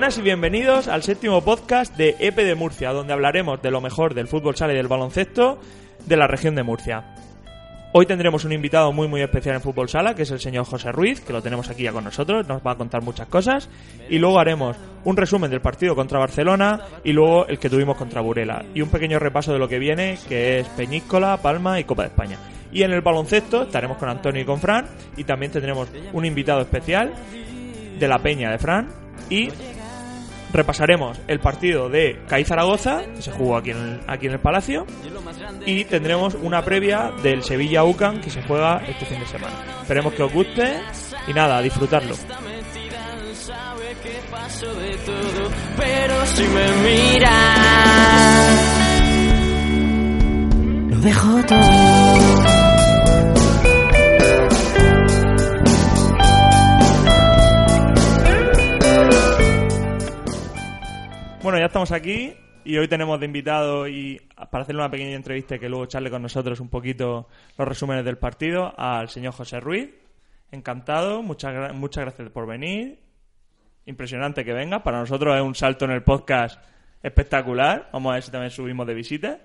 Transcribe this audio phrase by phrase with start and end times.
[0.00, 4.14] Buenas y bienvenidos al séptimo podcast de EP de Murcia, donde hablaremos de lo mejor
[4.14, 5.58] del fútbol sala y del baloncesto
[6.06, 7.14] de la región de Murcia.
[7.92, 10.90] Hoy tendremos un invitado muy muy especial en fútbol sala, que es el señor José
[10.90, 13.68] Ruiz, que lo tenemos aquí ya con nosotros, nos va a contar muchas cosas,
[14.08, 18.22] y luego haremos un resumen del partido contra Barcelona y luego el que tuvimos contra
[18.22, 22.04] Burela, y un pequeño repaso de lo que viene, que es Peñíscola, Palma y Copa
[22.04, 22.38] de España.
[22.72, 24.86] Y en el baloncesto estaremos con Antonio y con Fran,
[25.18, 27.12] y también tendremos un invitado especial
[27.98, 28.88] de la Peña de Fran,
[29.28, 29.50] y
[30.52, 34.40] repasaremos el partido de CAI Zaragoza, que se jugó aquí en, el, aquí en el
[34.40, 34.86] Palacio,
[35.66, 39.54] y tendremos una previa del Sevilla UCAN que se juega este fin de semana.
[39.82, 40.80] Esperemos que os guste
[41.26, 42.14] y nada, a disfrutarlo.
[51.02, 52.59] Dejo todo.
[61.42, 65.58] Bueno, ya estamos aquí y hoy tenemos de invitado y para hacerle una pequeña entrevista
[65.58, 69.88] que luego charle con nosotros un poquito los resúmenes del partido al señor José Ruiz.
[70.52, 72.98] Encantado, muchas, muchas gracias por venir.
[73.86, 74.82] Impresionante que venga.
[74.82, 76.62] Para nosotros es un salto en el podcast
[77.02, 77.88] espectacular.
[77.90, 79.38] Vamos a ver si también subimos de visita.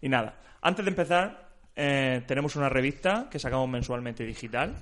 [0.00, 4.74] Y nada, antes de empezar, eh, tenemos una revista que sacamos mensualmente digital.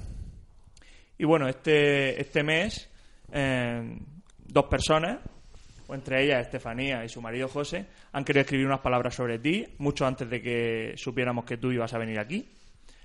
[1.19, 2.91] Y bueno, este, este mes,
[3.31, 3.99] eh,
[4.47, 5.19] dos personas,
[5.89, 9.67] o entre ellas Estefanía y su marido José, han querido escribir unas palabras sobre ti,
[9.79, 12.49] mucho antes de que supiéramos que tú ibas a venir aquí.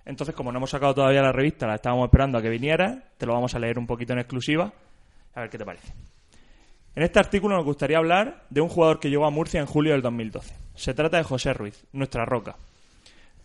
[0.06, 3.26] Entonces, como no hemos sacado todavía la revista, la estábamos esperando a que vinieras, te
[3.26, 4.74] lo vamos a leer un poquito en exclusiva,
[5.36, 5.94] a ver qué te parece.
[6.96, 9.94] En este artículo nos gustaría hablar de un jugador que llegó a Murcia en julio
[9.94, 10.54] del 2012.
[10.76, 12.58] Se trata de José Ruiz, nuestra roca.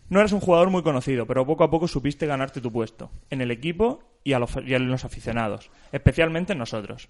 [0.08, 3.40] No eres un jugador muy conocido, pero poco a poco supiste ganarte tu puesto, en
[3.40, 7.08] el equipo y a los, y a los aficionados, especialmente en nosotros.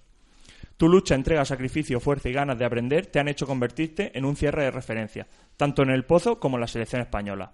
[0.77, 4.35] Tu lucha, entrega, sacrificio, fuerza y ganas de aprender te han hecho convertirte en un
[4.35, 5.27] cierre de referencia,
[5.57, 7.53] tanto en el Pozo como en la selección española.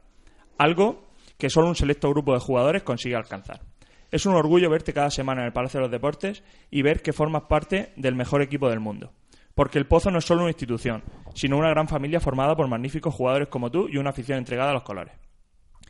[0.57, 1.07] Algo
[1.37, 3.61] que solo un selecto grupo de jugadores consigue alcanzar.
[4.11, 7.13] Es un orgullo verte cada semana en el Palacio de los Deportes y ver que
[7.13, 9.13] formas parte del mejor equipo del mundo.
[9.55, 11.03] Porque el Pozo no es solo una institución,
[11.33, 14.73] sino una gran familia formada por magníficos jugadores como tú y una afición entregada a
[14.73, 15.13] los colores.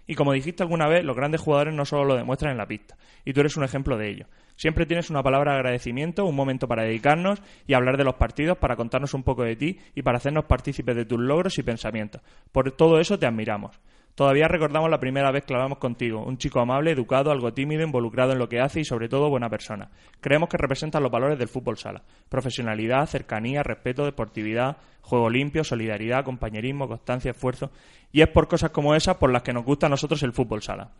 [0.05, 2.95] Y como dijiste alguna vez, los grandes jugadores no solo lo demuestran en la pista,
[3.25, 4.27] y tú eres un ejemplo de ello.
[4.55, 8.57] Siempre tienes una palabra de agradecimiento, un momento para dedicarnos y hablar de los partidos,
[8.57, 12.21] para contarnos un poco de ti y para hacernos partícipes de tus logros y pensamientos.
[12.51, 13.79] Por todo eso te admiramos.
[14.15, 18.31] Todavía recordamos la primera vez que hablamos contigo, un chico amable, educado, algo tímido, involucrado
[18.31, 19.89] en lo que hace y sobre todo buena persona.
[20.21, 22.03] Creemos que representas los valores del fútbol sala.
[22.29, 27.71] Profesionalidad, cercanía, respeto, deportividad, juego limpio, solidaridad, compañerismo, constancia, esfuerzo.
[28.11, 30.61] Y es por cosas como esas por las que nos gusta a nosotros el fútbol
[30.61, 30.91] sala.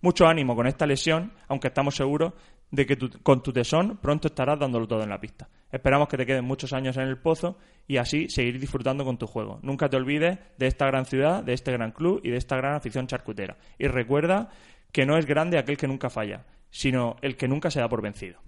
[0.00, 2.32] Mucho ánimo con esta lesión, aunque estamos seguros
[2.72, 5.48] de que tu- con tu tesón pronto estarás dándolo todo en la pista.
[5.70, 7.56] Esperamos que te queden muchos años en el pozo
[7.86, 9.60] y así seguir disfrutando con tu juego.
[9.62, 12.74] Nunca te olvides de esta gran ciudad, de este gran club y de esta gran
[12.74, 13.56] afición charcutera.
[13.78, 14.50] Y recuerda
[14.90, 18.02] que no es grande aquel que nunca falla, sino el que nunca se da por
[18.02, 18.40] vencido.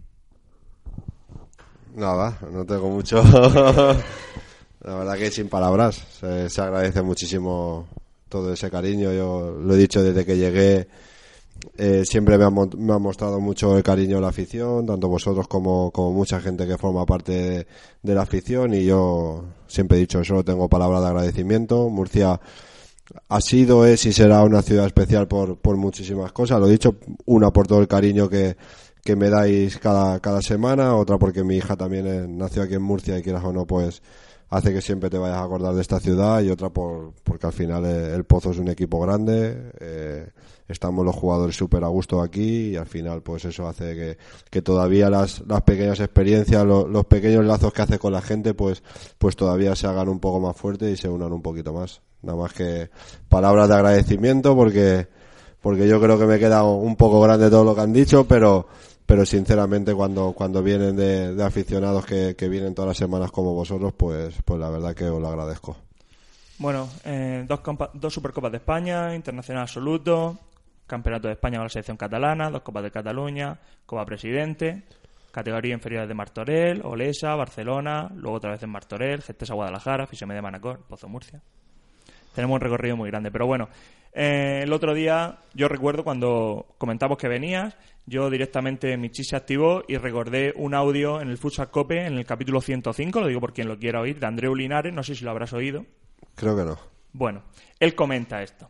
[1.95, 3.23] Nada, no tengo mucho.
[4.83, 5.95] La verdad que sin palabras.
[5.97, 7.87] Se, se agradece muchísimo
[8.29, 9.13] todo ese cariño.
[9.13, 10.89] Yo lo he dicho desde que llegué.
[11.77, 15.91] Eh, siempre me ha, me ha mostrado mucho el cariño la afición, tanto vosotros como,
[15.91, 17.67] como mucha gente que forma parte de,
[18.03, 18.75] de la afición.
[18.75, 21.89] Y yo siempre he dicho, solo tengo palabras de agradecimiento.
[21.89, 22.41] Murcia
[23.29, 26.61] ha sido, es y será una ciudad especial por, por muchísimas cosas.
[26.61, 26.97] Lo he dicho,
[27.27, 28.57] una por todo el cariño que,
[29.03, 32.83] que me dais cada, cada semana, otra porque mi hija también eh, nació aquí en
[32.83, 34.03] Murcia y quieras o no, pues
[34.57, 37.53] hace que siempre te vayas a acordar de esta ciudad y otra por, porque al
[37.53, 40.29] final eh, el Pozo es un equipo grande, eh,
[40.69, 44.19] estamos los jugadores súper a gusto aquí y al final pues eso hace que,
[44.51, 48.55] que todavía las, las pequeñas experiencias, lo- los pequeños lazos que hace con la gente
[48.55, 48.83] pues,
[49.19, 52.01] pues todavía se hagan un poco más fuertes y se unan un poquito más.
[52.23, 52.91] Nada más que
[53.29, 55.09] palabras de agradecimiento porque
[55.61, 58.25] porque yo creo que me he quedado un poco grande todo lo que han dicho,
[58.27, 58.67] pero
[59.07, 63.55] pero sinceramente cuando, cuando vienen de, de aficionados que, que vienen todas las semanas como
[63.55, 65.77] vosotros, pues, pues la verdad que os lo agradezco.
[66.59, 70.39] Bueno, eh, dos, compa- dos Supercopas de España, Internacional Absoluto,
[70.87, 74.85] Campeonato de España con la selección catalana, dos Copas de Cataluña, Copa Presidente,
[75.33, 80.81] categoría inferior de Martorell, Olesa, Barcelona, luego otra vez en Martorell, Gestesa Guadalajara, Fisiomedia Manacor,
[80.89, 81.43] Pozo Murcia.
[82.35, 83.69] Tenemos un recorrido muy grande, pero bueno,
[84.13, 87.77] eh, el otro día yo recuerdo cuando comentamos que venías,
[88.07, 92.15] yo directamente mi chis se activó y recordé un audio en el Futsal Cope en
[92.15, 95.15] el capítulo 105, lo digo por quien lo quiera oír, de Andreu Linares, no sé
[95.15, 95.87] si lo habrás oído.
[96.35, 96.79] Creo que no.
[97.13, 97.43] Bueno,
[97.79, 98.69] él comenta esto,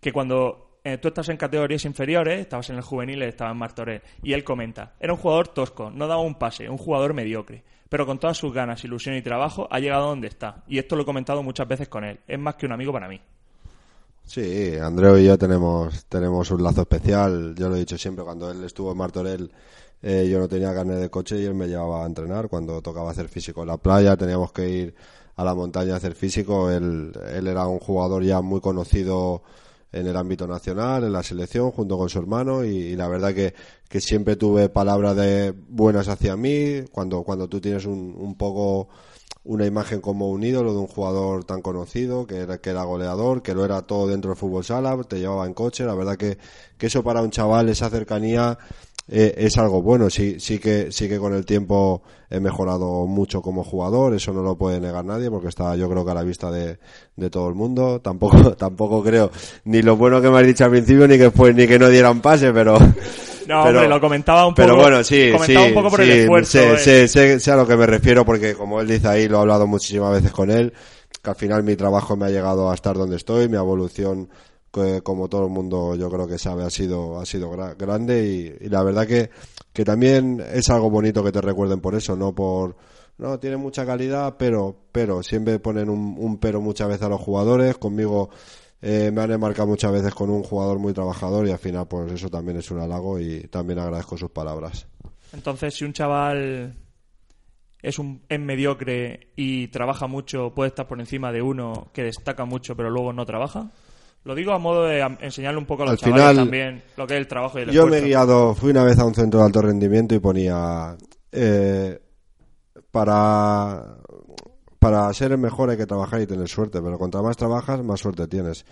[0.00, 4.02] que cuando eh, tú estás en categorías inferiores, estabas en el juvenil, estabas en Martorell,
[4.22, 8.06] y él comenta, era un jugador tosco, no daba un pase, un jugador mediocre, pero
[8.06, 11.02] con todas sus ganas, ilusión y trabajo ha llegado a donde está, y esto lo
[11.02, 13.20] he comentado muchas veces con él, es más que un amigo para mí.
[14.26, 17.54] Sí, Andreu y yo tenemos, tenemos un lazo especial.
[17.54, 19.52] Yo lo he dicho siempre, cuando él estuvo en Martorell,
[20.02, 22.48] eh, yo no tenía carnet de coche y él me llevaba a entrenar.
[22.48, 24.94] Cuando tocaba hacer físico en la playa, teníamos que ir
[25.36, 26.72] a la montaña a hacer físico.
[26.72, 29.42] Él, él era un jugador ya muy conocido
[29.98, 33.34] en el ámbito nacional, en la selección, junto con su hermano, y, y la verdad
[33.34, 33.54] que,
[33.88, 36.82] que siempre tuve palabras de buenas hacia mí.
[36.92, 38.88] Cuando, cuando tú tienes un, un poco
[39.44, 43.42] una imagen como un ídolo de un jugador tan conocido, que era, que era goleador,
[43.42, 46.36] que lo era todo dentro del fútbol sala, te llevaba en coche, la verdad que,
[46.76, 48.58] que eso para un chaval, esa cercanía,
[49.08, 53.40] eh, es algo bueno, sí, sí que, sí que con el tiempo he mejorado mucho
[53.42, 56.22] como jugador, eso no lo puede negar nadie, porque está yo creo que a la
[56.24, 56.78] vista de,
[57.14, 59.30] de todo el mundo, tampoco, tampoco creo
[59.64, 61.88] ni lo bueno que me has dicho al principio, ni que fue, ni que no
[61.88, 62.86] dieran pase, pero, No,
[63.46, 64.66] Pero- hombre, lo comentaba un poco.
[64.66, 66.50] pero bueno, sí, sí, un poco por sí, el esfuerzo.
[66.50, 66.78] sé, eh.
[66.78, 69.40] sé- sé- sé a lo que me refiero porque como él dice ahí, lo he
[69.42, 70.72] hablado muchísimas veces con él,
[71.22, 74.28] que al final mi trabajo me ha llegado a estar donde estoy, mi evolución,
[74.84, 78.56] que como todo el mundo yo creo que sabe, ha sido, ha sido gra- grande
[78.60, 79.30] y, la verdad que,
[79.72, 82.76] que también es algo bonito que te recuerden por eso, no por,
[83.18, 87.20] no, tiene mucha calidad, pero, pero, siempre ponen un, un pero muchas veces a los
[87.20, 88.30] jugadores, conmigo
[88.82, 92.12] eh, me han enmarcado muchas veces con un jugador muy trabajador y al final pues
[92.12, 94.86] eso también es un halago y también agradezco sus palabras.
[95.32, 96.76] Entonces, si un chaval
[97.82, 102.44] es un es mediocre y trabaja mucho, puede estar por encima de uno que destaca
[102.44, 103.70] mucho pero luego no trabaja.
[104.26, 107.06] Lo digo a modo de enseñarle un poco a los Al chavales final, también lo
[107.06, 109.14] que es el trabajo y el Yo me he guiado, fui una vez a un
[109.14, 110.96] centro de alto rendimiento y ponía
[111.30, 112.00] eh,
[112.90, 113.96] para
[114.80, 118.00] para ser el mejor hay que trabajar y tener suerte, pero contra más trabajas, más
[118.00, 118.64] suerte tienes.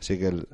[0.00, 0.48] Así que el-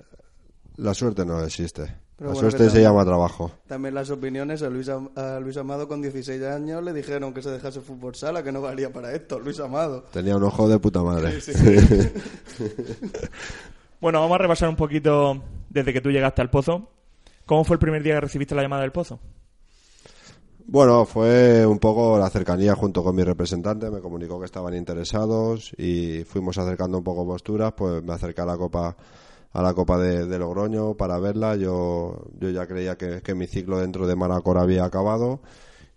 [0.77, 1.83] la suerte no existe.
[2.17, 3.53] Pero la bueno, suerte se llama trabajo.
[3.69, 7.43] También las opiniones a Luis, Am- a Luis Amado con 16 años le dijeron que
[7.43, 10.05] se dejase fútbol sala, que no valía para esto, Luis Amado.
[10.13, 11.39] Tenía un ojo de puta madre.
[14.01, 16.89] Bueno, vamos a repasar un poquito desde que tú llegaste al Pozo.
[17.45, 19.19] ¿Cómo fue el primer día que recibiste la llamada del Pozo?
[20.67, 25.73] Bueno, fue un poco la cercanía junto con mi representante, me comunicó que estaban interesados
[25.79, 28.95] y fuimos acercando un poco posturas, pues me acerqué a la Copa
[29.51, 33.47] a la Copa de, de Logroño para verla, yo, yo ya creía que, que mi
[33.47, 35.41] ciclo dentro de Maracor había acabado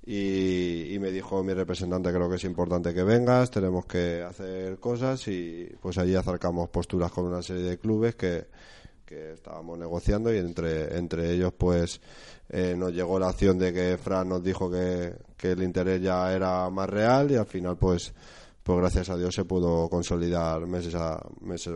[0.04, 4.80] y, y me dijo mi representante creo que es importante que vengas, tenemos que hacer
[4.80, 8.48] cosas y pues allí acercamos posturas con una serie de clubes que,
[9.06, 12.02] que estábamos negociando y entre, entre ellos pues
[12.50, 16.34] eh, nos llegó la acción de que Fran nos dijo que, que el interés ya
[16.34, 18.14] era más real y al final pues
[18.64, 21.74] pues gracias a Dios se pudo consolidar meses a, meses,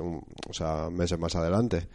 [0.91, 1.88] meses más adelante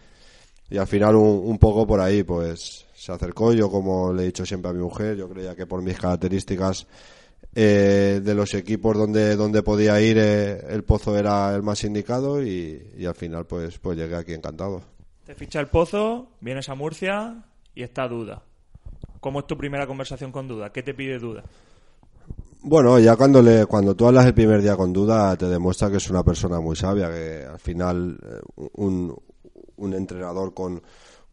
[0.71, 4.27] y al final un, un poco por ahí pues se acercó yo como le he
[4.27, 6.87] dicho siempre a mi mujer yo creía que por mis características
[7.55, 12.43] eh, de los equipos donde donde podía ir eh, el pozo era el más indicado
[12.43, 14.83] y, y al final pues pues llegué aquí encantado
[15.27, 18.43] Te ficha el Pozo, vienes a Murcia y está Duda.
[19.21, 20.73] ¿Cómo es tu primera conversación con Duda?
[20.73, 21.45] ¿Qué te pide Duda?
[22.62, 25.97] Bueno, ya cuando le, cuando tú hablas el primer día con duda, te demuestra que
[25.97, 28.41] es una persona muy sabia, que al final eh,
[28.75, 29.17] un,
[29.81, 30.83] un entrenador con,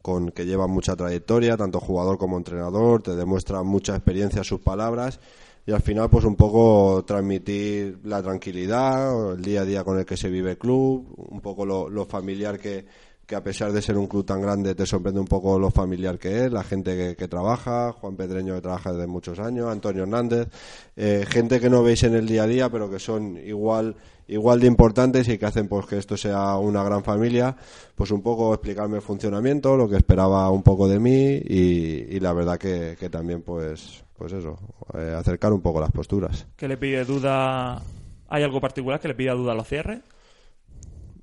[0.01, 5.20] con que lleva mucha trayectoria, tanto jugador como entrenador, te demuestra mucha experiencia sus palabras
[5.66, 10.06] y al final pues un poco transmitir la tranquilidad, el día a día con el
[10.06, 12.86] que se vive el club, un poco lo, lo familiar que,
[13.27, 16.17] que a pesar de ser un club tan grande te sorprende un poco lo familiar
[16.17, 20.48] que es, la gente que, trabaja, Juan Pedreño que trabaja desde muchos años, Antonio Hernández,
[20.96, 23.96] eh, gente que no veis en el día a día pero que son igual
[24.29, 27.55] igual de importantes y que hacen pues que esto sea una gran familia,
[27.96, 32.19] pues un poco explicarme el funcionamiento, lo que esperaba un poco de mí y, y
[32.22, 34.57] la verdad que, que también pues pues eso,
[34.96, 36.48] eh, acercar un poco las posturas.
[36.55, 37.81] ¿Qué le pide Duda?
[38.29, 40.00] ¿Hay algo particular que le pida Duda a los cierres?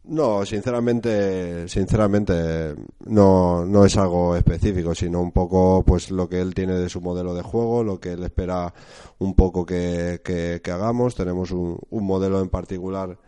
[0.07, 2.75] No, sinceramente, sinceramente
[3.07, 7.01] no, no es algo específico, sino un poco pues lo que él tiene de su
[7.01, 8.75] modelo de juego, lo que él espera
[9.19, 11.15] un poco que, que, que hagamos.
[11.15, 13.19] Tenemos un, un modelo en particular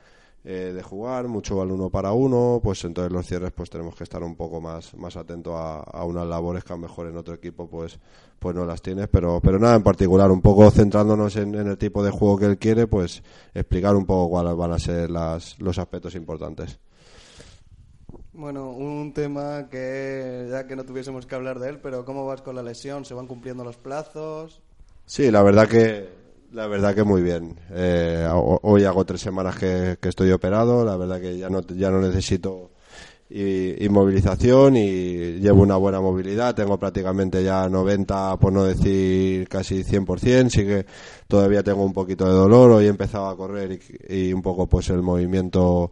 [0.49, 4.05] eh, de jugar, mucho al uno para uno, pues entonces los cierres pues tenemos que
[4.05, 7.17] estar un poco más, más atentos a, a unas labores que a lo mejor en
[7.17, 7.99] otro equipo pues,
[8.39, 11.77] pues no las tienes, pero, pero nada en particular, un poco centrándonos en, en el
[11.77, 13.25] tipo de juego que él quiere, pues
[13.55, 16.79] explicar un poco cuáles van a ser las, los aspectos importantes.
[18.33, 22.43] Bueno, un tema que ya que no tuviésemos que hablar de él, pero ¿cómo vas
[22.43, 23.05] con la lesión?
[23.05, 24.63] ¿Se van cumpliendo los plazos?
[25.07, 27.59] Sí, la verdad que la verdad que muy bien.
[27.71, 30.85] Eh, ho- hoy hago tres semanas que, estoy operado.
[30.85, 32.71] La verdad que ya no ya no necesito
[33.29, 36.55] inmovilización y llevo una buena movilidad.
[36.55, 40.49] Tengo prácticamente ya 90, por no decir casi 100%.
[40.51, 40.87] Sí que
[41.29, 42.71] todavía tengo un poquito de dolor.
[42.73, 43.73] Hoy he empezado a correr
[44.09, 45.91] y, y un poco pues el movimiento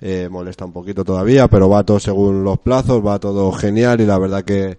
[0.00, 4.06] eh, molesta un poquito todavía, pero va todo según los plazos, va todo genial y
[4.06, 4.78] la verdad que,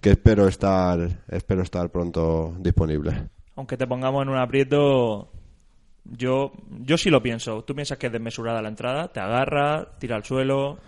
[0.00, 3.30] que espero estar espero estar pronto disponible.
[3.58, 5.30] Aunque te pongamos en un aprieto,
[6.04, 6.52] yo,
[6.84, 7.64] yo sí lo pienso.
[7.64, 10.78] Tú piensas que es desmesurada la entrada, te agarra, tira al suelo.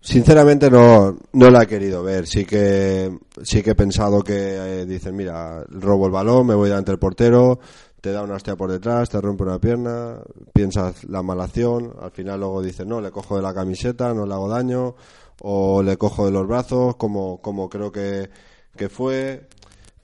[0.00, 2.28] Sinceramente no, no la he querido ver.
[2.28, 6.68] Sí que, sí que he pensado que eh, dicen, mira, robo el balón, me voy
[6.68, 7.58] delante del portero,
[8.00, 10.20] te da una hostia por detrás, te rompe una pierna,
[10.52, 14.24] piensas la mala acción, al final luego dices, no, le cojo de la camiseta, no
[14.24, 14.94] le hago daño,
[15.40, 18.30] o le cojo de los brazos, como, como creo que,
[18.76, 19.48] que fue.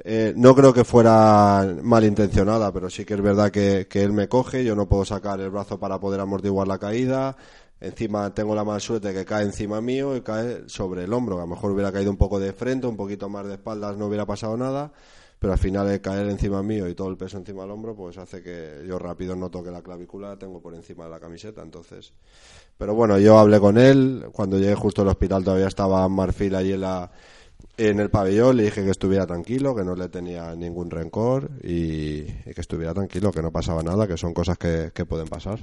[0.02, 4.28] Eh, no creo que fuera malintencionada, pero sí que es verdad que, que él me
[4.28, 7.36] coge, yo no puedo sacar el brazo para poder amortiguar la caída.
[7.80, 11.36] Encima tengo la mala suerte que cae encima mío y cae sobre el hombro.
[11.36, 13.96] que A lo mejor hubiera caído un poco de frente, un poquito más de espaldas,
[13.96, 14.92] no hubiera pasado nada.
[15.38, 18.18] Pero al final el caer encima mío y todo el peso encima del hombro, pues
[18.18, 21.62] hace que yo rápido no toque la clavícula, tengo por encima de la camiseta.
[21.62, 22.12] Entonces,
[22.76, 24.26] pero bueno, yo hablé con él.
[24.32, 27.10] Cuando llegué justo al hospital todavía estaba Marfil allí en la,
[27.76, 32.20] en el pabellón le dije que estuviera tranquilo, que no le tenía ningún rencor y,
[32.20, 35.60] y que estuviera tranquilo, que no pasaba nada, que son cosas que, que pueden pasar.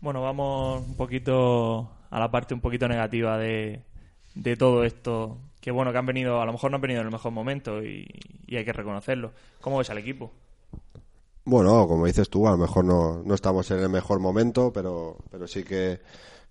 [0.00, 3.82] Bueno, vamos un poquito a la parte un poquito negativa de,
[4.34, 5.38] de todo esto.
[5.60, 7.82] Que bueno, que han venido, a lo mejor no han venido en el mejor momento
[7.82, 8.06] y,
[8.46, 9.32] y hay que reconocerlo.
[9.62, 10.30] ¿Cómo ves al equipo?
[11.46, 15.16] Bueno, como dices tú, a lo mejor no, no estamos en el mejor momento, pero,
[15.30, 16.00] pero sí que,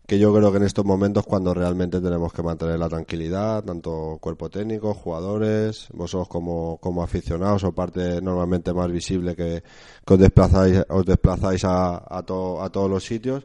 [0.05, 4.17] que yo creo que en estos momentos cuando realmente tenemos que mantener la tranquilidad, tanto
[4.19, 9.63] cuerpo técnico, jugadores, vosotros como, como aficionados o parte normalmente más visible que,
[10.05, 13.43] os desplazáis, os desplazáis a, a, to- a todos los sitios.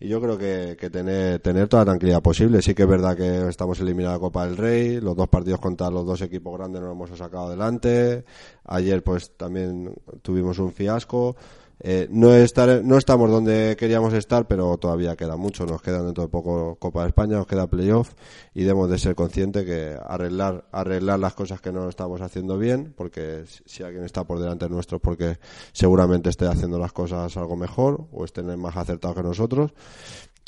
[0.00, 2.60] Y yo creo que, que tener, tener toda la tranquilidad posible.
[2.60, 5.88] Sí que es verdad que estamos eliminados de Copa del Rey, los dos partidos contra
[5.88, 8.24] los dos equipos grandes no los hemos sacado adelante.
[8.64, 11.36] Ayer pues también tuvimos un fiasco.
[11.86, 15.66] Eh, no, estar, no estamos donde queríamos estar, pero todavía queda mucho.
[15.66, 18.14] Nos queda dentro de poco Copa de España, nos queda playoff
[18.54, 22.94] y debemos de ser conscientes que arreglar, arreglar las cosas que no estamos haciendo bien,
[22.96, 25.36] porque si- alguien está por delante nuestro, porque
[25.72, 29.72] seguramente esté haciendo las cosas algo mejor o estén más acertados que nosotros.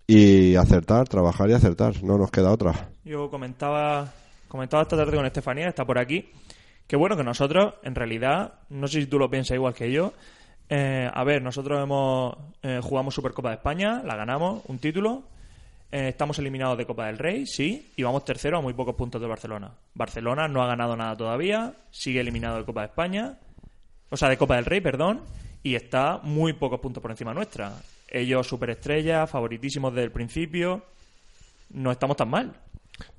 [0.07, 2.89] Y acertar, trabajar y acertar, no nos queda otra.
[3.05, 4.11] Yo comentaba,
[4.49, 6.31] comentaba esta tarde con Estefanía, está por aquí,
[6.87, 10.13] que bueno, que nosotros, en realidad, no sé si tú lo piensas igual que yo,
[10.69, 15.23] eh, a ver, nosotros hemos eh, jugamos Supercopa de España, la ganamos, un título,
[15.93, 19.21] eh, estamos eliminados de Copa del Rey, sí, y vamos tercero a muy pocos puntos
[19.21, 19.71] de Barcelona.
[19.95, 23.39] Barcelona no ha ganado nada todavía, sigue eliminado de Copa de España,
[24.11, 25.21] o sea, de Copa del Rey, perdón,
[25.63, 27.73] y está muy pocos puntos por encima nuestra.
[28.09, 30.83] Ellos superestrellas, favoritísimos desde el principio,
[31.71, 32.53] no estamos tan mal.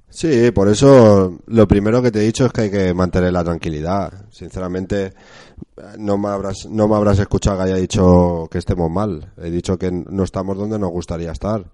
[0.10, 3.44] Sí, por eso lo primero que te he dicho es que hay que mantener la
[3.44, 4.12] tranquilidad.
[4.32, 5.14] Sinceramente,
[5.98, 9.34] no me habrás, no me habrás escuchado que haya dicho que estemos mal.
[9.38, 11.66] He dicho que no estamos donde nos gustaría estar.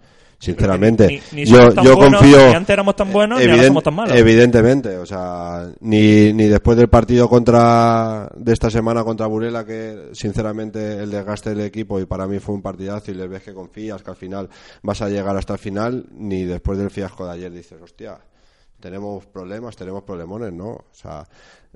[0.44, 2.48] Sinceramente, Ni- ni yo, tan yo buenos, confío.
[2.50, 4.18] ni antes éramos tan buenos, ni ahora Evident- somos tan malos.
[4.18, 10.10] Evidentemente, o sea, ni, ni después del partido contra de esta semana contra Burela, que
[10.12, 13.54] sinceramente el desgaste del equipo y para mí fue un partidazo y les ves que
[13.54, 14.50] confías que al final
[14.82, 18.18] vas a llegar hasta el final, ni después del fiasco de ayer dices, hostia,
[18.82, 20.68] tenemos problemas, tenemos problemones, ¿no?
[20.72, 21.26] O sea,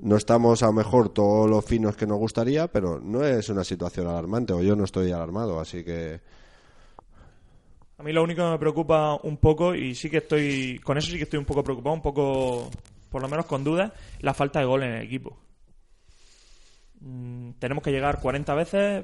[0.01, 3.63] no estamos a lo mejor todos los finos que nos gustaría, pero no es una
[3.63, 6.19] situación alarmante, o yo no estoy alarmado, así que
[8.00, 11.10] A mí lo único que me preocupa un poco, y sí que estoy, con eso
[11.10, 12.70] sí que estoy un poco preocupado, un poco,
[13.10, 15.36] por lo menos con dudas, la falta de gol en el equipo.
[17.01, 19.04] Mm, tenemos que llegar 40 veces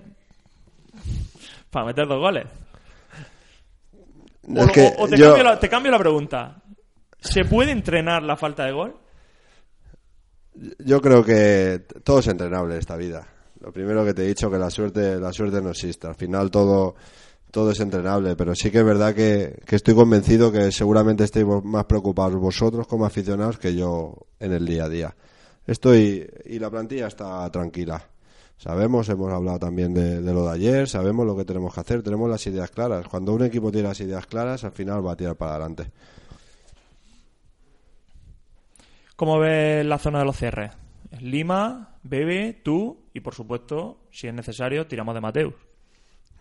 [1.72, 2.46] para meter dos goles.
[4.48, 6.62] O, es que o- o te, yo- cambio la, te cambio la pregunta.
[7.20, 8.96] ¿Se puede entrenar la falta de gol?
[10.80, 13.28] Yo creo que todo es entrenable en esta vida.
[13.62, 16.06] Lo primero que te he dicho que la suerte, la suerte no existe.
[16.06, 16.96] Al final todo,
[17.54, 21.46] todo es entrenable, pero sí que es verdad que, que estoy convencido que seguramente estéis
[21.64, 25.16] más preocupados vosotros como aficionados que yo en el día a día.
[25.68, 28.10] Estoy y la plantilla está tranquila.
[28.58, 32.02] Sabemos, hemos hablado también de, de lo de ayer, sabemos lo que tenemos que hacer,
[32.02, 33.08] tenemos las ideas claras.
[33.08, 35.92] Cuando un equipo tiene las ideas claras, al final va a tirar para adelante.
[39.16, 40.72] ¿Cómo ves la zona de los cierres?
[41.20, 45.54] Lima, Bebe, tú y, por supuesto, si es necesario, tiramos de Mateus.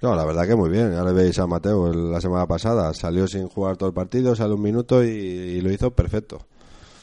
[0.03, 0.93] No, la verdad que muy bien.
[0.93, 2.93] Ya le veis a Mateo la semana pasada.
[2.93, 6.37] Salió sin jugar todo el partido, salió un minuto y, y lo hizo perfecto.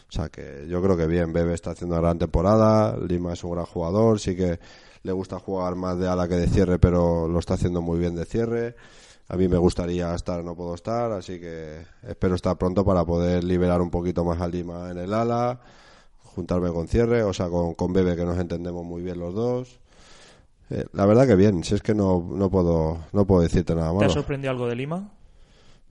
[0.10, 1.32] O sea que yo creo que bien.
[1.32, 2.98] Bebe está haciendo una gran temporada.
[2.98, 4.20] Lima es un gran jugador.
[4.20, 4.60] Sí que
[5.04, 8.16] le gusta jugar más de ala que de cierre, pero lo está haciendo muy bien
[8.16, 8.76] de cierre.
[9.30, 13.44] A mí me gustaría estar, no puedo estar, así que espero estar pronto para poder
[13.44, 15.62] liberar un poquito más a Lima en el ala,
[16.24, 19.79] juntarme con cierre, o sea, con, con Bebe que nos entendemos muy bien los dos.
[20.70, 23.98] Eh, la verdad que bien, si es que no, no puedo no puedo decirte nada
[23.98, 25.10] ¿Te ha sorprendido algo de Lima?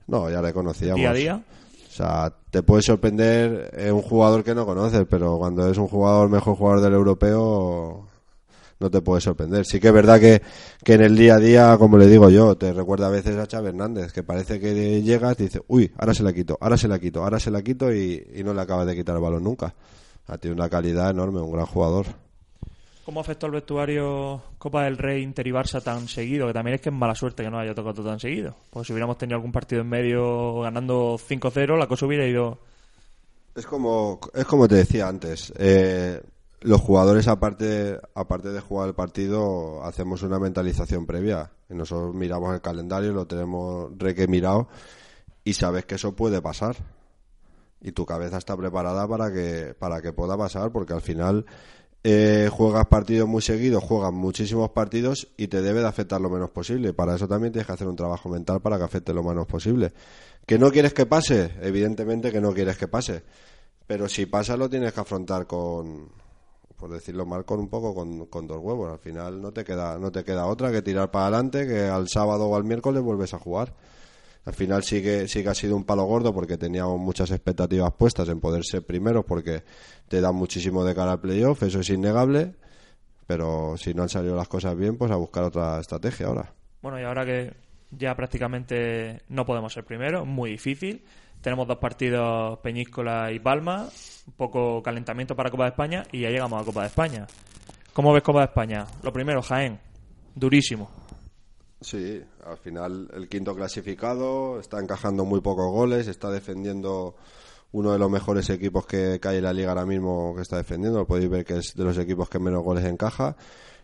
[0.07, 0.99] No, ya le conocíamos.
[0.99, 1.43] Día a día.
[1.87, 5.87] O sea, te puede sorprender eh, un jugador que no conoces, pero cuando es un
[5.87, 8.07] jugador mejor jugador del europeo
[8.79, 9.65] no te puede sorprender.
[9.65, 10.41] Sí que es verdad que,
[10.83, 13.45] que en el día a día, como le digo yo, te recuerda a veces a
[13.45, 16.87] Xavi Hernández, que parece que llegas y dices, uy, ahora se la quito, ahora se
[16.87, 19.43] la quito, ahora se la quito y, y no le acabas de quitar el balón
[19.43, 19.75] nunca.
[20.27, 22.05] Ha tenido una calidad enorme, un gran jugador.
[23.09, 26.45] ¿Cómo afectó al vestuario Copa del Rey Inter y Barça tan seguido?
[26.45, 28.53] Que también es que es mala suerte que no haya tocado tan seguido.
[28.69, 32.59] Pues si hubiéramos tenido algún partido en medio ganando 5-0, la cosa hubiera ido...
[33.55, 36.21] Es como, es como te decía antes, eh,
[36.61, 41.49] los jugadores aparte, aparte de jugar el partido hacemos una mentalización previa.
[41.67, 44.67] Nosotros miramos el calendario, lo tenemos reque mirado
[45.43, 46.75] y sabes que eso puede pasar.
[47.81, 51.47] Y tu cabeza está preparada para que, para que pueda pasar porque al final
[52.03, 56.49] eh, juegas partidos muy seguidos, juegas muchísimos partidos y te debe de afectar lo menos
[56.49, 56.93] posible.
[56.93, 59.91] Para eso también tienes que hacer un trabajo mental para que afecte lo menos posible.
[60.45, 61.51] ¿Que no quieres que pase?
[61.61, 63.23] Evidentemente que no quieres que pase.
[63.85, 66.09] Pero si pasa lo tienes que afrontar con,
[66.77, 68.91] por decirlo mal, con un poco con, con dos huevos.
[68.91, 72.07] Al final no te queda no te queda otra que tirar para adelante, que al
[72.07, 73.73] sábado o al miércoles vuelves a jugar.
[74.45, 77.91] Al final sí que, sí que ha sido un palo gordo porque teníamos muchas expectativas
[77.93, 79.63] puestas en poder ser primeros porque
[80.07, 82.55] te da muchísimo de cara al playoff, eso es innegable,
[83.27, 86.53] pero si no han salido las cosas bien, pues a buscar otra estrategia ahora.
[86.81, 87.53] Bueno, y ahora que
[87.91, 91.03] ya prácticamente no podemos ser primeros, muy difícil.
[91.41, 93.87] Tenemos dos partidos, Peñíscola y Palma,
[94.27, 97.27] un poco calentamiento para Copa de España y ya llegamos a Copa de España.
[97.93, 98.85] ¿Cómo ves Copa de España?
[99.03, 99.79] Lo primero, Jaén,
[100.35, 100.89] durísimo.
[101.81, 107.15] Sí, al final el quinto clasificado está encajando muy pocos goles, está defendiendo
[107.71, 110.99] uno de los mejores equipos que, hay en la liga ahora mismo que está defendiendo.
[110.99, 113.37] Lo podéis ver que es de los equipos que menos goles encaja.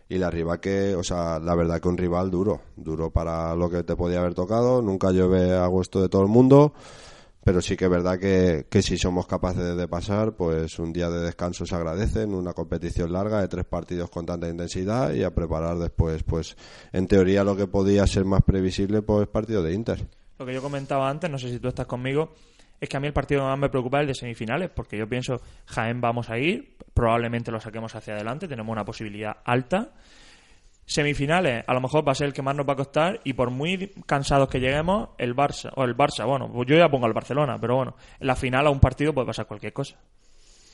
[0.08, 3.70] Y la rival que, o sea, la verdad que un rival duro, duro para lo
[3.70, 4.82] que te podía haber tocado.
[4.82, 6.74] Nunca llueve a gusto de todo el mundo.
[7.46, 11.08] Pero sí que es verdad que, que si somos capaces de, pasar, pues un día
[11.08, 15.22] de descanso se agradece en una competición larga de tres partidos con tanta intensidad y
[15.22, 16.56] a preparar después, pues
[16.92, 20.08] en teoría lo que podía ser más previsible, pues partido de Inter.
[20.40, 22.34] Lo que yo comentaba antes, no sé si tú estás conmigo,
[22.80, 25.08] es que a mí el partido más me preocupa es el de semifinales, porque yo
[25.08, 29.92] pienso, Jaén vamos a ir, probablemente lo saquemos hacia adelante, tenemos una posibilidad alta.
[30.86, 33.32] Semifinales, a lo mejor va a ser el que más nos va a costar y
[33.32, 37.06] por muy cansados que lleguemos, el Barça, o el Barça, bueno, pues yo ya pongo
[37.06, 39.96] al Barcelona, pero bueno, en la final a un partido puede pasar cualquier cosa.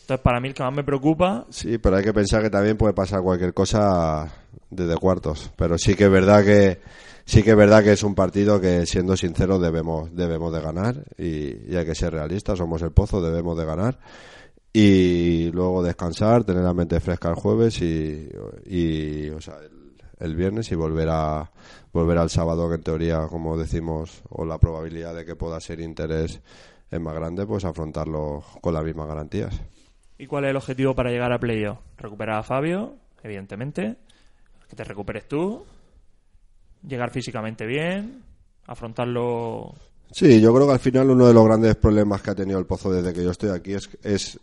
[0.03, 2.77] Entonces, para mí el que más me preocupa, Sí, pero hay que pensar que también
[2.77, 4.31] puede pasar cualquier cosa
[4.69, 5.51] desde cuartos.
[5.57, 6.81] Pero sí que es verdad que
[7.25, 10.97] sí que es verdad que es un partido que, siendo sincero, debemos debemos de ganar
[11.17, 12.59] y, y hay que ser realistas.
[12.59, 13.99] Somos el pozo, debemos de ganar
[14.73, 18.29] y luego descansar, tener la mente fresca el jueves y,
[18.67, 19.82] y o sea, el,
[20.23, 21.51] el viernes y volver a
[21.93, 25.81] volver al sábado que en teoría, como decimos, o la probabilidad de que pueda ser
[25.81, 26.41] interés
[26.91, 29.61] es más grande, pues afrontarlo con las mismas garantías.
[30.23, 31.79] ¿y cuál es el objetivo para llegar a playoff?
[31.99, 33.97] Recuperar a Fabio, evidentemente,
[34.71, 35.65] que te recuperes tú,
[36.87, 38.23] llegar físicamente bien,
[38.67, 39.75] afrontarlo.
[40.13, 42.67] Sí, yo creo que al final uno de los grandes problemas que ha tenido el
[42.67, 44.39] Pozo desde que yo estoy aquí es, es,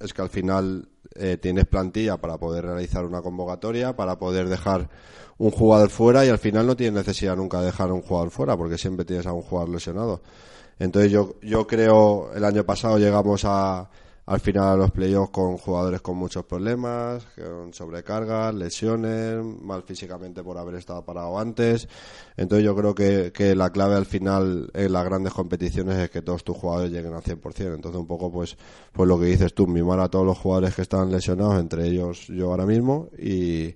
[0.00, 4.88] es que al final eh, tienes plantilla para poder realizar una convocatoria, para poder dejar
[5.38, 8.56] un jugador fuera y al final no tienes necesidad nunca de dejar un jugador fuera
[8.56, 10.20] porque siempre tienes a un jugador lesionado.
[10.78, 13.90] Entonces yo, yo creo, el año pasado llegamos a,
[14.30, 20.56] al final los playoffs con jugadores con muchos problemas, con sobrecargas, lesiones, mal físicamente por
[20.56, 21.88] haber estado parado antes.
[22.36, 26.22] Entonces yo creo que, que la clave al final en las grandes competiciones es que
[26.22, 27.74] todos tus jugadores lleguen al 100%.
[27.74, 28.56] Entonces un poco pues,
[28.92, 32.28] pues lo que dices tú, mimar a todos los jugadores que están lesionados, entre ellos
[32.28, 33.74] yo ahora mismo, y,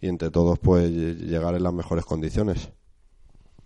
[0.00, 2.70] y entre todos pues llegar en las mejores condiciones.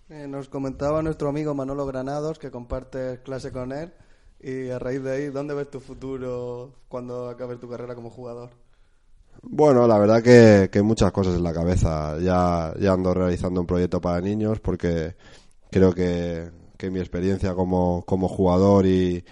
[0.08, 3.92] Eh, nos comentaba nuestro amigo Manolo Granados que compartes clase con él
[4.42, 8.50] y a raíz de ahí, ¿dónde ves tu futuro cuando acabes tu carrera como jugador?
[9.42, 12.18] Bueno, la verdad que, que muchas cosas en la cabeza.
[12.18, 15.14] Ya, ya ando realizando un proyecto para niños porque
[15.70, 19.24] creo que, que mi experiencia como, como jugador y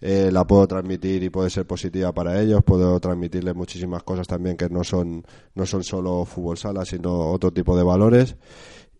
[0.00, 2.62] eh, la puedo transmitir y puede ser positiva para ellos.
[2.64, 5.24] Puedo transmitirles muchísimas cosas también que no son,
[5.54, 8.36] no son solo fútbol sala, sino otro tipo de valores.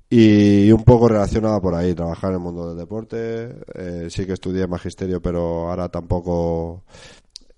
[0.09, 3.57] Y un poco relacionada por ahí, trabajar en el mundo del deporte.
[3.75, 6.85] Eh, sí que estudié magisterio, pero ahora tampoco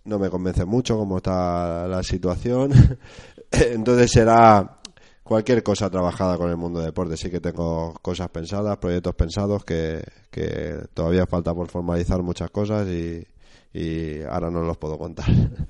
[0.04, 2.72] no me convence mucho cómo está la situación.
[3.50, 4.80] Entonces será
[5.22, 7.18] cualquier cosa trabajada con el mundo del deporte.
[7.18, 12.88] Sí que tengo cosas pensadas, proyectos pensados que, que todavía falta por formalizar muchas cosas
[12.88, 13.26] y,
[13.74, 15.26] y ahora no los puedo contar.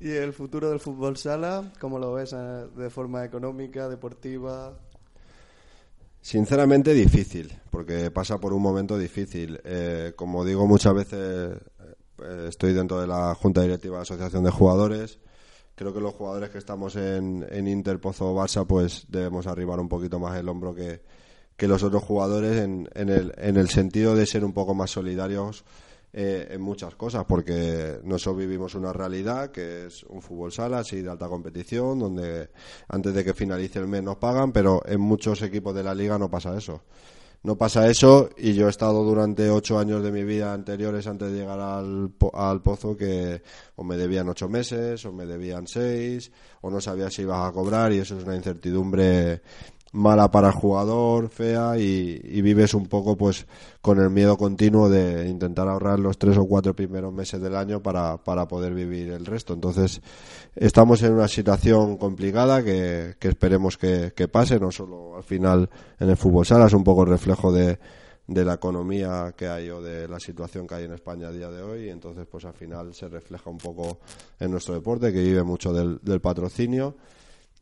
[0.00, 4.78] ¿Y el futuro del fútbol sala, cómo lo ves eh, de forma económica, deportiva?
[6.22, 9.60] Sinceramente difícil, porque pasa por un momento difícil.
[9.64, 11.56] Eh, como digo muchas veces,
[12.22, 15.18] eh, estoy dentro de la Junta Directiva de la Asociación de Jugadores.
[15.74, 19.80] Creo que los jugadores que estamos en, en Inter, Pozo o Barça, pues debemos arribar
[19.80, 21.00] un poquito más el hombro que,
[21.56, 24.90] que los otros jugadores en, en, el, en el sentido de ser un poco más
[24.90, 25.64] solidarios
[26.12, 31.02] eh, en muchas cosas, porque nosotros vivimos una realidad que es un fútbol sala, así
[31.02, 32.50] de alta competición, donde
[32.88, 36.18] antes de que finalice el mes nos pagan, pero en muchos equipos de la liga
[36.18, 36.82] no pasa eso.
[37.42, 41.32] No pasa eso y yo he estado durante ocho años de mi vida anteriores antes
[41.32, 43.42] de llegar al, al pozo que
[43.76, 47.52] o me debían ocho meses o me debían seis o no sabía si ibas a
[47.52, 49.40] cobrar y eso es una incertidumbre
[49.92, 53.46] mala para el jugador, fea y, y vives un poco pues
[53.80, 57.82] con el miedo continuo de intentar ahorrar los tres o cuatro primeros meses del año
[57.82, 59.52] para, para poder vivir el resto.
[59.52, 60.00] Entonces
[60.54, 65.68] estamos en una situación complicada que, que esperemos que, que pase, no solo al final
[65.98, 67.78] en el fútbol sala, es un poco el reflejo de,
[68.28, 71.50] de la economía que hay o de la situación que hay en España a día
[71.50, 73.98] de hoy y entonces pues al final se refleja un poco
[74.38, 76.94] en nuestro deporte que vive mucho del, del patrocinio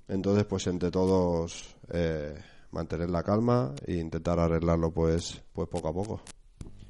[0.08, 2.34] entonces, pues entre todos eh,
[2.72, 6.20] mantener la calma e intentar arreglarlo, pues, pues poco a poco.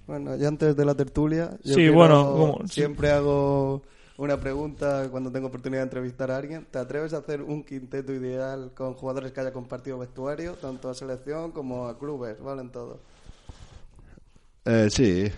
[0.07, 2.75] Bueno, ya antes de la tertulia, yo Sí, quiero- bueno, como- sí.
[2.81, 3.83] siempre hago
[4.17, 6.67] una pregunta cuando tengo oportunidad de entrevistar a alguien.
[6.71, 10.95] ¿Te atreves a hacer un quinteto ideal con jugadores que haya compartido vestuario, tanto a
[10.95, 12.63] selección como a clubes, ¿vale?
[12.63, 13.01] En todo.
[14.65, 15.31] Eh, sí,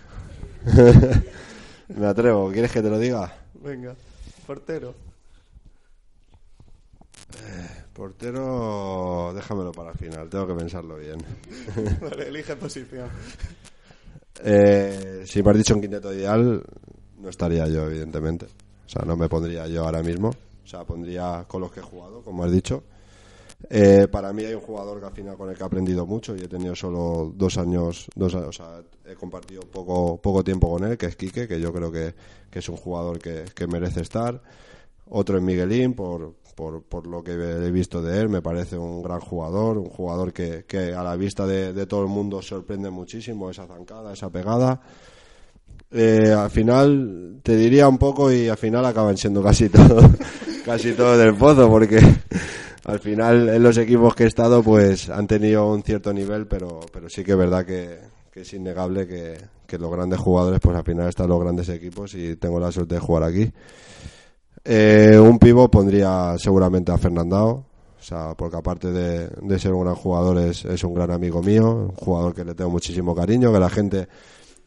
[1.89, 2.51] me atrevo.
[2.51, 3.35] ¿Quieres que te lo diga?
[3.55, 3.95] Venga,
[4.47, 4.95] portero.
[7.93, 11.19] Portero, déjamelo para el final, tengo que pensarlo bien.
[12.01, 13.09] vale, elige posición.
[14.43, 16.63] Eh, si me has dicho un quinteto ideal,
[17.19, 18.47] no estaría yo, evidentemente.
[18.87, 20.29] O sea, no me pondría yo ahora mismo.
[20.29, 22.83] O sea, pondría con los que he jugado, como has dicho.
[23.69, 26.35] Eh, para mí hay un jugador que al final con el que he aprendido mucho
[26.35, 30.71] y he tenido solo dos años, dos años, o sea, he compartido poco, poco tiempo
[30.71, 32.15] con él, que es Quique, que yo creo que,
[32.51, 34.41] que es un jugador que, que merece estar.
[35.11, 39.03] Otro es Miguelín, por, por, por lo que he visto de él, me parece un
[39.03, 42.91] gran jugador, un jugador que, que a la vista de, de todo el mundo sorprende
[42.91, 44.81] muchísimo esa zancada, esa pegada.
[45.93, 50.01] Eh, al final te diría un poco y al final acaban siendo casi todo,
[50.65, 51.99] casi todo del pozo, porque
[52.85, 56.81] al final en los equipos que he estado pues han tenido un cierto nivel, pero,
[56.93, 57.99] pero sí que es verdad que,
[58.31, 62.15] que es innegable que, que los grandes jugadores pues al final están los grandes equipos
[62.15, 63.51] y tengo la suerte de jugar aquí.
[64.65, 67.67] Eh, un pivo pondría seguramente a Fernandao,
[67.99, 71.43] o sea, porque aparte de, de ser un gran jugador es, es un gran amigo
[71.43, 74.09] mío, un jugador que le tengo muchísimo cariño, que la gente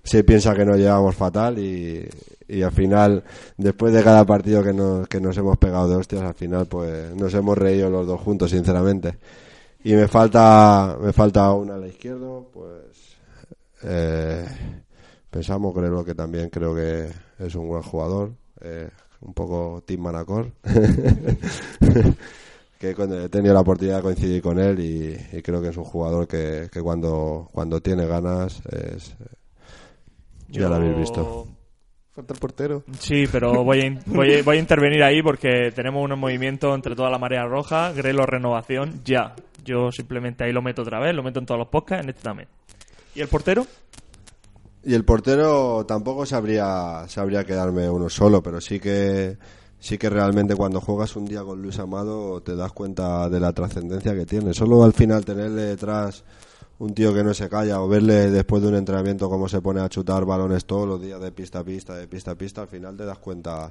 [0.04, 2.08] se piensa que nos llevamos fatal y,
[2.48, 3.24] y al final,
[3.58, 7.16] después de cada partido que nos, que nos hemos pegado de hostias, al final pues
[7.16, 9.18] nos hemos reído los dos juntos, sinceramente.
[9.84, 13.18] Y me falta, me falta una a la izquierda, pues
[13.84, 14.46] eh,
[15.30, 18.90] pensamos, creo que también creo que es un buen jugador, eh,
[19.26, 20.52] un poco Tim Manacor,
[22.80, 25.78] que cuando he tenido la oportunidad de coincidir con él y, y creo que es
[25.78, 29.16] un jugador que, que cuando, cuando tiene ganas es,
[30.50, 31.48] ya lo habéis visto.
[32.12, 32.84] Falta el portero.
[33.00, 36.96] Sí, pero voy a, voy, a, voy a intervenir ahí porque tenemos un movimiento entre
[36.96, 39.34] toda la marea roja, Grelo Renovación, ya.
[39.66, 42.22] Yo simplemente ahí lo meto otra vez, lo meto en todos los podcasts, en este
[42.22, 42.50] también.
[43.16, 43.66] ¿Y el portero?
[44.86, 49.38] Y el portero tampoco sabría, sabría quedarme uno solo, pero sí que
[49.80, 53.54] sí que realmente cuando juegas un día con Luis Amado te das cuenta de la
[53.54, 54.54] trascendencia que tiene.
[54.54, 56.24] Solo al final tenerle detrás
[56.80, 59.80] un tío que no se calla o verle después de un entrenamiento cómo se pone
[59.80, 62.68] a chutar balones todos los días de pista a pista, de pista a pista, al
[62.68, 63.70] final te das cuenta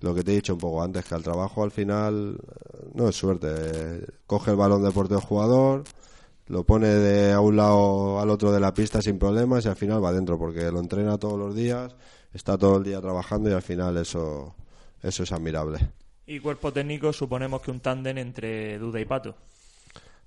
[0.00, 3.08] lo que te he dicho un poco antes, que al trabajo al final eh, no
[3.08, 3.48] es suerte.
[3.50, 5.84] eh, Coge el balón de portero jugador,
[6.48, 9.76] lo pone de a un lado al otro de la pista sin problemas y al
[9.76, 11.94] final va adentro porque lo entrena todos los días,
[12.32, 14.54] está todo el día trabajando y al final eso,
[15.02, 15.78] eso es admirable.
[16.26, 19.34] Y cuerpo técnico, suponemos que un tándem entre Duda y Pato.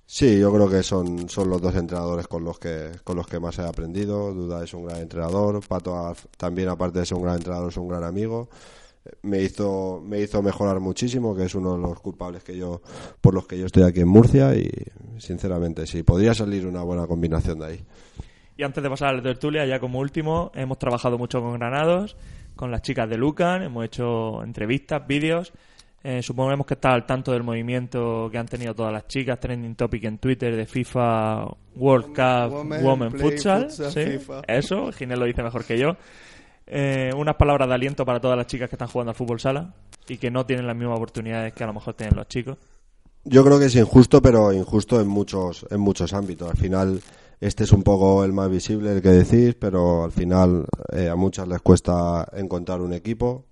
[0.06, 3.40] Sí, yo creo que son, son los dos entrenadores con los que con los que
[3.40, 4.34] más he aprendido.
[4.34, 7.88] Duda es un gran entrenador, Pato también aparte de ser un gran entrenador es un
[7.88, 8.50] gran amigo.
[9.24, 12.82] Me hizo me hizo mejorar muchísimo, que es uno de los culpables que yo
[13.20, 14.70] por los que yo estoy aquí en Murcia y
[15.18, 17.86] sinceramente sí podría salir una buena combinación de ahí.
[18.58, 22.16] Y antes de pasar a la tertulia, ya como último, hemos trabajado mucho con Granados,
[22.56, 25.52] con las chicas de Lucan, hemos hecho entrevistas, vídeos.
[26.04, 29.76] Eh, suponemos que está al tanto del movimiento que han tenido todas las chicas, trending
[29.76, 33.64] topic en Twitter de FIFA World Cup Women Women Futsal.
[33.70, 34.42] Futsal sí, FIFA.
[34.48, 35.96] Eso, Ginés lo dice mejor que yo.
[36.74, 39.74] Eh, unas palabras de aliento para todas las chicas que están jugando al fútbol sala
[40.08, 42.58] y que no tienen las mismas oportunidades que a lo mejor tienen los chicos.
[43.26, 46.50] Yo creo que es injusto, pero injusto en muchos, en muchos ámbitos.
[46.50, 47.02] Al final,
[47.42, 51.16] este es un poco el más visible, el que decís, pero al final eh, a
[51.18, 53.44] muchas les cuesta encontrar un equipo.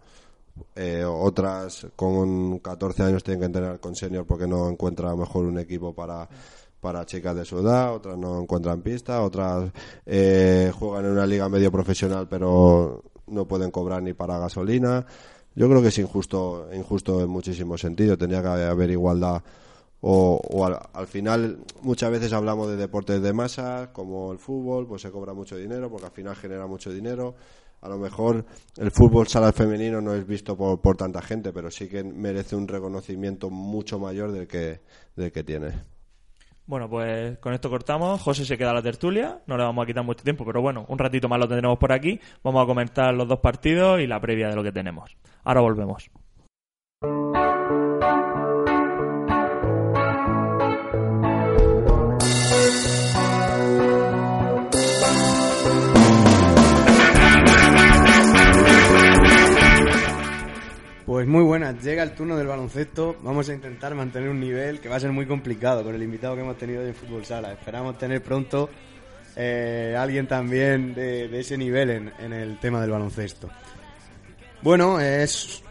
[0.75, 5.59] Eh, otras con 14 años tienen que entrenar con senior porque no encuentran mejor un
[5.59, 6.27] equipo para,
[6.79, 9.71] para chicas de su edad, otras no encuentran pista, otras
[10.05, 15.05] eh, juegan en una liga medio profesional pero no pueden cobrar ni para gasolina.
[15.55, 18.17] Yo creo que es injusto, injusto en muchísimos sentidos.
[18.17, 19.41] Tendría que haber igualdad.
[20.01, 24.87] O, o al, al final, muchas veces hablamos de deportes de masa, como el fútbol,
[24.87, 27.35] pues se cobra mucho dinero, porque al final genera mucho dinero.
[27.81, 28.45] A lo mejor
[28.77, 32.55] el fútbol sala femenino no es visto por, por tanta gente, pero sí que merece
[32.55, 34.81] un reconocimiento mucho mayor del que,
[35.15, 35.98] del que tiene.
[36.69, 38.21] Bueno, pues con esto cortamos.
[38.21, 39.39] José se queda a la tertulia.
[39.47, 41.91] No le vamos a quitar mucho tiempo, pero bueno, un ratito más lo tendremos por
[41.91, 42.19] aquí.
[42.43, 45.17] Vamos a comentar los dos partidos y la previa de lo que tenemos.
[45.43, 46.11] Ahora volvemos.
[61.19, 63.17] Pues muy buenas, llega el turno del baloncesto.
[63.23, 66.33] Vamos a intentar mantener un nivel que va a ser muy complicado con el invitado
[66.33, 67.51] que hemos tenido hoy en Fútbol Sala.
[67.51, 68.69] Esperamos tener pronto
[69.35, 73.49] eh, alguien también de, ese nivel en, el tema del baloncesto.
[74.61, 75.61] Bueno, es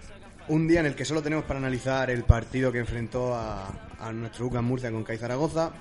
[0.48, 3.68] un día en el que solo tenemos para analizar el partido que enfrentó a,
[4.00, 5.72] a nuestro UCAM Murcia con CAI Zaragoza,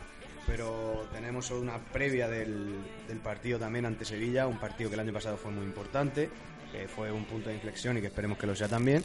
[0.46, 2.80] pero tenemos una previa del
[3.22, 6.30] partido también ante Sevilla, un partido que el año pasado fue muy importante,
[6.72, 9.04] que fue un punto de inflexión y que esperemos que lo sea también.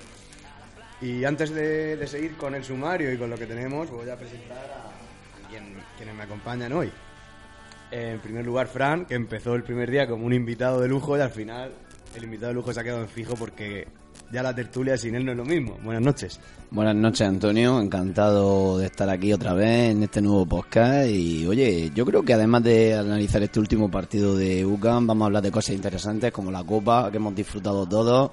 [1.03, 4.57] Y antes de, seguir con el sumario y con lo que tenemos, voy a presentar
[4.59, 6.91] a, quien- quienes me acompañan hoy.
[7.91, 11.21] En primer lugar, Fran, que empezó el primer día como un invitado de lujo y
[11.21, 11.73] al final
[12.15, 13.87] el invitado de lujo se ha quedado en fijo porque
[14.31, 15.77] ya la tertulia sin él no es lo mismo.
[15.83, 16.41] Buenas noches.
[16.71, 17.81] Buenas noches, Antonio.
[17.81, 21.09] Encantado de estar aquí otra vez en este nuevo podcast.
[21.11, 25.27] Y oye, yo creo que además de analizar este último partido de UCAM, vamos a
[25.27, 28.31] hablar de cosas interesantes como la Copa, que hemos disfrutado todos.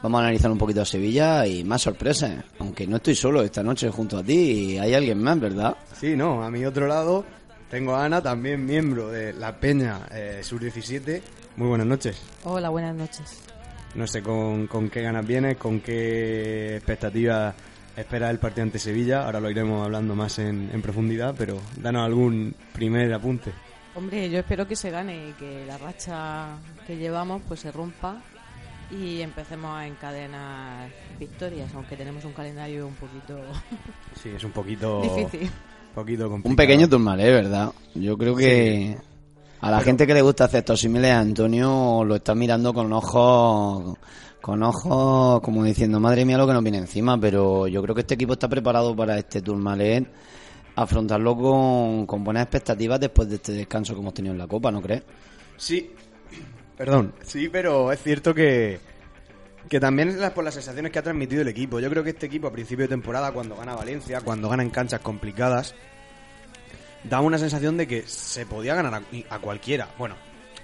[0.00, 2.44] Vamos a analizar un poquito a Sevilla y más sorpresas.
[2.60, 5.76] Aunque no estoy solo esta noche junto a ti, y hay alguien más, ¿verdad?
[5.92, 7.24] Sí, no, a mi otro lado
[7.68, 11.20] tengo a Ana, también miembro de la Peña eh, Sur 17.
[11.56, 12.22] Muy buenas noches.
[12.44, 13.42] Hola, buenas noches.
[13.96, 17.54] No sé con, con qué ganas vienes, con qué expectativas
[17.96, 19.24] esperas el partido ante Sevilla.
[19.24, 23.52] Ahora lo iremos hablando más en, en profundidad, pero danos algún primer apunte.
[23.96, 26.56] Hombre, yo espero que se gane y que la racha
[26.86, 28.22] que llevamos pues se rompa
[28.90, 33.38] y empecemos a encadenar victorias, aunque tenemos un calendario un poquito
[34.22, 35.50] Sí, es un poquito, difícil.
[35.94, 36.50] poquito complicado.
[36.50, 37.72] Un pequeño turmalé, ¿verdad?
[37.94, 38.96] Yo creo que
[39.60, 43.96] a la gente que le gusta hacer estos símiles, Antonio lo está mirando con ojos,
[44.40, 48.02] con ojos como diciendo, madre mía lo que nos viene encima, pero yo creo que
[48.02, 50.06] este equipo está preparado para este turmalé,
[50.76, 54.70] afrontarlo con, con buenas expectativas después de este descanso que hemos tenido en la Copa,
[54.70, 55.02] ¿no crees?
[55.56, 55.90] Sí,
[56.78, 58.78] perdón, sí, pero es cierto que,
[59.68, 61.80] que también es por las sensaciones que ha transmitido el equipo.
[61.80, 64.70] Yo creo que este equipo a principio de temporada, cuando gana Valencia, cuando gana en
[64.70, 65.74] canchas complicadas,
[67.04, 69.88] da una sensación de que se podía ganar a, a cualquiera.
[69.98, 70.16] Bueno,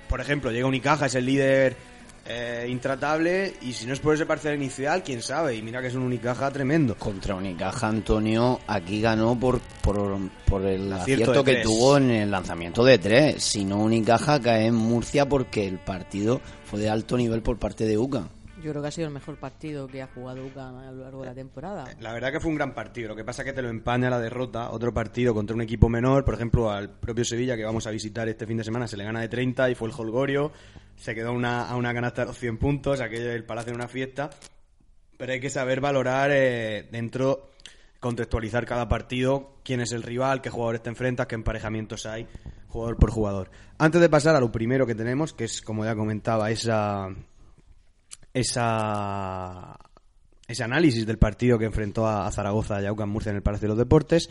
[0.08, 1.76] por ejemplo, llega Unicaja, es el líder
[2.26, 5.56] eh, intratable, y si no es por ese parcial inicial, quién sabe.
[5.56, 6.94] Y mira que es un Unicaja tremendo.
[6.96, 12.84] Contra Unicaja, Antonio, aquí ganó por, por, por el Acierto que tuvo en el lanzamiento
[12.84, 13.42] de tres.
[13.42, 17.84] Si no, Unicaja cae en Murcia porque el partido fue de alto nivel por parte
[17.84, 18.28] de UCA.
[18.64, 21.20] Yo creo que ha sido el mejor partido que ha jugado UCAM a lo largo
[21.20, 21.84] de la temporada.
[22.00, 23.10] La verdad que fue un gran partido.
[23.10, 24.70] Lo que pasa es que te lo empaña la derrota.
[24.70, 28.26] Otro partido contra un equipo menor, por ejemplo, al propio Sevilla que vamos a visitar
[28.26, 30.50] este fin de semana, se le gana de 30 y fue el Holgorio.
[30.96, 33.88] Se quedó una, a una canasta de los 100 puntos, aquello del Palacio en una
[33.88, 34.30] fiesta.
[35.16, 37.50] Pero hay que saber valorar eh, dentro
[38.04, 42.26] contextualizar cada partido, quién es el rival, qué jugadores te enfrentas, qué emparejamientos hay,
[42.68, 43.50] jugador por jugador.
[43.78, 47.08] Antes de pasar a lo primero que tenemos, que es, como ya comentaba, esa,
[48.34, 49.78] esa,
[50.46, 53.70] ese análisis del partido que enfrentó a, Zaragoza y a Murcia en el Palacio de
[53.70, 54.28] los Deportes,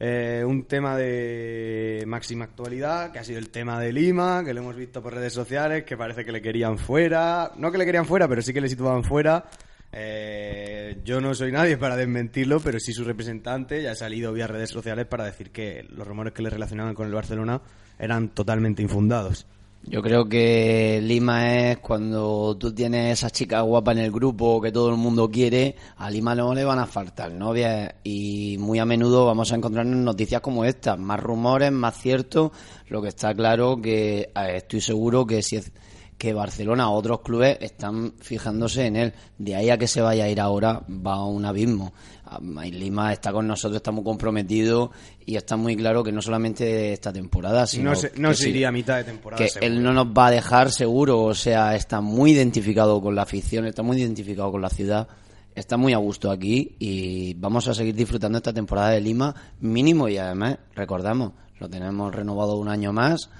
[0.00, 4.60] eh, un tema de máxima actualidad, que ha sido el tema de Lima, que lo
[4.60, 7.52] hemos visto por redes sociales, que parece que le querían fuera.
[7.56, 9.44] No que le querían fuera, pero sí que le situaban fuera.
[9.90, 14.46] Eh, yo no soy nadie para desmentirlo, pero sí su representante ya ha salido vía
[14.46, 17.60] redes sociales para decir que los rumores que le relacionaban con el Barcelona
[17.98, 19.46] eran totalmente infundados.
[19.90, 24.70] Yo creo que Lima es cuando tú tienes esa chica guapa en el grupo que
[24.70, 27.94] todo el mundo quiere, a Lima no le van a faltar novias.
[28.04, 32.52] Y muy a menudo vamos a encontrarnos noticias como estas, más rumores, más cierto,
[32.88, 35.72] lo que está claro que eh, estoy seguro que si es
[36.18, 39.12] que Barcelona o otros clubes están fijándose en él.
[39.38, 41.92] De ahí a que se vaya a ir ahora va a un abismo.
[42.24, 44.90] Ah, Lima está con nosotros, está muy comprometido
[45.24, 48.52] y está muy claro que no solamente esta temporada, sino No se, no que se
[48.52, 49.42] sí, a mitad de temporada.
[49.42, 49.66] que seguro.
[49.72, 53.64] él no nos va a dejar seguro, o sea, está muy identificado con la afición,
[53.64, 55.08] está muy identificado con la ciudad,
[55.54, 60.08] está muy a gusto aquí y vamos a seguir disfrutando esta temporada de Lima mínimo
[60.08, 63.30] y además, recordamos, lo tenemos renovado un año más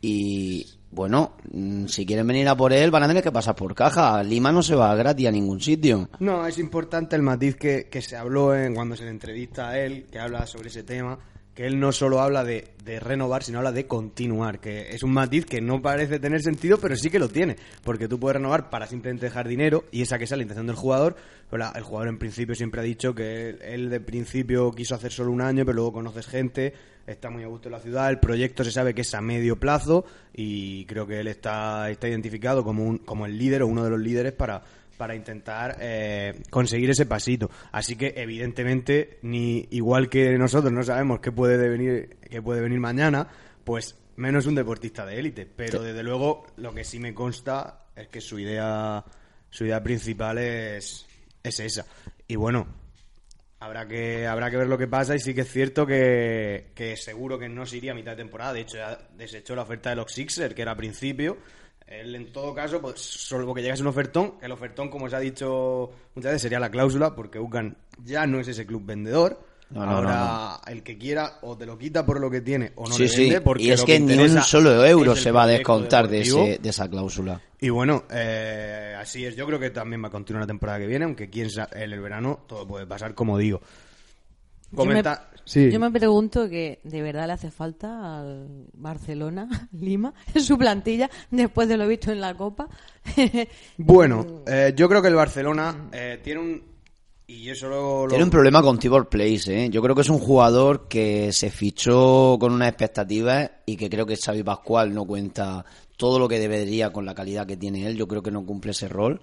[0.00, 3.74] y bueno, mm, si quieren venir a por él van a tener que pasar por
[3.74, 6.08] caja, Lima no se va gratis a ningún sitio.
[6.20, 9.78] No, es importante el matiz que, que se habló en, cuando se le entrevista a
[9.78, 11.18] él, que habla sobre ese tema,
[11.54, 15.46] que él no solo habla de, renovar, sino habla de continuar, que es un matiz
[15.46, 18.86] que no parece tener sentido, pero sí que lo tiene, porque tú puedes renovar para
[18.86, 21.16] simplemente dejar dinero, y esa que es la intención del jugador,
[21.52, 25.30] el jugador en principio siempre ha dicho que él, él de principio quiso hacer solo
[25.30, 26.74] un año, pero luego conoces gente,
[27.06, 29.56] está muy a gusto en la ciudad, el proyecto se sabe que es a medio
[29.56, 33.84] plazo, y creo que él está, está identificado como, un, como el líder o uno
[33.84, 34.62] de los líderes para
[34.96, 37.50] para intentar eh, conseguir ese pasito.
[37.72, 42.80] Así que, evidentemente, ni igual que nosotros no sabemos qué puede venir, qué puede venir
[42.80, 43.28] mañana,
[43.64, 45.46] pues menos un deportista de élite.
[45.46, 49.04] Pero desde luego, lo que sí me consta es que su idea,
[49.50, 51.06] su idea principal es,
[51.42, 51.86] es esa.
[52.26, 52.66] Y bueno,
[53.60, 56.96] habrá que, habrá que ver lo que pasa y sí que es cierto que, que
[56.96, 58.52] seguro que no se iría a mitad de temporada.
[58.52, 61.38] De hecho, ya desechó la oferta de los Sixers, que era a principio.
[61.86, 65.16] Él, en todo caso, pues solo que llegase un ofertón, que el ofertón, como se
[65.16, 69.38] ha dicho muchas veces, sería la cláusula, porque UCAN ya no es ese club vendedor.
[69.70, 72.86] No, no, Ahora, el que quiera o te lo quita por lo que tiene o
[72.86, 75.44] no sí, le vende, porque y es lo que, ni un solo euro se va
[75.44, 77.40] a descontar de, ese, de esa cláusula.
[77.60, 79.34] Y bueno, eh, así es.
[79.36, 81.92] Yo creo que también va a continuar la temporada que viene, aunque quién sabe, en
[81.92, 83.60] el verano todo puede pasar, como digo.
[84.74, 85.14] Comenta...
[85.14, 85.70] Yo me, Sí.
[85.70, 91.10] yo me pregunto que de verdad le hace falta al Barcelona, Lima, en su plantilla,
[91.30, 92.66] después de lo visto en la Copa.
[93.76, 96.62] Bueno, eh, yo creo que el Barcelona eh, tiene un...
[97.26, 98.02] Y eso lo...
[98.04, 99.70] lo- Tiene un problema con Tibor Place, ¿eh?
[99.70, 104.04] Yo creo que es un jugador que se fichó con unas expectativas y que creo
[104.06, 105.64] que Xavi Pascual no cuenta
[105.96, 107.96] todo lo que debería con la calidad que tiene él.
[107.96, 109.20] Yo creo que no cumple ese rol.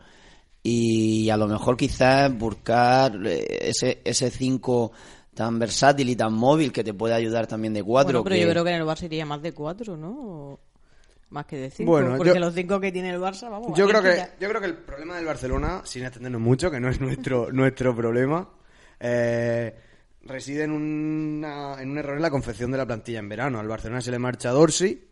[0.63, 4.91] Y a lo mejor quizás buscar eh, ese ese 5
[5.33, 8.11] tan versátil y tan móvil que te puede ayudar también de cuatro.
[8.19, 10.09] bueno, pero que- yo creo que en el Barça iría más de cuatro, ¿no?
[10.11, 10.59] O
[11.29, 11.91] Más que de cinco.
[11.91, 13.77] Bueno, porque yo- los cinco que tiene el Barça, vamos.
[13.77, 16.89] Yo creo que yo creo que el problema del Barcelona, sin extendernos mucho, que no
[16.89, 18.49] es nuestro nuestro problema,
[18.99, 19.73] eh,
[20.23, 23.59] reside en, una- en un error en la confección de la plantilla en verano.
[23.61, 25.07] Al Barcelona se le marcha Dorsey,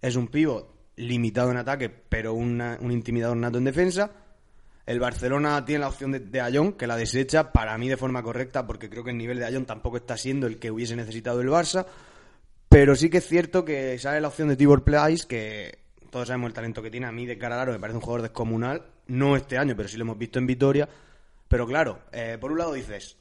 [0.00, 4.12] es un pívot limitado en ataque, pero una- un intimidador nato en defensa.
[4.86, 8.22] El Barcelona tiene la opción de, de Ayón, que la desecha para mí de forma
[8.22, 11.40] correcta, porque creo que el nivel de Ayón tampoco está siendo el que hubiese necesitado
[11.40, 11.86] el Barça.
[12.68, 15.78] Pero sí que es cierto que sale la opción de Tibor Place, que
[16.10, 17.06] todos sabemos el talento que tiene.
[17.06, 18.82] A mí de cara al aro me parece un jugador descomunal.
[19.06, 20.88] No este año, pero sí lo hemos visto en Vitoria.
[21.48, 23.16] Pero claro, eh, por un lado dices,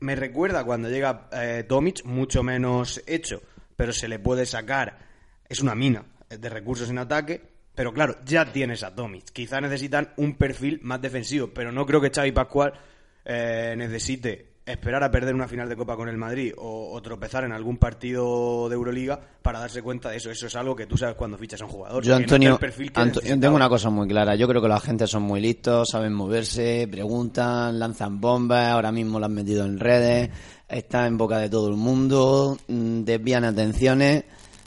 [0.00, 1.66] me recuerda cuando llega eh,
[2.04, 3.42] mucho menos hecho,
[3.76, 4.98] pero se le puede sacar,
[5.48, 9.24] es una mina de recursos en ataque, pero claro, ya tienes a Tomic.
[9.32, 12.72] Quizá necesitan un perfil más defensivo, pero no creo que Xavi Pascual
[13.24, 17.42] eh, necesite esperar a perder una final de Copa con el Madrid o, o tropezar
[17.44, 20.30] en algún partido de Euroliga para darse cuenta de eso.
[20.30, 22.04] Eso es algo que tú sabes cuando fichas a un jugador.
[22.04, 22.58] Yo, no Antonio,
[23.00, 24.36] Anto- yo tengo una cosa muy clara.
[24.36, 28.70] Yo creo que la gente son muy listos, saben moverse, preguntan, lanzan bombas.
[28.70, 30.30] Ahora mismo la han metido en redes,
[30.68, 34.24] está en boca de todo el mundo, mm, desvían atenciones.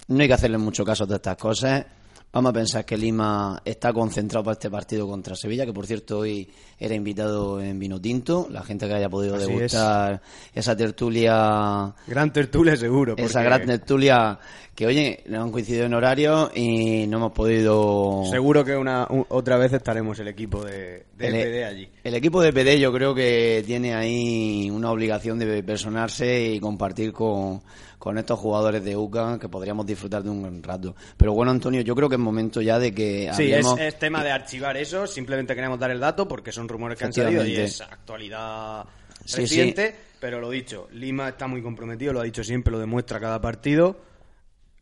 [0.09, 1.85] No hay que hacerle mucho caso a todas estas cosas.
[2.33, 6.17] Vamos a pensar que Lima está concentrado para este partido contra Sevilla, que por cierto
[6.17, 8.47] hoy era invitado en Vino Tinto.
[8.49, 9.49] La gente que haya podido Así es.
[9.55, 10.19] degustar
[10.51, 13.13] esa tertulia Gran tertulia seguro.
[13.17, 14.39] esa porque- gran tertulia
[14.73, 18.23] que oye, no han coincidido en horario y no hemos podido...
[18.31, 21.89] Seguro que una, otra vez estaremos el equipo de, de El- PD allí.
[22.03, 27.13] El equipo de PD yo creo que tiene ahí una obligación de personarse y compartir
[27.13, 27.61] con,
[28.03, 30.93] con estos jugadores de UCA que podríamos disfrutar de un buen rato.
[31.15, 34.21] Pero bueno, Antonio, yo creo que es momento ya de que Sí, es, es tema
[34.21, 35.07] de archivar eso.
[35.07, 38.83] Simplemente queremos dar el dato porque son rumores que han salido y es actualidad
[39.23, 39.95] Sí, reciente.
[40.19, 43.95] Pero lo dicho, Lima está muy comprometido, lo ha dicho siempre, lo demuestra cada partido.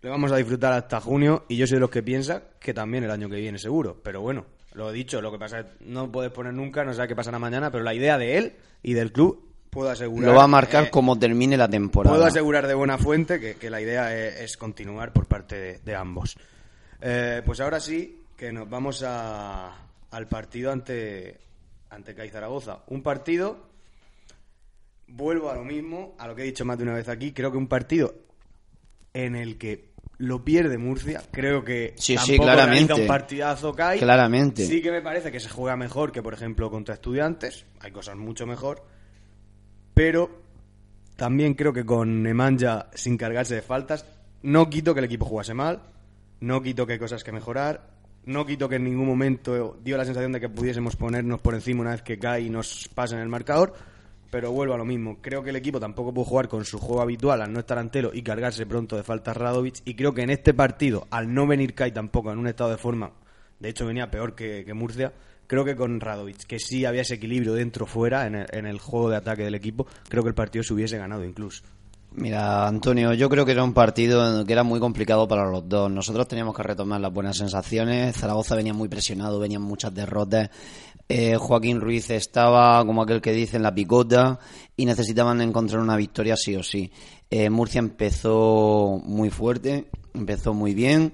[0.01, 3.03] Le vamos a disfrutar hasta junio y yo soy de los que piensa que también
[3.03, 4.01] el año que viene seguro.
[4.01, 6.91] Pero bueno, lo he dicho, lo que pasa es que no puedes poner nunca, no
[6.95, 10.29] sabes qué pasará mañana, pero la idea de él y del club puedo asegurar...
[10.29, 12.13] Lo va a marcar eh, como termine la temporada.
[12.15, 15.79] Puedo asegurar de buena fuente que, que la idea es, es continuar por parte de,
[15.79, 16.35] de ambos.
[17.01, 19.73] Eh, pues ahora sí que nos vamos a-
[20.11, 21.39] al partido ante,
[21.89, 22.79] ante CAI Zaragoza.
[22.87, 23.69] Un partido,
[25.07, 27.51] vuelvo a lo mismo, a lo que he dicho más de una vez aquí, creo
[27.51, 28.13] que un partido
[29.13, 32.93] en el que lo pierde Murcia, creo que Sí, sí, tampoco realiza claramente.
[33.01, 33.99] un partidazo CAI.
[33.99, 34.65] Claramente.
[34.67, 37.65] Sí que me parece que se juega mejor que, por ejemplo, contra estudiantes.
[37.79, 38.85] Hay cosas mucho mejor.
[40.01, 40.31] Pero
[41.15, 44.03] también creo que con Nemanja, sin cargarse de faltas,
[44.41, 45.79] no quito que el equipo jugase mal.
[46.39, 47.87] No quito que hay cosas que mejorar.
[48.25, 51.81] No quito que en ningún momento dio la sensación de que pudiésemos ponernos por encima
[51.81, 53.75] una vez que cae y nos pasa en el marcador.
[54.31, 55.19] Pero vuelvo a lo mismo.
[55.21, 58.09] Creo que el equipo tampoco puede jugar con su juego habitual al no estar antelo
[58.11, 59.83] y cargarse pronto de faltas Radovic.
[59.85, 62.77] Y creo que en este partido, al no venir Kai tampoco en un estado de
[62.77, 63.11] forma,
[63.59, 65.13] de hecho venía peor que Murcia,
[65.51, 69.17] creo que con Radovic, que sí había ese equilibrio dentro-fuera en en el juego de
[69.17, 71.63] ataque del equipo, creo que el partido se hubiese ganado incluso.
[72.13, 75.91] Mira, Antonio, yo creo que era un partido que era muy complicado para los dos.
[75.91, 78.15] Nosotros teníamos que retomar las buenas sensaciones.
[78.15, 80.49] Zaragoza venía muy presionado, venían muchas derrotas.
[81.09, 84.39] Eh, Joaquín Ruiz estaba, como aquel que dice, en la picota
[84.77, 86.89] y necesitaban encontrar una victoria sí o sí.
[87.29, 91.13] Eh, Murcia empezó muy fuerte, empezó muy bien.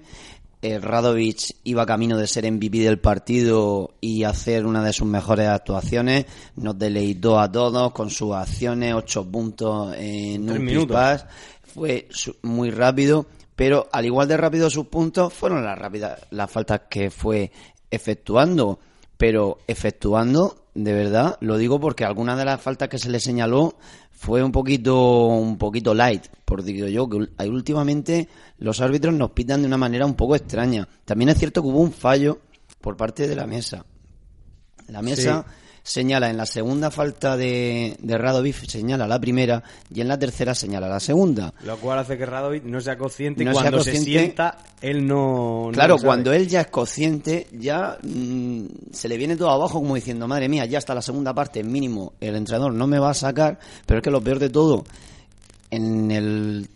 [0.60, 5.47] Eh, Radovic iba camino de ser MVP del partido y hacer una de sus mejores
[5.47, 6.26] actuaciones.
[6.55, 11.26] Nos deleitó a todos con sus acciones, ocho puntos en un minutos.
[11.62, 12.08] Fue
[12.41, 17.12] muy rápido, pero al igual de rápido sus puntos, fueron las rápidas las faltas que
[17.12, 17.51] fue
[17.91, 18.80] efectuando.
[19.18, 23.76] Pero efectuando, de verdad, lo digo porque alguna de las faltas que se le señaló
[24.18, 29.61] fue un poquito, un poquito light, por digo yo, que últimamente los árbitros nos pitan
[29.61, 30.88] de una manera un poco extraña.
[31.05, 32.39] También es cierto que hubo un fallo
[32.82, 33.86] por parte de la mesa.
[34.88, 35.45] La mesa
[35.88, 40.53] señala en la segunda falta de, de Radovic, señala la primera, y en la tercera
[40.53, 41.53] señala la segunda.
[41.63, 45.69] Lo cual hace que Radovic no sea consciente No sea cuando se sienta, él no.
[45.71, 50.27] Claro, cuando él ya es consciente, ya mm, se le viene todo abajo como diciendo,
[50.27, 53.57] madre mía, ya hasta la segunda parte, mínimo, el entrenador no me va a sacar,
[53.85, 54.83] pero es que lo peor de todo,
[55.71, 56.67] en el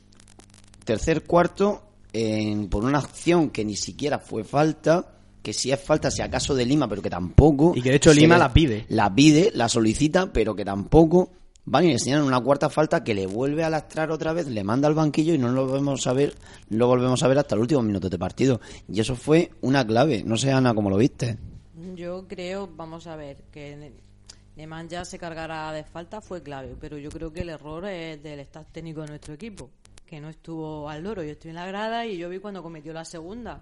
[0.86, 1.84] tercer cuarto,
[2.14, 5.05] en- por una acción que ni siquiera fue falta,
[5.42, 7.74] que si es falta, si acaso de Lima, pero que tampoco.
[7.76, 8.86] Y que de hecho Lima le- la pide.
[8.89, 11.32] La pide, la solicita, pero que tampoco.
[11.64, 14.64] Van y le enseñan una cuarta falta que le vuelve a lastrar otra vez, le
[14.64, 16.34] manda al banquillo y no lo volvemos a ver,
[16.70, 18.60] lo volvemos a ver hasta el último minuto de partido.
[18.92, 20.24] Y eso fue una clave.
[20.26, 21.38] No sé, Ana, cómo lo viste.
[21.96, 23.92] Yo creo, vamos a ver, que Ne-
[24.56, 28.39] Nemanja se cargara de falta fue clave, pero yo creo que el error es del
[28.42, 29.70] staff técnico de nuestro equipo,
[30.06, 31.24] que no estuvo al loro.
[31.24, 33.62] Yo estoy en la grada y yo vi cuando cometió la segunda.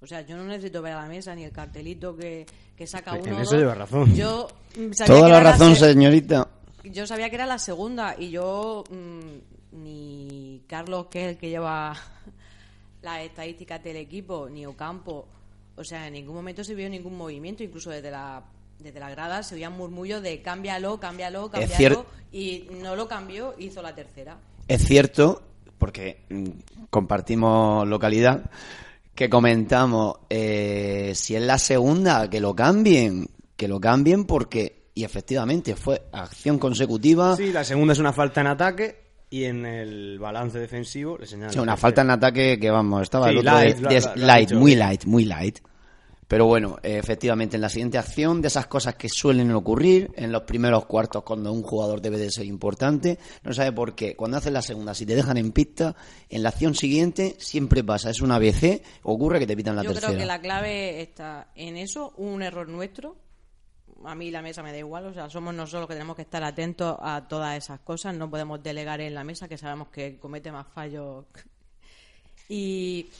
[0.00, 2.46] O sea, yo no necesito ver a la mesa ni el cartelito que,
[2.76, 3.38] que saca En uno.
[3.38, 4.14] o eso lleva razón.
[4.14, 4.46] Yo
[4.76, 6.48] mm, sabía Toda que la era razón, se- señorita.
[6.84, 11.48] yo sabía que era la segunda y yo mm, ni Carlos que es el que
[11.50, 11.94] lleva
[13.02, 15.26] las estadísticas del equipo ni Ocampo
[15.76, 18.42] o sea en ningún momento se vio ningún movimiento incluso desde la
[18.78, 23.06] desde la grada se oían murmullos de cámbialo cámbialo Es cámbialo cier- y no lo
[23.08, 24.38] cambió hizo la tercera
[24.68, 25.42] Es cierto,
[25.78, 26.46] porque mm,
[26.90, 28.50] compartimos localidad,
[29.18, 35.02] que comentamos, eh, si es la segunda, que lo cambien, que lo cambien porque, y
[35.02, 37.34] efectivamente, fue acción consecutiva.
[37.34, 41.52] Sí, la segunda es una falta en ataque y en el balance defensivo le señalan.
[41.52, 44.76] Sí, una falta en ataque que vamos, estaba Sí, el otro light, de- light, muy
[44.76, 45.58] light, muy light.
[46.28, 50.30] Pero bueno, eh, efectivamente, en la siguiente acción, de esas cosas que suelen ocurrir en
[50.30, 54.14] los primeros cuartos cuando un jugador debe de ser importante, no sabe por qué.
[54.14, 55.96] Cuando haces la segunda, si te dejan en pista,
[56.28, 59.88] en la acción siguiente siempre pasa, es una ABC, ocurre que te pitan la yo
[59.88, 60.08] tercera.
[60.08, 63.16] creo que la clave está en eso un error nuestro
[64.04, 66.22] a mí la mesa me da igual, o sea, somos nosotros los que tenemos que
[66.22, 70.18] estar atentos a todas esas cosas, no podemos delegar en la mesa que sabemos que
[70.18, 71.24] comete más fallos.
[72.50, 73.10] Y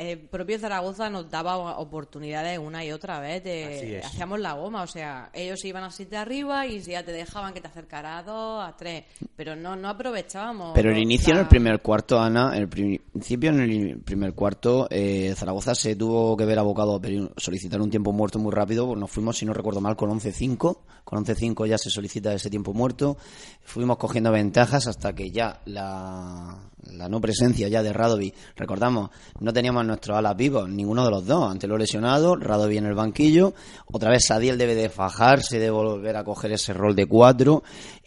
[0.00, 3.44] el propio Zaragoza nos daba oportunidades una y otra vez.
[3.44, 7.52] De, hacíamos la goma, o sea, ellos iban así de arriba y ya te dejaban
[7.52, 9.04] que te acercara a dos, a tres,
[9.36, 10.72] pero no, no aprovechábamos.
[10.74, 14.32] Pero el la- inicio en el primer cuarto, Ana, en el principio en el primer
[14.34, 17.00] cuarto, eh, Zaragoza se tuvo que ver abocado a
[17.40, 20.78] solicitar un tiempo muerto muy rápido, pues nos fuimos, si no recuerdo mal, con 11-5,
[21.04, 23.18] con 11-5 ya se solicita ese tiempo muerto,
[23.62, 26.58] fuimos cogiendo ventajas hasta que ya la,
[26.92, 31.26] la no presencia ya de Radovi, recordamos, no teníamos nuestros alas vivos, ninguno de los
[31.26, 33.54] dos, ante lo lesionado, Radovi en el banquillo,
[33.86, 37.62] otra vez Sadiel debe de fajarse, de volver a coger ese rol de cuatro,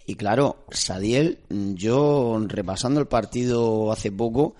[0.05, 4.55] y claro, Sadiel, yo repasando el partido hace poco,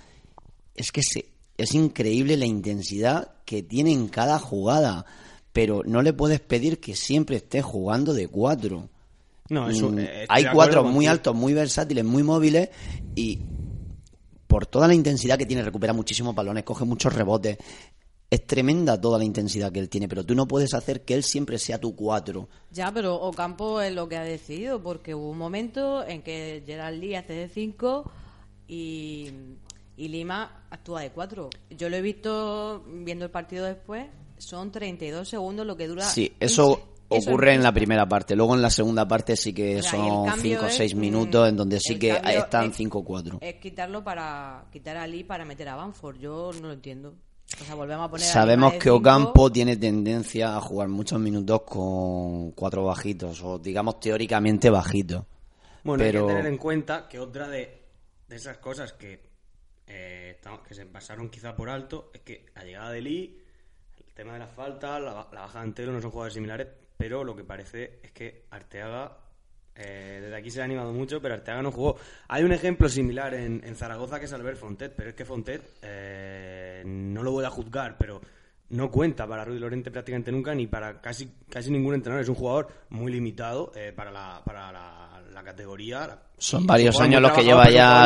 [0.75, 1.25] es que se,
[1.57, 5.05] es increíble la intensidad que tiene en cada jugada,
[5.51, 8.89] pero no le puedes pedir que siempre esté jugando de cuatro.
[9.49, 12.69] No, eso, eh, Hay cuatro muy altos, muy versátiles, muy móviles
[13.15, 13.39] y
[14.47, 17.57] por toda la intensidad que tiene, recupera muchísimos balones, coge muchos rebotes.
[18.29, 21.23] Es tremenda toda la intensidad que él tiene, pero tú no puedes hacer que él
[21.23, 22.47] siempre sea tu cuatro.
[22.71, 26.95] Ya, pero Ocampo es lo que ha decidido, porque hubo un momento en que Gerard
[26.95, 28.11] Lee hace de 5
[28.67, 29.29] y,
[29.97, 31.49] y Lima actúa de 4.
[31.71, 36.05] Yo lo he visto viendo el partido después, son 32 segundos lo que dura.
[36.05, 38.35] Sí, eso eso ocurre es en la primera parte.
[38.35, 40.99] Luego en la segunda parte sí que O son cambio 5 o es, 6 mm,
[40.99, 43.37] minutos en donde sí que están es- 5-4.
[43.41, 46.17] Es quitarlo para quitar a Lee para meter a Banford.
[46.17, 47.15] Yo no lo entiendo.
[47.61, 48.95] O sea, volvemos a poner Sabemos que cinco.
[48.95, 55.23] Ocampo tiene tendencia a jugar muchos minutos con cuatro bajitos, o digamos teóricamente bajitos.
[55.83, 57.83] Bueno, pero hay que tener en cuenta que otra de,
[58.27, 59.19] de esas cosas que,
[59.85, 63.37] eh, estamos- que se pasaron quizá por alto es que la llegada de Lee,
[64.07, 66.67] el tema de las faltas, la, la baja de no son jugadores similares,
[67.03, 69.17] pero lo que parece es que Arteaga,
[69.75, 71.97] eh, desde aquí se ha animado mucho, pero Arteaga no jugó.
[72.29, 76.81] Hay un ejemplo similar en, Zaragoza que es Albert Fontet, pero es que Fontet eh,
[76.85, 78.21] no lo voy a juzgar, pero
[78.69, 82.23] no cuenta para Rudy Lorente prácticamente nunca ni para casi casi ningún entrenador.
[82.23, 86.21] Es un jugador muy limitado eh, para la, para la, categoría.
[86.37, 88.03] Son varios años los que lleva ya.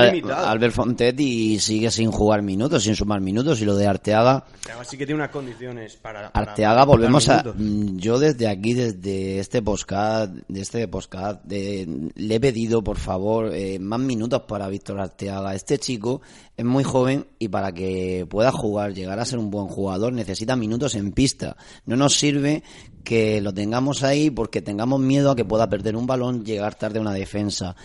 [0.49, 3.59] Albert Fontet y sigue sin jugar minutos, sin sumar minutos.
[3.61, 6.32] Y lo de Arteaga, Arteaga sí que tiene unas condiciones para.
[6.32, 7.43] para- Arteaga, para volvemos a.
[7.43, 12.97] mm, Yo desde aquí, desde este podcast, de este podcast, de- le he pedido, por
[12.97, 15.55] favor, eh, más minutos para Víctor Arteaga.
[15.55, 16.21] Este chico
[16.55, 20.55] es muy joven y para que pueda jugar, llegar a ser un buen jugador, necesita
[20.55, 21.57] minutos en pista.
[21.86, 22.61] No nos sirve
[23.03, 26.99] que lo tengamos ahí porque tengamos miedo a que pueda perder un balón, llegar tarde
[26.99, 27.75] a una defensa.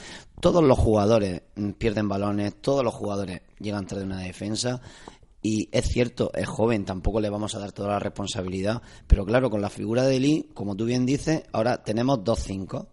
[0.42, 4.82] Todos los jugadores mm, pierden balones, todos los jugadores llegan tarde a una defensa.
[5.40, 8.82] Y es cierto, es joven, tampoco le vamos a dar toda la responsabilidad.
[9.06, 12.88] Pero claro, con la figura de Lee, como tú bien dices, ahora tenemos 2-5.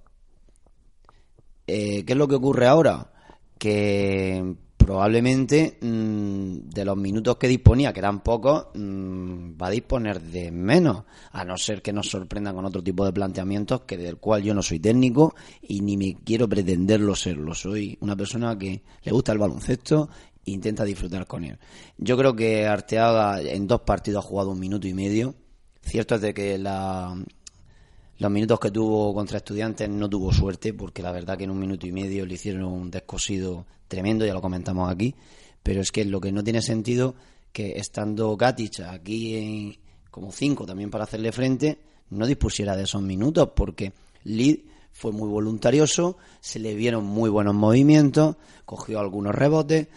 [1.66, 3.14] Eh, ¿Qué es lo que ocurre ahora?
[3.58, 4.56] Que
[4.90, 10.50] probablemente mm, de los minutos que disponía, que eran pocos, mm, va a disponer de
[10.50, 14.42] menos, a no ser que nos sorprenda con otro tipo de planteamientos, que del cual
[14.42, 17.54] yo no soy técnico y ni me quiero pretenderlo serlo.
[17.54, 20.10] Soy una persona que le gusta el baloncesto
[20.44, 21.60] e intenta disfrutar con él.
[22.00, 25.36] Yo creo que Arteaga en dos partidos ha jugado un minuto y medio.
[25.84, 27.16] Cierto es de que la,
[28.20, 31.60] los minutos que tuvo contra estudiantes no tuvo suerte, porque la verdad que en un
[31.60, 35.16] minuto y medio le hicieron un descosido tremendo, ya lo comentamos aquí.
[35.64, 37.16] Pero es que lo que no tiene sentido
[37.52, 39.78] que estando Katic aquí en-
[40.12, 43.94] como cinco también para hacerle frente, no dispusiera de esos minutos, porque
[44.24, 44.60] Lid
[44.92, 49.88] fue muy voluntarioso, se le vieron muy buenos movimientos, cogió algunos rebotes,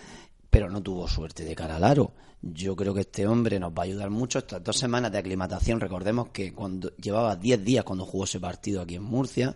[0.51, 2.12] pero no tuvo suerte de cara al aro.
[2.43, 5.78] Yo creo que este hombre nos va a ayudar mucho estas dos semanas de aclimatación.
[5.78, 9.55] Recordemos que cuando llevaba 10 días cuando jugó ese partido aquí en Murcia,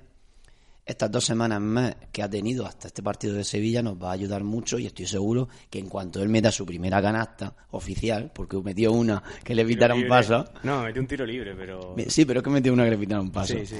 [0.84, 4.12] estas dos semanas más que ha tenido hasta este partido de Sevilla nos va a
[4.12, 8.56] ayudar mucho y estoy seguro que en cuanto él meta su primera canasta oficial, porque
[8.58, 10.08] metió una que le evitaron Libre.
[10.08, 11.96] paso, No, metió un tiro libre, pero.
[12.06, 13.76] sí, pero es que metió una que le evitaron paso Sí, sí.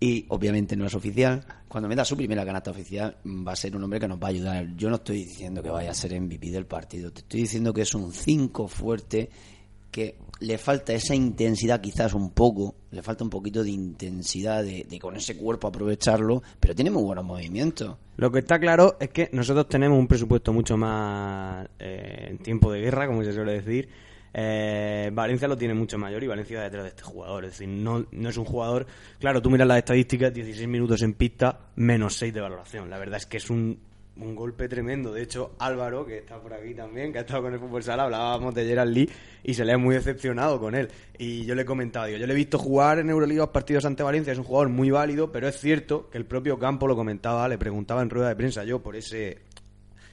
[0.00, 1.44] Y obviamente no es oficial.
[1.68, 4.28] Cuando meta su primera canasta oficial, mm, va a ser un hombre que nos va
[4.28, 4.76] a ayudar.
[4.76, 7.82] Yo no estoy diciendo que vaya a ser MVP del partido, te estoy diciendo que
[7.82, 9.30] es un 5 fuerte,
[9.90, 14.84] que le falta esa intensidad, quizás un poco, le falta un poquito de intensidad de,
[14.88, 17.96] de con ese cuerpo aprovecharlo, pero tiene muy buenos movimientos.
[18.16, 22.72] Lo que está claro es que nosotros tenemos un presupuesto mucho más eh, en tiempo
[22.72, 23.88] de guerra, como se suele decir.
[24.36, 27.44] Eh, Valencia lo tiene mucho mayor y Valencia va detrás de este jugador.
[27.44, 28.84] Es decir, no, es un jugador.
[29.20, 32.90] Claro, tú miras las estadísticas: 16 minutos en pista, menos 6 de valoración.
[32.90, 33.78] La verdad es que es un,
[34.16, 35.12] un golpe tremendo.
[35.12, 38.04] De hecho, Álvaro, que está por aquí también, que ha estado con el fútbol sala,
[38.04, 39.08] hablábamos de Gerard Lee
[39.44, 40.88] y se le ha muy decepcionado con él.
[41.16, 44.02] Y yo le he comentado, digo, yo le he visto jugar en Euroliga partidos ante
[44.02, 47.48] Valencia, es un jugador muy válido, pero es cierto que el propio campo lo comentaba,
[47.48, 49.38] le preguntaba en rueda de prensa yo por ese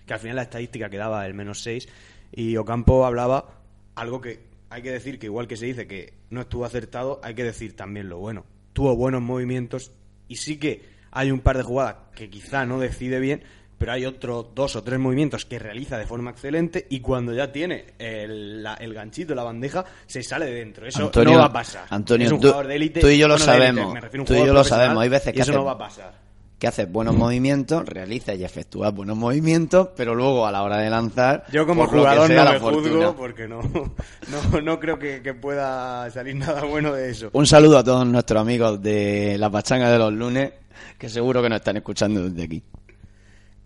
[0.05, 1.87] que al final la estadística quedaba el menos 6
[2.33, 3.60] y Ocampo hablaba
[3.95, 4.39] algo que
[4.69, 7.75] hay que decir que igual que se dice que no estuvo acertado, hay que decir
[7.75, 8.45] también lo bueno.
[8.73, 9.91] Tuvo buenos movimientos
[10.27, 10.81] y sí que
[11.11, 13.43] hay un par de jugadas que quizá no decide bien,
[13.77, 17.51] pero hay otros dos o tres movimientos que realiza de forma excelente y cuando ya
[17.51, 20.85] tiene el, la- el ganchito, la bandeja, se sale de dentro.
[20.87, 21.85] Eso Antonio, no va a pasar.
[21.89, 23.01] Antonio, es un tú- jugador de élite.
[23.01, 23.93] tú y yo lo bueno, sabemos.
[24.25, 25.01] Tú y yo lo sabemos.
[25.03, 26.30] Hay veces que eso hace- no va a pasar.
[26.61, 30.91] Que haces buenos movimientos, realizas y efectúas buenos movimientos, pero luego a la hora de
[30.91, 33.63] lanzar, Yo como jugador sea no me juzgo porque no,
[34.53, 37.31] no, no creo que, que pueda salir nada bueno de eso.
[37.33, 40.53] Un saludo a todos nuestros amigos de la pachanga de los lunes,
[40.99, 42.63] que seguro que nos están escuchando desde aquí.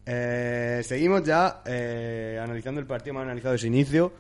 [0.05, 4.13] Eh, seguimos ya eh, analizando el partido, hemos analizado ese inicio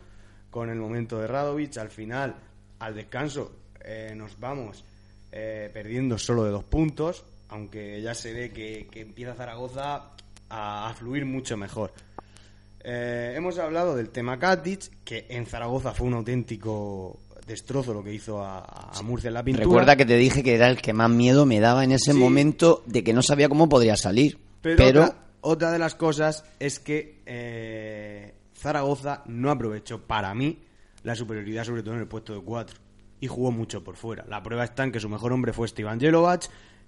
[0.51, 1.77] con el momento de Radovic.
[1.77, 2.35] Al final,
[2.79, 4.83] al descanso, eh, nos vamos
[5.31, 10.11] eh, perdiendo solo de dos puntos, aunque ya se ve que, que empieza Zaragoza
[10.49, 11.93] a, a fluir mucho mejor.
[12.83, 18.13] Eh, hemos hablado del tema Katic, que en Zaragoza fue un auténtico destrozo lo que
[18.13, 19.65] hizo a, a Murcia en la pintura.
[19.65, 22.17] Recuerda que te dije que era el que más miedo me daba en ese Sí.
[22.17, 24.37] momento de que no sabía cómo podría salir.
[24.61, 30.59] Pero, Pero, otra, otra de las cosas es que eh, Zaragoza no aprovechó para mí
[31.03, 32.77] la superioridad, sobre todo en el puesto de cuatro,
[33.19, 34.25] y jugó mucho por fuera.
[34.27, 36.45] La prueba está en que su mejor hombre fue Stevan Jelovac,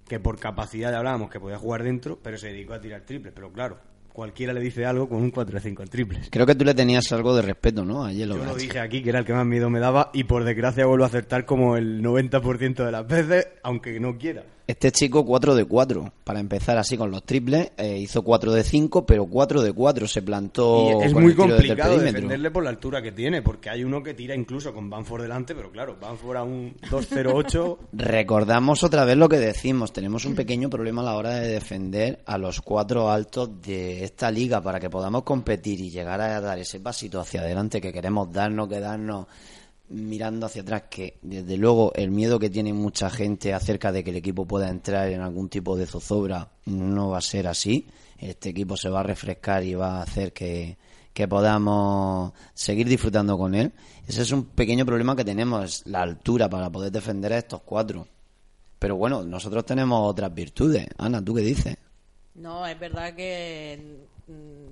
[0.08, 3.32] que por capacidad ya hablábamos que podía jugar dentro, pero se dedicó a tirar triples.
[3.34, 3.78] Pero claro,
[4.12, 6.28] cualquiera le dice algo con un 4 de 5 en triples.
[6.30, 8.04] creo que tú le tenías algo de respeto, ¿no?
[8.04, 10.24] A Yellow Yo lo dije aquí que era el que más miedo me daba y
[10.24, 14.42] por desgracia vuelvo a acertar como el 90% de las veces, aunque no quiera.
[14.68, 18.62] Este chico 4 de 4, para empezar así con los triples, eh, hizo 4 de
[18.62, 22.50] 5, pero 4 de 4 se plantó Y es con muy el tiro complicado defenderle
[22.50, 25.72] por la altura que tiene, porque hay uno que tira incluso con Banford delante, pero
[25.72, 27.78] claro, Banford a un 2-0-8.
[27.94, 32.20] Recordamos otra vez lo que decimos, tenemos un pequeño problema a la hora de defender
[32.26, 36.58] a los cuatro altos de esta liga para que podamos competir y llegar a dar
[36.58, 39.28] ese pasito hacia adelante que queremos darnos, quedarnos
[39.90, 44.10] mirando hacia atrás, que desde luego el miedo que tiene mucha gente acerca de que
[44.10, 47.86] el equipo pueda entrar en algún tipo de zozobra no va a ser así.
[48.18, 50.76] Este equipo se va a refrescar y va a hacer que,
[51.12, 53.72] que podamos seguir disfrutando con él.
[54.06, 58.06] Ese es un pequeño problema que tenemos, la altura para poder defender a estos cuatro.
[58.78, 60.86] Pero bueno, nosotros tenemos otras virtudes.
[60.98, 61.76] Ana, ¿tú qué dices?
[62.34, 64.06] No, es verdad que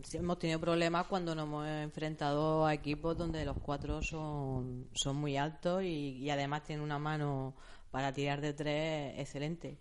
[0.02, 5.16] sí hemos tenido problemas cuando nos hemos enfrentado a equipos donde los cuatro son, son
[5.16, 7.54] muy altos y, además tienen una mano
[7.90, 9.78] para tirar de tres excelente.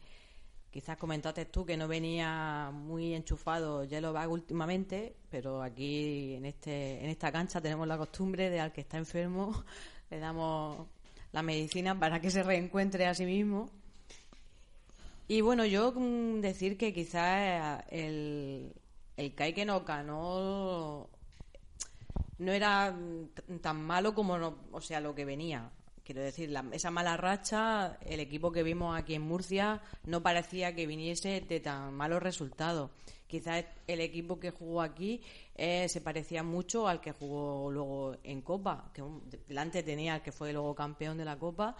[0.72, 7.10] Quizás comentaste tú que no venía muy enchufado Yellowback últimamente, pero aquí en este en
[7.10, 9.64] esta cancha tenemos la costumbre de al que está enfermo
[10.10, 10.88] le damos
[11.32, 13.70] la medicina para que se reencuentre a sí mismo.
[15.28, 18.74] Y bueno, yo mm, decir que quizás el,
[19.18, 21.10] el Kai que nos ganó
[22.38, 22.96] no era
[23.62, 25.72] tan malo como no- o sea lo que venía.
[26.04, 30.86] Quiero decir, esa mala racha, el equipo que vimos aquí en Murcia no parecía que
[30.86, 32.92] viniese de tan malos resultados.
[33.26, 35.24] Quizás el equipo que jugó aquí
[35.56, 39.02] eh, se parecía mucho al que jugó luego en Copa, que
[39.48, 41.76] delante tenía al que fue luego campeón de la Copa,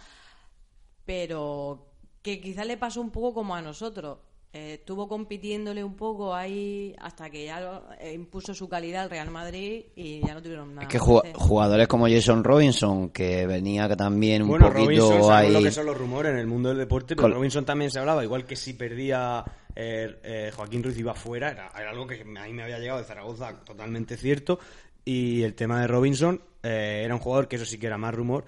[1.04, 1.86] pero
[2.22, 4.18] que quizás le pasó un poco como a nosotros.
[4.52, 9.10] Eh, estuvo compitiéndole un poco ahí hasta que ya lo- eh, impuso su calidad al
[9.10, 10.86] Real Madrid y ya no tuvieron nada.
[10.86, 15.52] Es que jugadores como Jason Robinson, que venía también un bueno, poquito Robinson, ahí...
[15.52, 17.98] lo que son los rumores en el mundo del deporte, pero Col- Robinson también se
[17.98, 19.44] hablaba, igual que si perdía
[19.74, 22.98] eh, eh, Joaquín Ruiz iba fuera, era, era algo que a mí me había llegado
[23.00, 24.58] de Zaragoza totalmente cierto.
[25.04, 28.14] Y el tema de Robinson eh, era un jugador que eso sí que era más
[28.14, 28.44] rumor.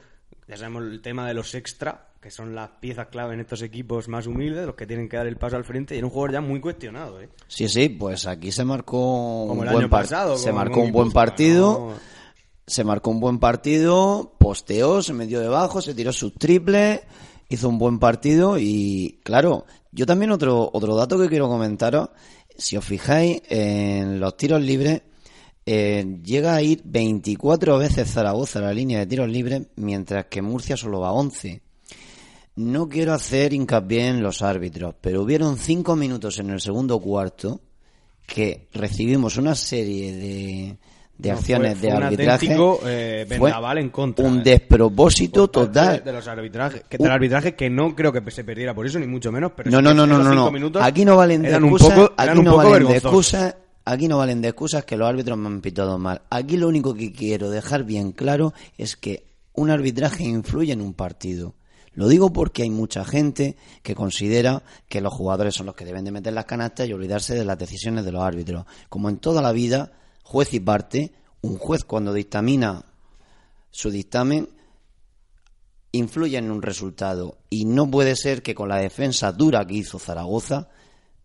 [0.49, 4.09] Ya sabemos el tema de los extra, que son las piezas clave en estos equipos
[4.09, 5.95] más humildes, los que tienen que dar el paso al frente.
[5.95, 7.29] Y era un jugador ya muy cuestionado, ¿eh?
[7.47, 10.37] Sí, sí, pues aquí se marcó Como un el buen año pasado.
[10.37, 11.91] se como marcó un buen partido.
[11.91, 12.19] ¿no?
[12.69, 17.01] se marcó un buen partido, posteó, se metió debajo, se tiró sus triples,
[17.49, 22.11] hizo un buen partido y claro, yo también otro otro dato que quiero comentaros,
[22.57, 25.01] si os fijáis en los tiros libres
[25.64, 30.43] eh, llega a ir 24 veces Zaragoza a la línea de tiros libres, mientras que
[30.43, 31.62] Murcia solo va 11.
[32.59, 37.61] No quiero hacer hincapié en los árbitros, pero hubieron cinco minutos en el segundo cuarto
[38.27, 40.77] que recibimos una serie de,
[41.17, 42.33] de No, acciones fue- de fue arbitraje.
[42.33, 44.43] auténtico, eh, Fue vendaval en contra, Un eh.
[44.45, 46.03] despropósito total.
[46.05, 49.07] de los arbitrajes que, del arbitraje que no creo que se perdiera por eso ni
[49.07, 50.81] mucho menos pero No, no, no, no, no, no.
[50.83, 54.49] Aquí no valen de excusas, poco, aquí no valen de excusas, aquí no valen de
[54.49, 56.23] excusas que los árbitros me han pitado mal.
[56.29, 60.93] Aquí lo único que quiero dejar bien claro es que un arbitraje influye en un
[60.95, 61.55] partido.
[61.99, 66.05] Lo digo porque hay mucha gente que considera que los jugadores son los que deben
[66.05, 68.67] de meter las canastas y olvidarse de las decisiones de los árbitros.
[68.89, 69.91] Como en toda la vida,
[70.23, 72.85] juez y parte, un juez cuando dictamina
[73.73, 74.49] su dictamen
[75.91, 77.39] influye en un resultado.
[77.51, 80.69] Y no puede ser que con la defensa dura que hizo Zaragoza,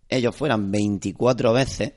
[0.10, 1.94] ellos fueran 24 veces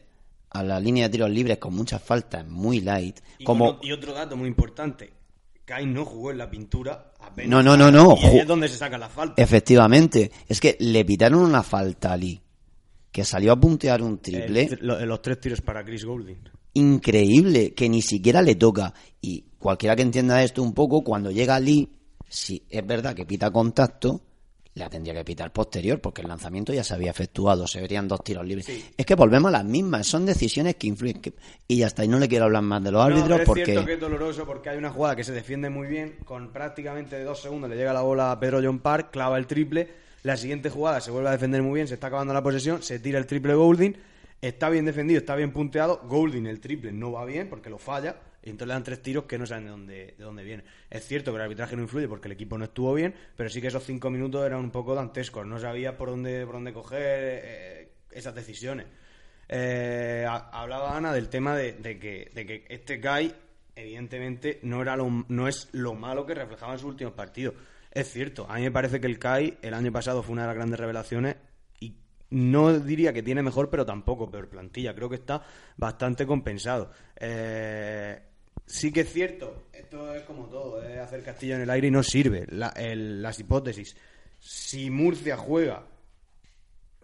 [0.50, 3.20] a la línea de tiros libres con muchas faltas, muy light.
[3.38, 5.15] Y, Como, y otro dato muy importante.
[5.66, 7.50] Kai no jugó en la pintura apenas.
[7.50, 9.42] No, no, no, no, Y ahí es donde se saca la falta.
[9.42, 12.40] efectivamente, es que le pitaron una falta a Lee,
[13.12, 14.68] que salió a puntear un triple.
[14.80, 16.38] El- los tres tiros para Chris Goulding.
[16.74, 18.94] increíble que ni siquiera le toca.
[19.20, 21.90] Y cualquiera que entienda esto un poco, cuando llega Lee,
[22.28, 24.20] si es verdad que pita contacto,
[24.76, 28.22] la tendría que pitar posterior, porque el lanzamiento ya se había efectuado, se verían dos
[28.22, 28.68] tiros libres.
[28.96, 31.20] Es que volvemos a las mismas, son decisiones que influyen.
[31.20, 31.32] que-
[31.66, 33.46] y ya está, y no le quiero hablar más de los No, árbitros pero es
[33.46, 33.64] porque.
[33.64, 37.22] cierto que es doloroso porque hay una jugada que se defiende muy bien, con prácticamente
[37.24, 39.88] dos segundos le llega la bola a Pedro John Park, clava el triple,
[40.22, 42.98] la siguiente jugada se vuelve a defender muy bien, se está acabando la posesión, se
[42.98, 43.96] tira el triple Goulding,
[44.42, 48.16] está bien defendido, está bien punteado, Goulding el triple no va bien porque lo falla,
[48.46, 50.62] y entonces le dan tres tiros que no saben de dónde, de dónde viene.
[50.88, 53.60] Es cierto que el arbitraje no influye porque el equipo no estuvo bien, pero sí
[53.60, 57.00] que esos cinco minutos eran un poco dantescos, no sabía por dónde, por dónde coger
[57.02, 58.86] eh, esas decisiones.
[59.48, 63.34] Eh, ha- hablaba Ana del tema de, que, de que este Kai,
[63.74, 67.54] evidentemente, no, era lo, no es lo malo que reflejaba en sus últimos partidos.
[67.90, 70.48] Es cierto, a mí me parece que el Kai el año pasado fue una de
[70.48, 71.36] las grandes revelaciones
[71.80, 71.96] y
[72.30, 74.94] no diría que tiene mejor, pero tampoco peor plantilla.
[74.94, 75.42] Creo que está
[75.76, 76.90] bastante compensado.
[77.16, 78.20] Eh,
[78.64, 81.90] sí que es cierto, esto es como todo, es hacer castillo en el aire y
[81.90, 82.46] no sirve.
[82.48, 83.96] La- el- las hipótesis.
[84.40, 85.84] Si Murcia juega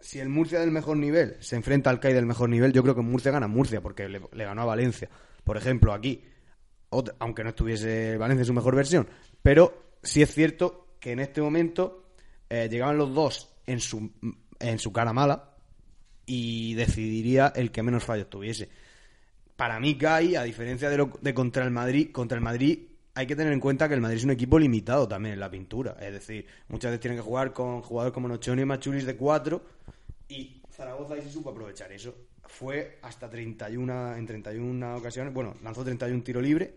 [0.00, 2.96] si el Murcia del mejor nivel se enfrenta al CAI del mejor nivel, yo creo
[2.96, 5.08] que Murcia gana Murcia, porque le, ganó a Valencia.
[5.44, 6.24] Por ejemplo, aquí,
[7.20, 9.08] aunque no estuviese Valencia en su mejor versión,
[9.42, 12.14] pero sí es cierto que en este momento
[12.50, 14.10] eh, llegaban los dos en su,
[14.58, 15.54] en su cara mala
[16.26, 18.70] y decidiría el que menos fallos tuviese.
[19.56, 22.78] Para mí, CAI, a diferencia de, lo, de contra el Madrid, contra el Madrid
[23.14, 25.50] hay que tener en cuenta que el Madrid es un equipo limitado también en la
[25.50, 25.96] pintura.
[26.00, 29.62] Es decir, muchas veces tienen que jugar con jugadores como Nochoni y Machulis de 4
[30.28, 32.14] y Zaragoza ahí se supo aprovechar eso.
[32.46, 36.74] Fue hasta 31, en 31 ocasiones, bueno, lanzó 31 tiro libre,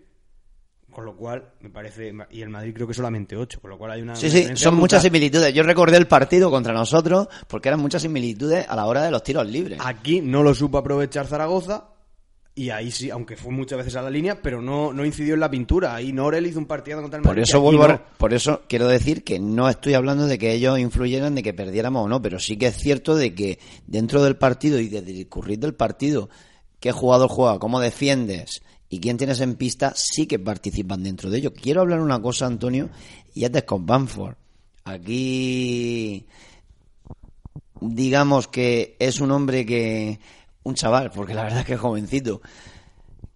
[0.91, 3.91] con lo cual me parece, y el Madrid creo que solamente 8, con lo cual
[3.91, 4.15] hay una...
[4.15, 5.53] Sí, sí, son muchas similitudes.
[5.53, 9.23] Yo recordé el partido contra nosotros porque eran muchas similitudes a la hora de los
[9.23, 9.79] tiros libres.
[9.83, 11.94] Aquí no lo supo aprovechar Zaragoza
[12.57, 15.41] y ahí sí, aunque fue muchas veces a la línea, pero no, no incidió en
[15.41, 15.93] la pintura.
[15.93, 18.01] Ahí Norel hizo un partido contra el Por eso vuelvo a no.
[18.17, 22.05] por eso quiero decir que no estoy hablando de que ellos influyeran de que perdiéramos
[22.05, 25.17] o no, pero sí que es cierto de que dentro del partido y desde el
[25.17, 26.29] discurrir del partido,
[26.79, 31.39] qué jugador juega, cómo defiendes y quién tienes en pista, sí que participan dentro de
[31.39, 31.53] ello.
[31.53, 32.89] Quiero hablar una cosa, Antonio,
[33.33, 34.35] y es de Scott Banford.
[34.85, 36.25] Aquí
[37.81, 40.19] digamos que es un hombre que
[40.65, 42.41] un chaval, porque la verdad es que es jovencito,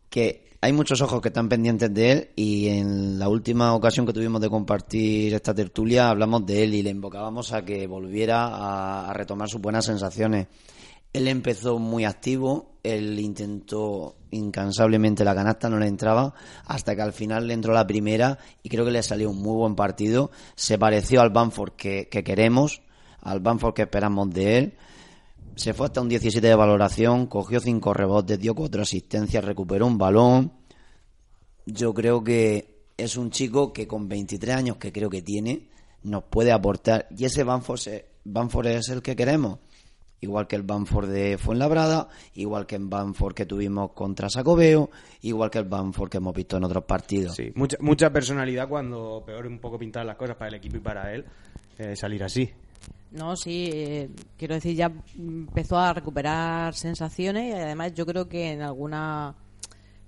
[0.10, 4.12] que hay muchos ojos que están pendientes de él y en la última ocasión que
[4.12, 9.14] tuvimos de compartir esta tertulia hablamos de él y le invocábamos a que volviera a,
[9.14, 10.48] retomar sus buenas sensaciones.
[11.14, 16.34] Él empezó muy activo, él intentó incansablemente la canasta, no le entraba,
[16.66, 19.56] hasta que al final le entró la primera y creo que le salió un muy
[19.56, 20.30] buen partido.
[20.56, 22.82] Se pareció al Banford que, que queremos,
[23.22, 24.78] al Banford que esperamos de él.
[25.60, 29.98] Se fue hasta un 17 de valoración, cogió cinco rebotes, dio cuatro asistencias, recuperó un
[29.98, 30.54] balón.
[31.66, 35.68] Yo creo que es un chico que con 23 años que creo que tiene,
[36.04, 37.08] nos puede aportar.
[37.10, 37.82] Y ese Banford,
[38.24, 39.60] Banford es el que queremos.
[40.22, 44.90] Igual que el Banford de Fuenlabrada, igual que el Banford que tuvimos contra Sacobeo,
[45.24, 47.36] igual que el Banford que hemos visto en otros partidos.
[47.36, 50.80] Sí, mucha, mucha personalidad cuando peor un poco pintar las cosas para el equipo y
[50.80, 51.26] para él
[51.78, 52.50] eh, salir así.
[53.12, 58.52] No, sí, eh, quiero decir, ya empezó a recuperar sensaciones y además yo creo que
[58.52, 59.36] en alguna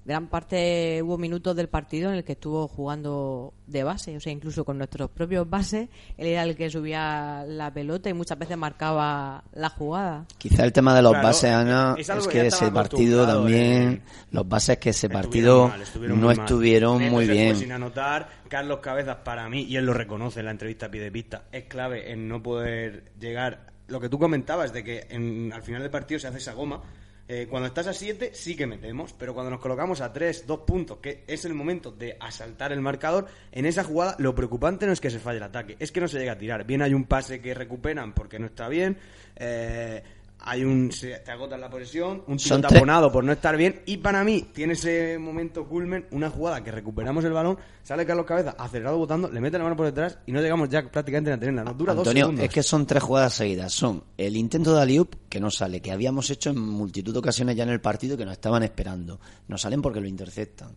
[0.04, 4.32] gran parte hubo minutos del partido en el que estuvo jugando de base, o sea,
[4.34, 8.58] incluso con nuestros propios bases, él era el que subía la pelota y muchas veces
[8.58, 10.26] marcaba la jugada.
[10.38, 14.02] Quizá el tema de los Claro, bases, Ana, es que ese partido acostumbrado, también, eh.
[14.32, 17.56] los bases que ese Estuvieron partido mal, estuvieron no muy estuvieron muy bien.
[17.56, 18.42] sin anotar.
[18.50, 21.44] Carlos Cabezas, para mí, y él lo reconoce en la entrevista a pie de pista,
[21.52, 23.68] es clave en no poder llegar.
[23.88, 26.82] Lo que tú comentabas de que en- al final del partido se hace esa goma.
[27.28, 30.60] Eh, cuando estás a 7 sí que metemos, pero cuando nos colocamos a 3, 2
[30.62, 34.92] puntos, que es el momento de asaltar el marcador, en esa jugada lo preocupante no
[34.92, 36.66] es que se falle el ataque, es que no se llega a tirar.
[36.66, 38.98] Bien hay un pase que recuperan porque no está bien,
[39.38, 40.04] eh,
[40.44, 43.82] hay un se te agota la posesión, un tiro tres- taponado por no estar bien
[43.86, 48.26] y para mí tiene ese momento culmen, una jugada que recuperamos el balón, sale Carlos
[48.26, 51.40] Cabeza acelerado botando, le mete la mano por detrás y no llegamos ya prácticamente a
[51.40, 52.44] tenerla, nos dura dos segundos.
[52.46, 53.72] es que son tres jugadas seguidas.
[53.72, 57.56] Son el intento de Aliup, que no sale, que habíamos hecho en multitud de ocasiones
[57.56, 59.20] ya en el partido que nos estaban esperando.
[59.48, 60.76] No salen porque lo interceptan.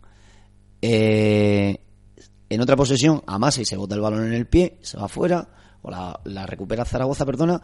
[0.82, 1.78] Eh,
[2.50, 5.48] en otra posesión amasa y se bota el balón en el pie, se va afuera,
[5.82, 7.60] o la, la recupera Zaragoza, perdona,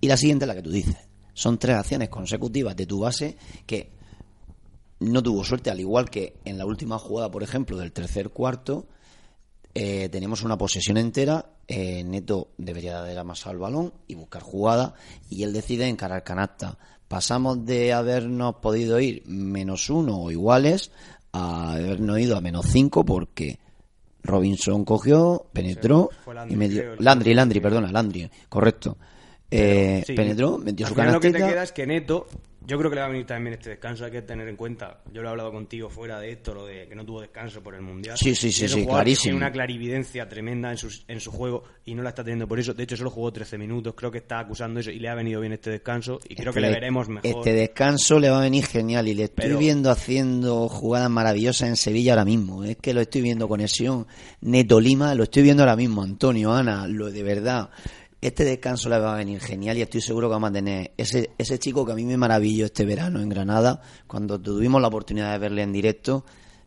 [0.00, 0.96] y la siguiente es la que tú dices.
[1.34, 3.36] Son tres acciones consecutivas de tu base
[3.66, 3.90] que
[5.00, 8.86] no tuvo suerte, al igual que en la última jugada, por ejemplo, del tercer cuarto,
[9.74, 11.50] eh, tenemos una posesión entera.
[11.68, 14.94] eh, Neto debería dar más al balón y buscar jugada,
[15.28, 16.78] y él decide encarar canasta.
[17.08, 20.90] Pasamos de habernos podido ir menos uno o iguales
[21.32, 23.58] a habernos ido a menos cinco porque
[24.22, 28.96] Robinson cogió, penetró fue Landry, y el Landry, Landry, perdona, Landry, correcto.
[29.50, 30.14] Eh, Sí.
[30.14, 31.52] Penetró, metió Al su final lo que te canastita.
[31.54, 32.26] queda es que Neto,
[32.66, 34.98] yo creo que le va a venir también este descanso, hay que tener en cuenta,
[35.12, 37.76] yo lo he hablado contigo fuera de esto, lo de que no tuvo descanso por
[37.76, 38.18] el Mundial.
[38.18, 39.22] Sí, sí, sí, sí, clarísimo.
[39.34, 42.58] Tiene una clarividencia tremenda en, sus- en su juego y no la está teniendo por
[42.58, 42.74] eso.
[42.74, 45.40] De hecho, solo jugó 13 minutos, creo que está acusando eso y le ha venido
[45.40, 47.30] bien este descanso y creo que le Este- veremos mejor.
[47.38, 51.68] Este descanso le va a venir genial y le estoy Pero- viendo haciendo jugadas maravillosas
[51.68, 52.64] en Sevilla ahora mismo.
[52.64, 54.08] Es que lo estoy viendo conexión
[54.40, 56.02] Neto Lima, lo estoy viendo ahora mismo.
[56.02, 57.70] Antonio, Ana, lo de verdad.
[58.26, 61.30] Este descanso le va a venir genial y estoy seguro que vamos a tener ese,
[61.38, 65.30] ese chico que a mí me maravilló este verano en Granada, cuando tuvimos la oportunidad
[65.30, 66.24] de verle en directo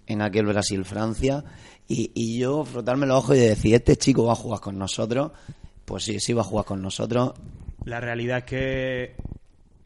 [0.08, 1.44] en aquel Brasil-Francia.
[1.86, 5.34] Y, y yo frotarme los ojos y decir, este chico va a jugar con nosotros.
[5.84, 7.34] Pues sí, sí va a jugar con nosotros.
[7.84, 9.16] La realidad es que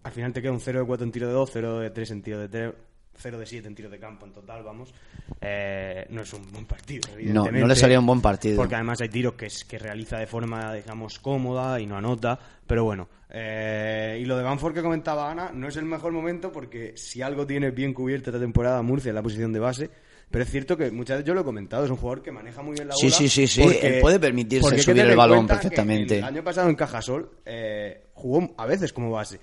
[0.04, 2.12] al final te queda un 0 de 4 en tiro de 2, 0 de 3
[2.12, 2.74] en tiro de 3,
[3.16, 4.94] 0 de 7 en tiro de campo en total, vamos.
[5.40, 7.60] Eh, no es un buen partido, No, evidentemente.
[7.62, 8.58] no le salía un buen partido.
[8.58, 12.38] Porque además hay tiros que, es- que realiza de forma, digamos, cómoda y no anota.
[12.66, 16.52] Pero bueno, eh, y lo de Banford que comentaba Ana, no es el mejor momento
[16.52, 19.90] porque si algo tiene bien cubierta esta temporada Murcia en la posición de base.
[20.32, 22.64] Pero es cierto que muchas veces yo lo he comentado, es un jugador que maneja
[22.64, 23.16] muy bien la Sí, bola.
[23.18, 26.18] sí, sí, sí, él puede permitirse subir el balón perfectamente.
[26.18, 29.40] El año pasado en Cajasol eh, jugó a veces como base.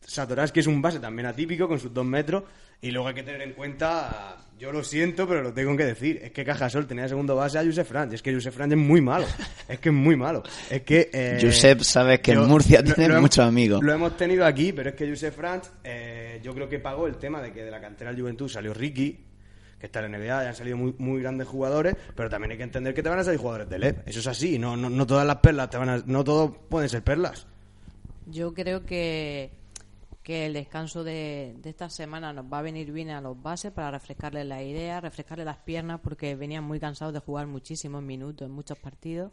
[0.00, 2.44] Satoraski es un base también atípico con sus dos metros.
[2.82, 6.20] Y luego hay que tener en cuenta, yo lo siento, pero lo tengo que decir,
[6.22, 8.12] es que Cajasol tenía de segundo base a Josef Franz.
[8.12, 9.26] Es que Josef Franz es muy malo.
[9.66, 10.42] Es que es muy malo.
[10.70, 11.08] Es que.
[11.10, 13.82] eh, Josep, sabes que en Murcia lo- tienes lo hemos- muchos amigos.
[13.82, 17.16] Lo hemos tenido aquí, pero es que Josef Franz, eh, yo creo que pagó el
[17.16, 19.18] tema de que de la cantera del Juventud salió Ricky,
[19.80, 22.58] que está en la NBA, y han salido muy, muy grandes jugadores, pero también hay
[22.58, 24.06] que entender que te van a salir jugadores de LEP.
[24.06, 26.90] Eso es así, no, no, no todas las perlas te van a, no todo pueden
[26.90, 27.46] ser perlas.
[28.26, 29.50] Yo creo que,
[30.24, 33.90] que el descanso de, esta semana nos va a venir bien a los bases para
[33.90, 38.52] refrescarles la idea, refrescarles las piernas, porque venían muy cansados de jugar muchísimos minutos en
[38.52, 39.30] muchos partidos.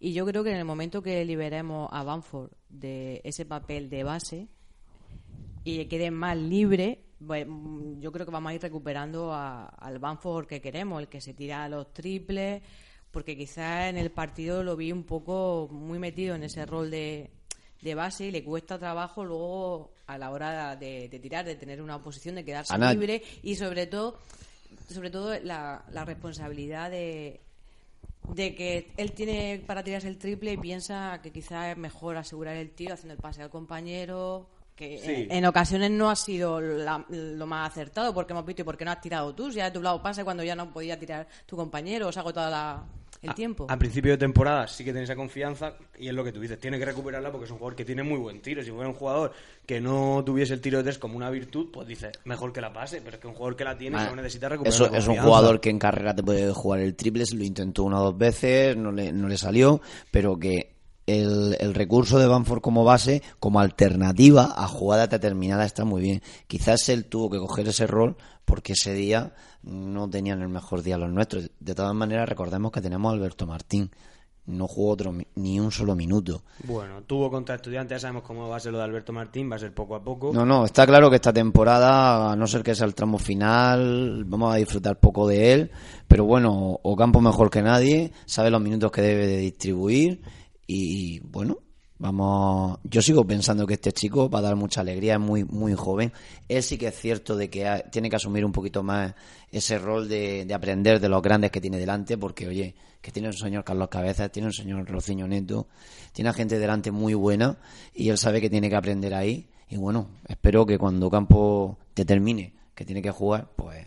[0.00, 4.02] Y yo creo que en el momento que liberemos a Banford de ese papel de
[4.02, 4.48] base
[5.64, 10.46] y quede más libre, pues, mm, yo creo que vamos a ir recuperando al Banford
[10.46, 12.62] que queremos, el que se tira a los triples,
[13.10, 17.30] porque quizás en el partido lo vi un poco muy metido en ese rol de,
[17.82, 21.80] de base y le cuesta trabajo luego a la hora de, de tirar, de tener
[21.80, 24.18] una posición, de quedarse Ana- libre y sobre todo,
[24.92, 27.40] sobre todo la, la responsabilidad de,
[28.34, 32.56] de que él tiene para tirarse el triple y piensa que quizás es mejor asegurar
[32.56, 35.10] el tiro haciendo el pase al compañero que Sí.
[35.12, 38.84] en, en ocasiones no ha sido la- lo más acertado porque hemos visto y porque
[38.84, 42.08] no has tirado tú si has doblado pase cuando ya no podía tirar tu compañero
[42.08, 42.84] o se ha agotado la-
[43.22, 46.32] el tiempo A principio de temporada sí que tiene esa confianza y es lo que
[46.32, 48.62] tú dices, tiene que recuperarla porque es un jugador que tiene muy buen tiro.
[48.62, 49.32] Si fuera un jugador
[49.66, 52.72] que no tuviese el tiro de tres como una virtud, pues dices, mejor que la
[52.72, 54.98] pase, pero es que un jugador que la tiene Ah, solo necesita recuperar Eso la
[54.98, 58.04] es un jugador que en carrera te puede jugar el triple, lo intentó una o
[58.04, 60.74] dos veces, no le, no le salió, pero que
[61.06, 66.22] el, el recurso de Banford como base, como alternativa a jugadas determinadas está muy bien.
[66.46, 70.96] Quizás él tuvo que coger ese rol porque ese día no tenían el mejor día
[70.96, 71.50] los nuestros.
[71.60, 73.90] De todas maneras, recordemos que tenemos a Alberto Martín.
[74.46, 76.42] No jugó otro, ni un solo minuto.
[76.64, 79.56] Bueno, tuvo contra estudiantes, ya sabemos cómo va a ser lo de Alberto Martín, va
[79.56, 80.32] a ser poco a poco.
[80.32, 84.24] No, no, está claro que esta temporada, a no ser que sea el tramo final,
[84.26, 85.70] vamos a disfrutar poco de él,
[86.08, 90.22] pero bueno, Ocampo mejor que nadie, sabe los minutos que debe de distribuir
[90.66, 91.58] y bueno,
[92.00, 95.74] vamos, yo sigo pensando que este chico va a dar mucha alegría, es muy muy
[95.74, 96.12] joven.
[96.48, 99.14] Él sí que es cierto de que ha- tiene que asumir un poquito más
[99.52, 103.28] ese rol de, de aprender de los grandes que tiene delante, porque oye, que tiene
[103.28, 105.68] un señor Carlos Cabezas, tiene un señor Rociño Neto,
[106.12, 107.58] tiene a gente delante muy buena
[107.94, 109.46] y él sabe que tiene que aprender ahí.
[109.68, 113.86] Y bueno, espero que cuando Campo determine que tiene que jugar, pues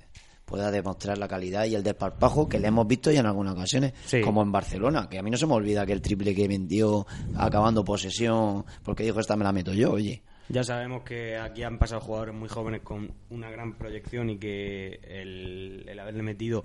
[0.53, 3.91] pueda demostrar la calidad y el desparpajo que le hemos visto ya en algunas ocasiones,
[4.05, 4.21] Sí.
[4.21, 7.07] como en Barcelona, que a mí no se me olvida que el triple que vendió
[7.35, 10.21] acabando posesión, porque dijo esta me la meto yo, oye.
[10.49, 14.99] Ya sabemos que aquí han pasado jugadores muy jóvenes con una gran proyección y que
[15.07, 16.63] el, el haberle metido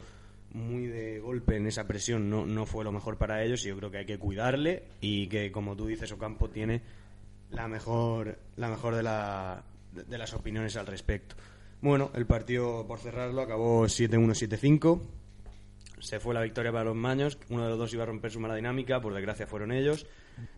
[0.53, 3.77] muy de golpe en esa presión no, no fue lo mejor para ellos y yo
[3.79, 6.83] creo que hay que cuidarle y que como tú dices Ocampo tiene
[7.51, 9.63] la mejor la mejor de, la,
[9.95, 11.37] de, de las opiniones al respecto.
[11.81, 15.01] Bueno, el partido por cerrarlo acabó 7-1-7-5.
[16.01, 17.39] se fue la victoria para los Maños.
[17.51, 20.07] Uno de los dos iba a romper su mala dinámica, por desgracia fueron ellos.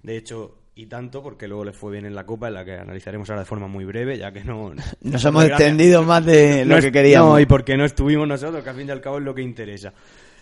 [0.03, 2.73] De hecho, y tanto, porque luego les fue bien en la Copa, en la que
[2.73, 4.73] analizaremos ahora de forma muy breve, ya que no...
[5.03, 7.35] Nos hemos extendido más de lo no que queríamos.
[7.35, 9.43] No, y porque no estuvimos nosotros, que al fin y al cabo es lo que
[9.43, 9.93] interesa.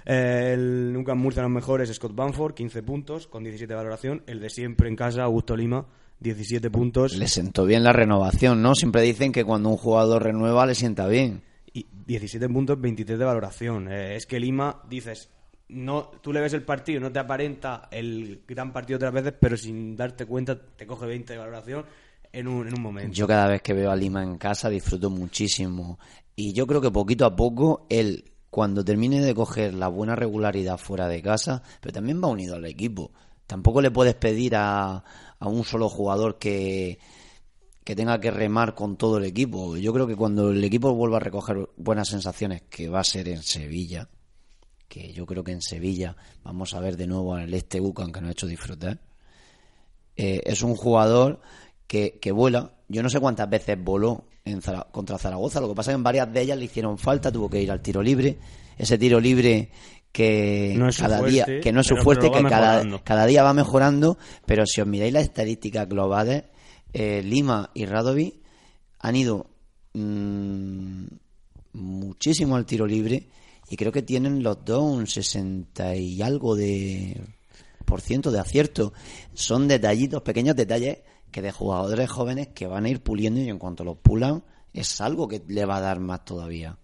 [0.04, 4.22] Eh, el Nunca Murcia los mejores, Scott Banford, 15 puntos, con 17 de valoración.
[4.26, 5.86] El de siempre en casa, Augusto Lima,
[6.20, 7.16] 17 puntos.
[7.16, 8.74] Le sentó bien la renovación, ¿no?
[8.74, 11.42] Siempre dicen que cuando un jugador renueva le sienta bien.
[11.72, 13.90] Y 17 puntos, 23 de valoración.
[13.90, 15.30] Eh, es que Lima, dices,
[15.68, 19.56] no, tú le ves el partido, no te aparenta el gran partido otras veces, pero
[19.56, 21.84] sin darte cuenta te coge 20 de valoración
[22.32, 23.12] en un, en un momento.
[23.12, 25.98] Yo cada vez que veo a Lima en casa disfruto muchísimo.
[26.34, 30.78] Y yo creo que poquito a poco él, cuando termine de coger la buena regularidad
[30.78, 33.12] fuera de casa, pero también va unido al equipo.
[33.46, 35.02] Tampoco le puedes pedir a,
[35.39, 36.99] a un solo jugador que,
[37.84, 39.76] que tenga que remar con todo el equipo.
[39.76, 43.28] Yo creo que cuando el equipo vuelva a recoger buenas sensaciones, que va a ser
[43.28, 44.09] en Sevilla,
[44.89, 48.20] que yo creo que en Sevilla vamos a ver de nuevo al este Bucan que
[48.20, 49.01] nos ha hecho disfrutar.
[50.16, 51.41] Eh, es un jugador
[51.86, 52.74] que, que vuela.
[52.89, 55.61] Yo no sé cuántas veces voló en Zara- contra Zaragoza.
[55.61, 57.70] Lo que pasa es que en varias de ellas le hicieron falta, tuvo que ir
[57.70, 58.39] al tiro libre.
[58.76, 59.70] Ese tiro libre
[60.18, 63.54] que No cada fuerte, día, que no es su fuerte, que cada, cada día va
[63.54, 64.18] mejorando.
[64.46, 66.42] Pero si os miráis las estadísticas globales,
[66.92, 68.40] eh, Lima y Radovi
[68.98, 69.46] han ido
[69.92, 71.04] mm,
[71.74, 73.28] muchísimo al tiro libre
[73.70, 77.20] y creo que tienen los dos un 60 y algo de
[77.84, 78.92] por ciento de acierto.
[79.34, 80.98] Son detallitos, pequeños detalles
[81.30, 84.42] que de jugadores jóvenes que van a ir puliendo y en cuanto los pulan
[84.72, 86.76] es algo que le va a dar más todavía.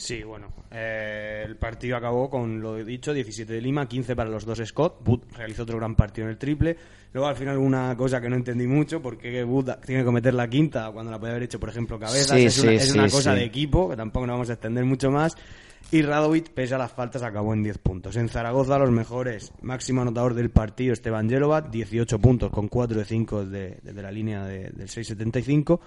[0.00, 4.46] Sí, bueno, eh, el partido acabó con lo dicho, 17 de Lima, 15 para los
[4.46, 5.00] dos Scott.
[5.04, 6.76] Wood realizó otro gran partido en el triple.
[7.12, 10.48] Luego al final una cosa que no entendí mucho, porque Wood tiene que cometer la
[10.48, 12.36] quinta cuando la podía haber hecho, por ejemplo, cabeza.
[12.36, 14.84] Sí, es una, sí, es una cosa de equipo, que tampoco nos vamos a extender
[14.84, 15.34] mucho más.
[15.90, 18.14] Y Radovic, pese a las faltas, acabó en 10 puntos.
[18.16, 23.04] En Zaragoza, los mejores, máximo anotador del partido, Esteban Jelovat, 18 puntos con 4 de
[23.04, 25.80] 5 de- desde la línea de- del 6.75.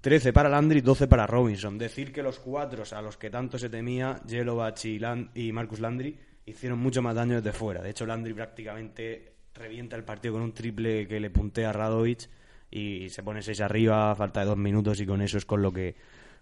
[0.00, 1.78] 13 para Landry, 12 para Robinson.
[1.78, 5.00] Decir que los cuatro a los que tanto se temía, Jelovac y,
[5.34, 6.16] y Marcus Landry,
[6.46, 7.82] hicieron mucho más daño desde fuera.
[7.82, 12.28] De hecho, Landry prácticamente revienta el partido con un triple que le puntea a Radovic
[12.70, 15.72] y se pone 6 arriba falta de dos minutos y con eso es con lo
[15.72, 15.94] que,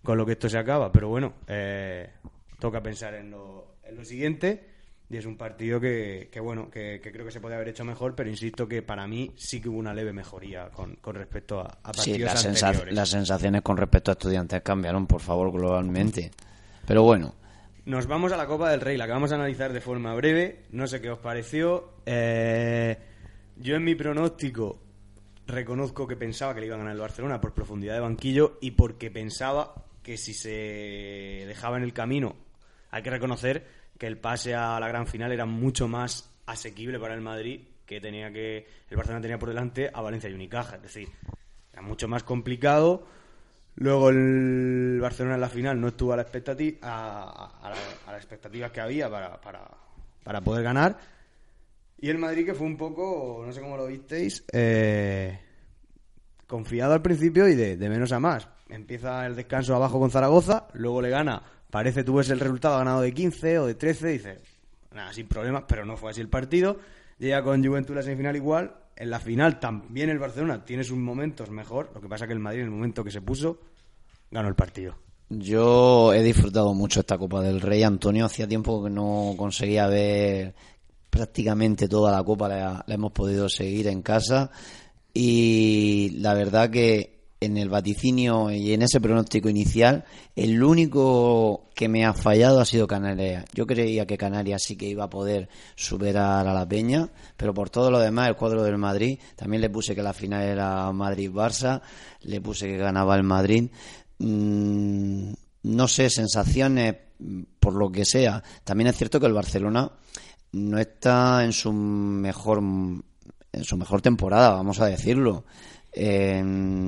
[0.02, 0.92] con lo que esto se acaba.
[0.92, 2.10] Pero bueno, eh,
[2.58, 4.73] toca pensar en lo, en lo siguiente.
[5.10, 7.84] Y es un partido que, que bueno, que, que creo que se puede haber hecho
[7.84, 11.60] mejor, pero insisto que para mí sí que hubo una leve mejoría con, con respecto
[11.60, 12.94] a, a partidos Sí, las, anteriores.
[12.94, 16.30] las sensaciones con respecto a estudiantes cambiaron, por favor, globalmente.
[16.86, 17.34] Pero bueno,
[17.84, 20.62] Nos vamos a la Copa del Rey, la que vamos a analizar de forma breve.
[20.70, 21.92] No sé qué os pareció.
[22.06, 22.96] Eh,
[23.56, 24.80] yo en mi pronóstico
[25.46, 28.70] reconozco que pensaba que le iba a ganar el Barcelona por profundidad de banquillo y
[28.70, 30.48] porque pensaba que si se
[31.46, 32.36] dejaba en el camino,
[32.90, 37.14] hay que reconocer que el pase a la gran final era mucho más asequible para
[37.14, 40.82] el Madrid que tenía que el Barcelona tenía por delante a Valencia y Unicaja, es
[40.82, 41.08] decir,
[41.72, 43.06] era mucho más complicado.
[43.76, 47.76] Luego el Barcelona en la final no estuvo a la expectativa a, a la-
[48.06, 49.68] a las expectativas que había para, para,
[50.22, 50.96] para poder ganar.
[52.00, 55.38] Y el Madrid que fue un poco, no sé cómo lo visteis, eh,
[56.46, 58.48] confiado al principio y de menos a más.
[58.68, 61.42] Empieza el descanso abajo con Zaragoza, luego le gana,
[61.74, 64.38] parece tú ves el resultado, ganado de 15 o de 13, dices,
[64.94, 66.78] nada, sin problemas, pero no fue así el partido.
[67.18, 71.50] Llega con Juventud la semifinal igual, en la final también el Barcelona tiene sus momentos
[71.50, 73.58] mejor, lo que pasa que el Madrid en el momento que se puso,
[74.30, 74.94] ganó el partido.
[75.28, 77.82] yo he disfrutado mucho esta Copa del Rey.
[77.82, 80.54] Antonio, hacía tiempo que no conseguía ver
[81.10, 84.48] prácticamente toda la Copa, la hemos podido seguir en casa.
[85.12, 87.13] Y la verdad que
[87.44, 92.64] en el vaticinio y en ese pronóstico inicial, el único que me ha fallado ha
[92.64, 93.44] sido Canarias.
[93.54, 97.70] Yo creía que Canarias sí que iba a poder superar a la Peña, pero por
[97.70, 101.80] todo lo demás, el cuadro del Madrid, también le puse que la final era Madrid-Barça,
[102.22, 103.70] le puse que ganaba el Madrid.
[104.18, 105.32] Mm,
[105.62, 106.96] no sé, sensaciones,
[107.58, 108.42] por lo que sea.
[108.64, 109.90] También es cierto que el Barcelona
[110.52, 112.60] no está en su mejor
[113.54, 115.44] en su mejor temporada, vamos a decirlo.
[115.96, 116.42] Eh,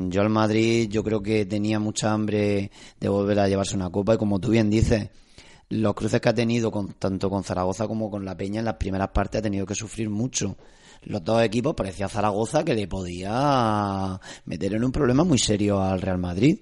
[0.09, 4.15] yo al Madrid yo creo que tenía mucha hambre de volver a llevarse una copa
[4.15, 5.11] y como tú bien dices,
[5.69, 8.75] los cruces que ha tenido con, tanto con Zaragoza como con la Peña en las
[8.75, 10.57] primeras partes ha tenido que sufrir mucho.
[11.03, 16.01] Los dos equipos parecía Zaragoza que le podía meter en un problema muy serio al
[16.01, 16.59] Real Madrid.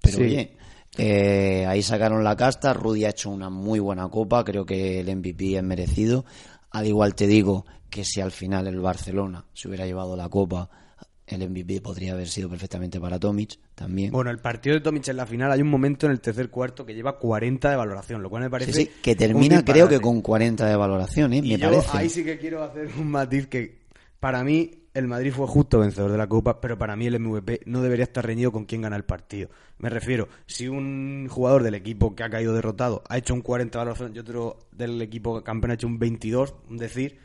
[0.00, 0.22] Pero Sí.
[0.24, 0.56] oye,
[0.98, 5.08] eh, ahí sacaron la casta, Rudy ha hecho una muy buena copa, creo que el
[5.08, 6.24] MVP es merecido.
[6.70, 10.68] Al igual te digo que si al final el Barcelona se hubiera llevado la copa,
[11.32, 14.12] el MVP podría haber sido perfectamente para Tomic también.
[14.12, 16.84] Bueno, el partido de Tomic en la final hay un momento en el tercer cuarto
[16.84, 18.72] que lleva 40 de valoración, lo cual me parece.
[18.72, 21.38] Sí, sí, que termina creo que con 40 de valoración, ¿eh?
[21.38, 21.96] Y me yo parece.
[21.96, 23.82] ahí sí que quiero hacer un matiz que
[24.20, 27.62] para mí el Madrid fue justo vencedor de la Copa, pero para mí el MVP
[27.66, 29.48] no debería estar reñido con quién gana el partido.
[29.78, 33.78] Me refiero, si un jugador del equipo que ha caído derrotado ha hecho un 40
[33.78, 37.18] de valoración y otro del equipo campeón ha hecho un 22, un decir,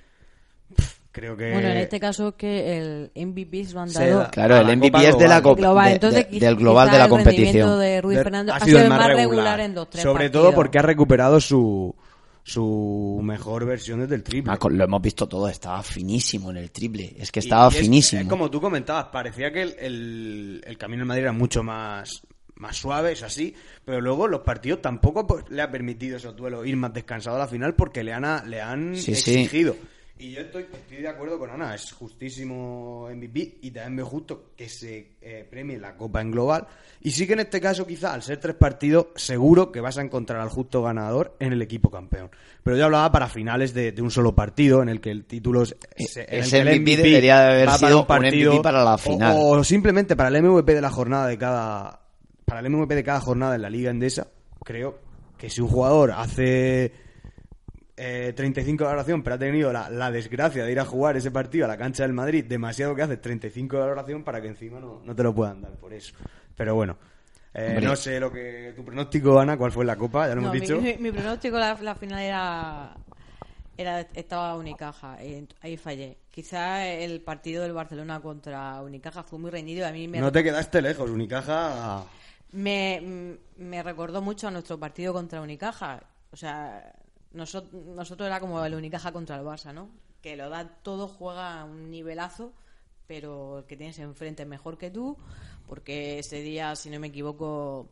[0.76, 1.52] pff, creo que...
[1.52, 4.78] Bueno, en este caso es que el MVP se lo han dado da- Claro, el
[4.78, 5.44] MVP es de la global.
[5.44, 5.86] Copa global.
[5.90, 7.80] de- Entonces, de- del global de la el competición.
[7.80, 10.78] de Ruiz Fernando ha sido el más regular, regular en dos, tres sobre todo porque
[10.80, 11.96] ha recuperado su,
[12.44, 14.52] su mejor versión desde el triple.
[14.54, 17.16] Ah, lo hemos visto todo, estaba finísimo en el triple.
[17.18, 18.22] Es que estaba y es- finísimo.
[18.22, 22.22] Es como tú comentabas, parecía que el, el- el camino en Madrid era mucho más,
[22.56, 23.54] más suave, es así,
[23.84, 27.40] pero luego los partidos tampoco pues, le ha permitido esos duelos ir más descansado a
[27.40, 29.48] la final porque le han, le han Sí, sí.
[30.20, 34.52] Y yo estoy, estoy de acuerdo con Ana, es justísimo MVP y también veo justo
[34.56, 36.66] que se eh, premie la Copa en global.
[37.02, 40.02] Y sí que en este caso, quizá al ser tres partidos, seguro que vas a
[40.02, 42.32] encontrar al justo ganador en el equipo campeón.
[42.64, 45.62] Pero yo hablaba para finales de, de un solo partido, en el que el título
[45.64, 45.76] es,
[46.10, 48.96] se- en el el MVP debería de haber sido un un partido, MVP para la
[48.96, 49.36] o- final.
[49.40, 52.02] O, simplemente para el MVP de la jornada de cada.
[52.44, 54.28] Para el MVP de cada jornada en la Liga Endesa,
[54.64, 54.98] creo
[55.38, 56.92] que si un jugador hace
[57.98, 61.32] eh, 35 de valoración, pero ha tenido la, la desgracia de ir a jugar ese
[61.32, 64.80] partido a la cancha del Madrid, demasiado que hace 35 de valoración para que encima
[64.80, 66.14] no, no te lo puedan dar por eso.
[66.56, 66.98] Pero bueno.
[67.54, 70.42] eh, no sé lo que tu pronóstico, Ana, cuál fue la copa, ya lo No,
[70.42, 70.78] hemos dicho.
[70.82, 72.96] mi- mi pronóstico la, la final era,
[73.78, 76.20] era estaba Unicaja, eh, ahí fallé.
[76.32, 80.32] Quizá el partido del Barcelona contra Unicaja fue muy reñido y a mí me, No
[80.32, 82.04] te quedaste lejos, Unicaja.
[82.52, 86.04] me, me recordó mucho a nuestro partido contra Unicaja.
[86.32, 86.94] O sea,
[87.34, 89.90] nosotros, nosotros era como el Unicaja contra el Barça, ¿no?
[90.22, 92.52] Que lo da todo, juega a un nivelazo,
[93.08, 95.18] pero el que tienes enfrente es mejor que tú,
[95.68, 97.88] porque ese día, si no me equivoco,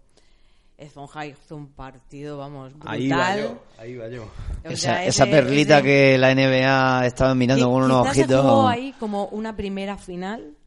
[0.78, 2.94] Esponja hizo un partido, vamos, brutal.
[2.94, 4.24] Ahí va yo, ahí va yo.
[4.24, 8.16] O Esa, sea, esa ese- perlita ese- que la NBA estaba mirando con unos quizás
[8.16, 8.42] se ojitos.
[8.42, 10.58] jugó ahí como una primera final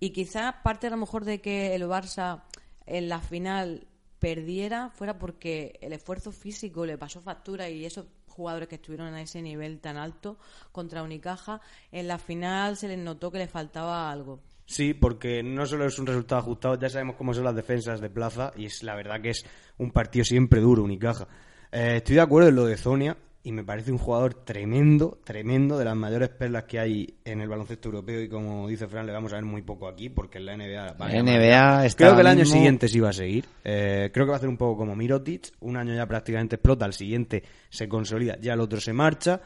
[0.00, 2.42] y quizá parte a lo mejor de que el Barça
[2.86, 3.86] en la final
[4.22, 9.20] perdiera fuera porque el esfuerzo físico le pasó factura y esos jugadores que estuvieron a
[9.20, 10.38] ese nivel tan alto
[10.70, 11.60] contra Unicaja
[11.90, 14.38] en la final se les notó que les faltaba algo.
[14.64, 18.10] Sí, porque no solo es un resultado ajustado, ya sabemos cómo son las defensas de
[18.10, 19.44] plaza y es la verdad que es
[19.78, 21.26] un partido siempre duro, Unicaja.
[21.72, 25.76] Eh, estoy de acuerdo en lo de Zonia y me parece un jugador tremendo, tremendo,
[25.76, 29.12] de las mayores perlas que hay en el baloncesto europeo y como dice Fran, le
[29.12, 30.96] vamos a ver muy poco aquí porque en la NBA...
[30.98, 33.44] La NBA está Creo que el año mismo- siguiente sí va a seguir.
[33.64, 36.84] Eh, creo que va a hacer un poco como Mirotic, un año ya prácticamente explota,
[36.84, 39.40] al siguiente se consolida, ya el otro se marcha.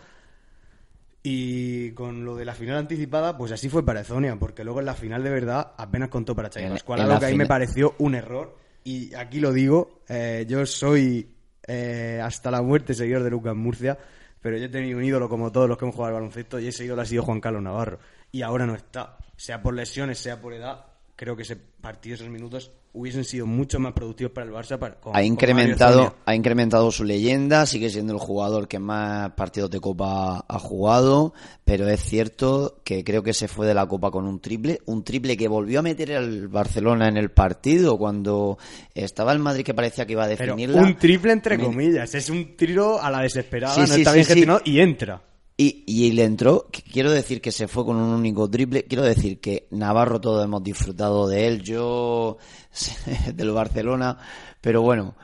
[1.22, 4.86] Y con lo de la final anticipada, pues así fue para Ezonia, porque luego en
[4.86, 7.94] la final de verdad apenas contó para Chay Pascual, algo que a mí me pareció
[7.98, 8.56] un error.
[8.84, 11.28] Y aquí lo digo, eh, yo soy
[11.66, 13.98] eh, hasta la muerte seguidor de Lucas Murcia,
[14.40, 16.68] pero yo he tenido un ídolo como todos los que hemos jugado al baloncesto y
[16.68, 17.98] ese ídolo ha sido Juan Carlos Navarro.
[18.30, 20.86] Y ahora no está, sea por lesiones, sea por edad,
[21.16, 24.78] creo que ese partido, esos minutos, hubiesen sido mucho más productivos para el Barça.
[24.78, 29.70] Para, con- ha incrementado, ha incrementado su leyenda, sigue siendo el jugador que más partidos
[29.70, 31.34] de Copa ha jugado,
[31.64, 35.04] pero es cierto que creo que se fue de la Copa con un triple, un
[35.04, 38.58] triple que volvió a meter al Barcelona en el partido cuando
[38.94, 40.80] estaba el Madrid que parecía que iba a Pero definirla.
[40.82, 44.16] un triple entre comillas, es un tiro a la desesperada, Sí, no sí, está sí,
[44.16, 45.22] bien gestionado y entra.
[45.58, 49.04] Y, y le entró, que quiero decir que se fue con un único triple, quiero
[49.04, 52.36] decir que Navarro todos hemos disfrutado de él, yo
[53.34, 54.18] del Barcelona,
[54.60, 55.14] pero bueno,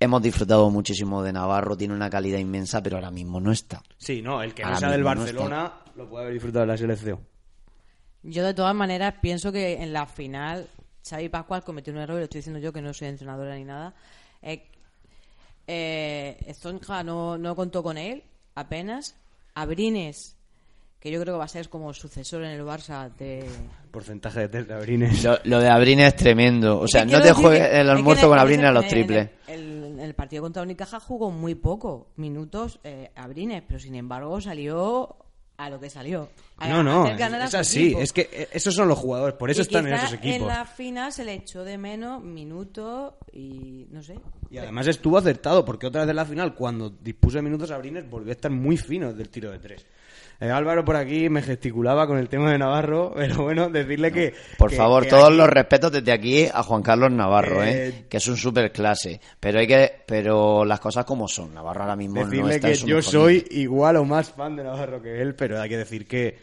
[0.00, 3.82] hemos disfrutado muchísimo de Navarro, tiene una calidad inmensa, pero ahora mismo no está.
[3.98, 6.72] Sí, no, el que no Ahora sea del no Barcelona lo puede haber disfrutado de
[6.72, 7.20] la selección.
[8.24, 10.68] Yo de todas maneras pienso que en la final
[11.08, 13.64] Xavi Pascual cometió un error, y lo estoy diciendo yo que no soy entrenadora ni
[13.64, 13.94] nada.
[14.40, 14.68] Eh,
[15.66, 19.16] eh, Estonja no, no contó con él apenas.
[19.54, 20.36] Abrines,
[21.00, 23.48] que yo creo que va a ser como sucesor en el Barça de...
[23.90, 25.22] Porcentaje de test de Abrines.
[25.24, 28.42] Lo, lo de Abrines es tremendo, o sea, no te juegues el almuerzo con el-
[28.42, 29.28] Abrines a los triples.
[29.48, 33.94] En el, en el partido contra Unicaja jugó muy poco minutos eh, Abrines, pero sin
[33.94, 35.16] embargo salió
[35.56, 36.28] a lo que salió.
[36.58, 37.86] A- No, no, a es así.
[37.86, 38.00] equipo.
[38.00, 40.40] Es que eh, esos son los jugadores, por eso Y están en esos equipos.
[40.40, 44.18] En la final se le echó de menos minutos y no sé.
[44.50, 48.08] Y además estuvo acertado, porque otra vez en la final, cuando dispuso de minutos Abrines,
[48.08, 49.86] volvió a estar muy fino del tiro de tres.
[50.42, 54.34] Eh, Álvaro por aquí me gesticulaba con el tema de Navarro, pero bueno, decirle que...
[54.58, 57.88] Por que- favor, que todos aquí- los respetos desde aquí a Juan Carlos Navarro, Eh,
[57.88, 58.04] ¿eh?
[58.08, 59.20] que es un super clase.
[59.38, 61.54] Pero hay que, pero las cosas como son.
[61.54, 63.58] Navarro ahora mismo no Decirle en que su yo soy nivel.
[63.58, 66.38] igual o más fan de Navarro que él, pero hay que decir que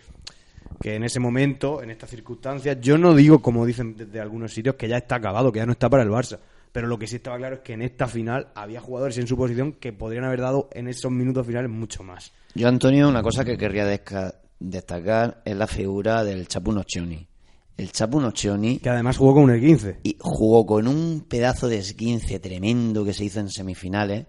[0.82, 4.76] que en ese momento, en estas circunstancias, yo no digo, como dicen desde algunos sitios,
[4.76, 6.40] que ya está acabado, que ya no está para el Barça.
[6.72, 9.36] Pero lo que sí estaba claro es que en esta final había jugadores en su
[9.36, 12.32] posición que podrían haber dado en esos minutos finales mucho más.
[12.56, 13.86] Yo, Antonio, una cosa que querría
[14.60, 17.28] destacar es la figura del Chapu Nocioni.
[17.78, 20.00] El Chapu Nocioni Que además jugó con un E 15.
[20.04, 24.28] y jugó con un pedazo de esguince tremendo que se hizo en semifinales.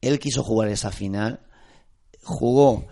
[0.00, 1.40] Él quiso jugar esa final,
[2.22, 2.86] jugó,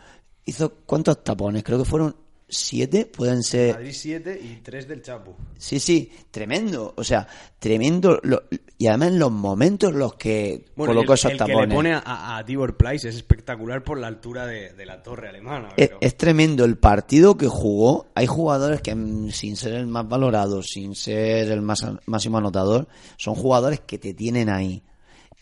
[0.44, 1.62] hizo ¿cuántos tapones?
[1.62, 2.16] Creo que fueron
[2.52, 3.74] siete, pueden ser.
[3.74, 5.34] Madrid 7 y 3 del Chapu.
[5.58, 7.26] Sí, sí, tremendo, o sea,
[7.58, 8.20] tremendo.
[8.22, 8.42] lo-
[8.78, 11.68] y además en los momentos en los que colocó el, esos el que tapones.
[11.68, 15.28] le pone a, a Tibor Place es espectacular por la altura de, de la torre
[15.28, 15.68] alemana.
[15.76, 18.06] Es, pero- es tremendo el partido que jugó.
[18.14, 22.88] Hay jugadores que, mm, sin ser el más valorado, sin ser el más, máximo anotador,
[23.16, 24.82] son jugadores que te tienen ahí.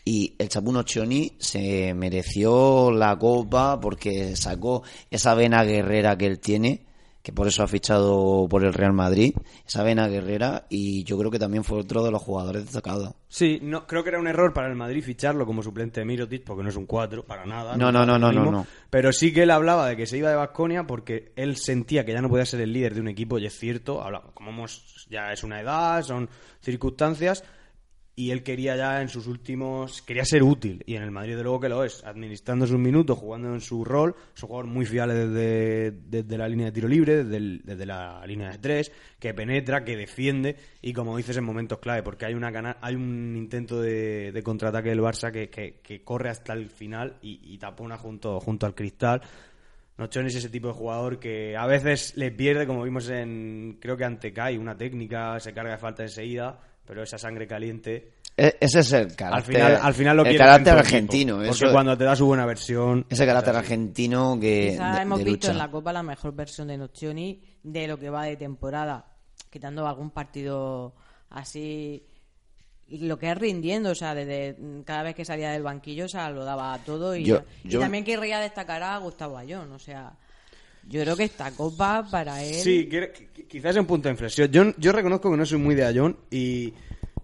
[0.03, 4.81] Y el Chapuno Choni se mereció la copa porque sacó
[5.11, 6.81] esa vena guerrera que él tiene,
[7.21, 9.33] que por eso ha fichado por el Real Madrid,
[9.65, 13.13] esa vena guerrera, y yo creo que también fue otro de los jugadores destacados.
[13.27, 16.43] Sí, no, creo que era un error para el Madrid ficharlo como suplente de Mirotic,
[16.43, 17.77] porque no es un 4, para nada.
[17.77, 18.67] No, no, no, no, no, no.
[18.89, 22.13] Pero sí que él hablaba de que se iba de Basconia porque él sentía que
[22.13, 25.07] ya no podía ser el líder de un equipo, y es cierto, hablaba, como hemos,
[25.09, 26.29] ya es una edad, son
[26.61, 27.43] circunstancias,
[28.15, 31.43] y él quería ya en sus últimos, quería ser útil, y en el Madrid de
[31.43, 34.85] luego que lo es, administrando sus minutos, jugando en su rol, es un jugador muy
[34.85, 39.33] fiable desde, desde la línea de tiro libre, desde, desde la línea de tres, que
[39.33, 43.81] penetra, que defiende, y como dices en momentos clave, porque hay una hay un intento
[43.81, 47.97] de, de contraataque del Barça que, que- que corre hasta el final y, y tapona
[47.97, 49.21] junto, junto al cristal.
[49.97, 53.95] Nochón es ese tipo de jugador que a veces le pierde, como vimos en, creo
[53.95, 58.57] que ante Kai, una técnica, se carga de falta enseguida, pero esa sangre caliente, E-
[58.59, 61.35] ese es el carácter, al final, al final lo el carácter en tu equipo, argentino.
[61.35, 63.05] porque eso- cuando te da su buena versión...
[63.09, 65.51] ese carácter argentino que Quizás de- hemos de visto lucha.
[65.51, 69.05] en la Copa la mejor versión de Nocioni de lo que va de temporada,
[69.49, 70.95] quitando algún partido
[71.29, 72.05] así.
[72.87, 76.09] y Lo que es rindiendo, o sea, desde cada vez que salía del banquillo, o
[76.09, 77.15] sea, lo daba todo.
[77.15, 80.13] Y, Yo- y también querría destacar a Gustavo Ayón, o sea,
[80.87, 82.53] yo creo que esta Copa para él.
[82.55, 82.89] Sí,
[83.47, 84.51] quizás es un punto de inflexión.
[84.51, 86.73] Yo, yo reconozco que no soy muy de Ayón y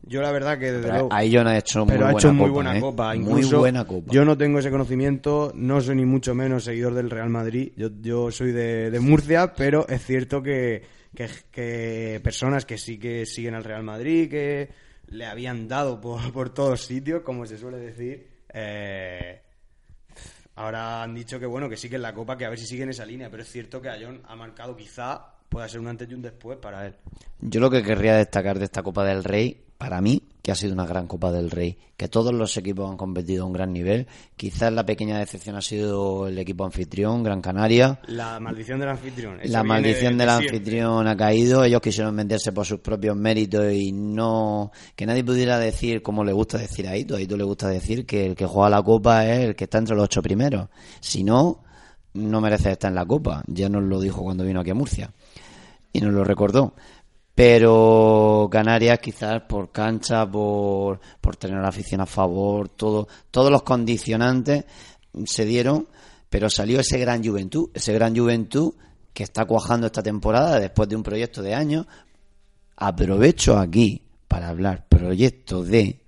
[0.04, 1.10] yo la verdad que desde Pero luego...
[1.12, 2.82] ahí John ha hecho muy pero ha buena hecho muy copa, buena ¿eh?
[2.82, 3.16] copa.
[3.16, 4.12] Muy Incluso buena copa.
[4.14, 7.74] Yo no tengo ese conocimiento, no soy ni mucho menos seguidor del Real Madrid.
[7.76, 10.82] Yo, yo soy de, de Murcia, pero es cierto que,
[11.14, 14.70] que, que personas que sí que siguen al Real Madrid, que
[15.08, 19.42] le habían dado por, por todos sitios, como se suele decir, eh,
[20.58, 22.66] ahora han dicho que bueno, que sí que en la copa, que a ver si
[22.66, 23.30] siguen esa línea.
[23.30, 26.58] Pero es cierto que Ayón ha marcado quizá pueda ser un antes y un después
[26.58, 26.96] para él.
[27.40, 30.72] Yo lo que querría destacar de esta Copa del Rey, para mí, que ha sido
[30.72, 34.07] una gran Copa del Rey, que todos los equipos han competido a un gran nivel.
[34.38, 37.99] Quizás la pequeña decepción ha sido el equipo anfitrión, Gran Canaria.
[38.07, 39.41] La maldición del anfitrión.
[39.41, 41.65] Eso La maldición de- del de anfitrión ha caído.
[41.65, 44.72] Ellos quisieron venderse por sus propios méritos y no.
[44.95, 47.15] que nadie pudiera decir, como le gusta decir a Aito.
[47.15, 49.80] A Aito le gusta decir que el que juega la Copa es el que está
[49.80, 50.69] entre los ocho primeros.
[51.02, 51.61] Si no,
[52.14, 53.44] no merece estar en la Copa.
[53.48, 55.11] Ya nos lo dijo cuando vino aquí a Murcia.
[55.91, 56.74] Y nos lo recordó.
[57.38, 63.61] Pero Canarias quizás por cancha, por, por tener la afición a favor, todo, todos los
[63.61, 64.65] condicionantes
[65.23, 65.88] se dieron,
[66.31, 68.73] pero salió ese gran juventud, ese gran juventud
[69.14, 71.85] que está cuajando esta temporada después de un proyecto de años.
[72.76, 76.01] Aprovecho aquí para hablar proyecto de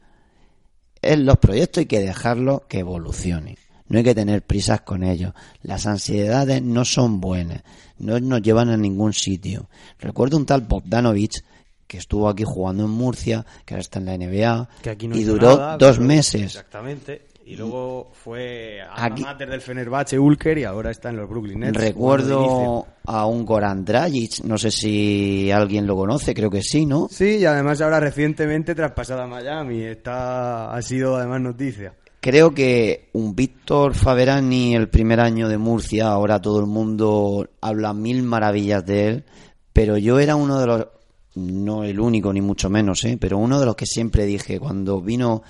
[1.04, 3.56] en los proyectos hay que dejarlos que evolucionen.
[3.90, 5.34] No hay que tener prisas con ellos.
[5.64, 7.62] Las ansiedades no son buenas.
[7.98, 9.68] No nos llevan a ningún sitio.
[10.00, 11.44] Recuerdo un tal Bogdanovich
[11.88, 15.18] que estuvo aquí jugando en Murcia, que ahora está en la NBA, que aquí no
[15.18, 16.44] y duró nada, dos pero- meses.
[16.44, 17.28] Exactamente.
[17.46, 21.62] Y luego fue a Aquí- mater del Fenerbahce Ulker y ahora está en los Brooklyn
[21.62, 21.76] Nets.
[21.82, 27.08] Recuerdo a un Goran Dragic, no sé si alguien lo conoce, creo que sí, ¿no?
[27.10, 29.82] Sí, y además ahora recientemente traspasada a Miami.
[29.82, 31.94] Está, ha sido además noticia.
[32.22, 37.94] Creo que un Víctor Faverani, el primer año de Murcia, ahora todo el mundo habla
[37.94, 39.26] mil maravillas de él,
[39.72, 40.88] pero yo era uno de los,
[41.36, 43.18] no el único ni mucho menos, ¿eh?
[43.18, 45.44] pero uno de los que siempre dije, cuando vino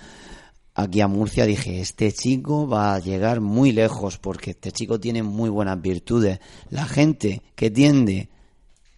[0.75, 5.23] aquí a Murcia, dije, este chico va a llegar muy lejos porque este chico tiene
[5.23, 6.39] muy buenas virtudes.
[6.69, 8.29] La gente que tiende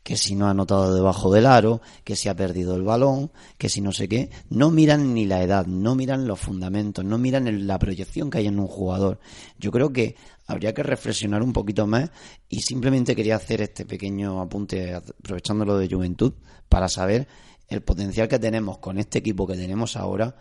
[0.03, 3.69] que si no ha anotado debajo del aro, que si ha perdido el balón, que
[3.69, 7.47] si no sé qué, no miran ni la edad, no miran los fundamentos, no miran
[7.47, 9.19] el- la proyección que hay en un jugador.
[9.59, 10.15] Yo creo que
[10.47, 12.09] habría que reflexionar un poquito más
[12.49, 16.33] y simplemente quería hacer este pequeño apunte aprovechándolo de juventud
[16.67, 17.27] para saber
[17.67, 20.35] el potencial que tenemos con este equipo que tenemos ahora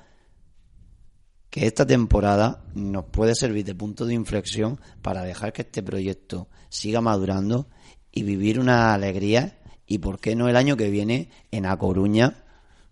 [1.50, 6.48] que esta temporada nos puede servir de punto de inflexión para dejar que este proyecto
[6.68, 7.68] siga madurando
[8.12, 9.58] y vivir una alegría.
[9.86, 12.44] Y por qué no el año que viene en A Coruña,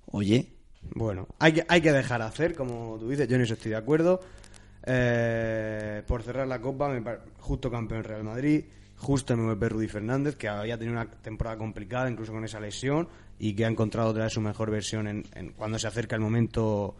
[0.07, 0.49] oye,
[0.95, 4.21] Bueno, hay que, hay que dejar hacer, como tú dices, yo eso estoy de acuerdo.
[4.85, 7.03] Eh, por cerrar la Copa, me
[7.39, 8.65] justo campeón Real Madrid,
[8.97, 13.09] justo MVP Rudy Fernández, que había tenido una temporada complicada, incluso con esa lesión,
[13.39, 16.23] y que ha encontrado otra vez su mejor versión en, en cuando se acerca el
[16.23, 16.97] momento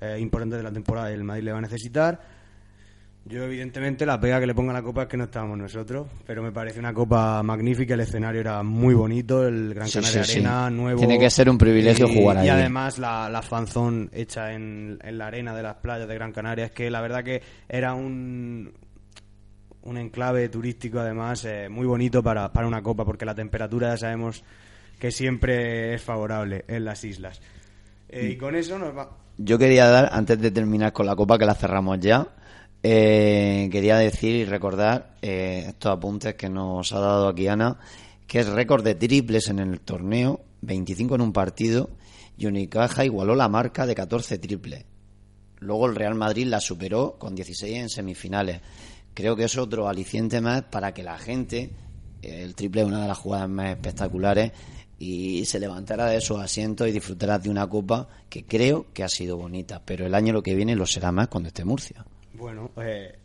[0.00, 2.20] eh, importante de la temporada y el Madrid le va a necesitar.
[3.26, 6.06] Yo, evidentemente, la pega que le ponga a la copa es que no estábamos nosotros,
[6.26, 7.94] pero me parece una copa magnífica.
[7.94, 10.38] El escenario era muy bonito, el Gran Sí, Canaria sí, sí.
[10.40, 10.98] Arena, nuevo.
[10.98, 12.48] Tiene que ser un privilegio y, jugar Y ahí.
[12.50, 16.66] además, la, la fanzón hecha en, en la arena de las playas de Gran Canaria,
[16.66, 18.74] es que la verdad que era un,
[19.84, 23.96] un enclave turístico, además, eh, muy bonito para, para una copa, porque la temperatura ya
[23.96, 24.44] sabemos
[24.98, 27.40] que siempre es favorable en las islas.
[28.10, 29.16] Eh, y con eso nos va.
[29.38, 32.28] Yo quería dar, antes de terminar con la copa, que la cerramos ya,
[32.86, 37.78] eh, quería decir y recordar eh, estos apuntes que nos ha dado aquí Ana,
[38.26, 41.88] que es récord de triples en el torneo, 25 en un partido,
[42.36, 44.84] y Unicaja igualó la marca de 14 triples.
[45.60, 48.60] Luego el Real Madrid la superó con 16 en semifinales.
[49.14, 51.70] Creo que es otro aliciente más para que la gente,
[52.20, 54.52] eh, el triple es una de las jugadas más espectaculares,
[54.98, 59.08] y se levantara de esos asientos y disfrutara de una copa que creo que ha
[59.08, 59.80] sido bonita.
[59.82, 62.04] Pero el año lo que viene lo será más cuando esté Murcia.
[62.44, 63.16] Bueno, eh,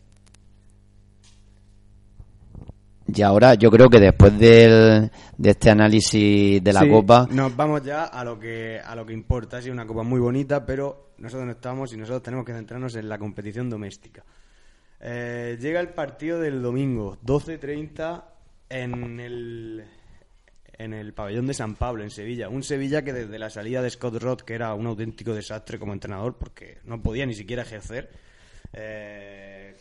[3.14, 7.54] Y ahora yo creo que después del, de este análisis de la Sí, copa, Nos
[7.54, 9.58] vamos ya a lo que a lo que importa.
[9.58, 12.96] Ha sido una copa muy bonita, pero nosotros no estamos y nosotros tenemos que centrarnos
[12.96, 14.24] en la competición doméstica.
[15.02, 18.24] Eh, llega el partido del domingo, 12.30
[18.70, 19.84] en el
[20.78, 22.48] en el pabellón de San Pablo, en Sevilla.
[22.48, 25.92] Un Sevilla que desde la salida de Scott Roth, que era un auténtico desastre como
[25.92, 28.29] entrenador, porque no podía ni siquiera ejercer,
[28.74, 29.76] eh,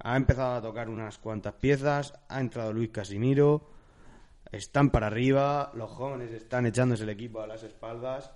[0.00, 3.70] ha empezado a tocar unas cuantas piezas, ha entrado Luis Casimiro,
[4.52, 8.30] están para arriba, los jóvenes están echándose el equipo a las espaldas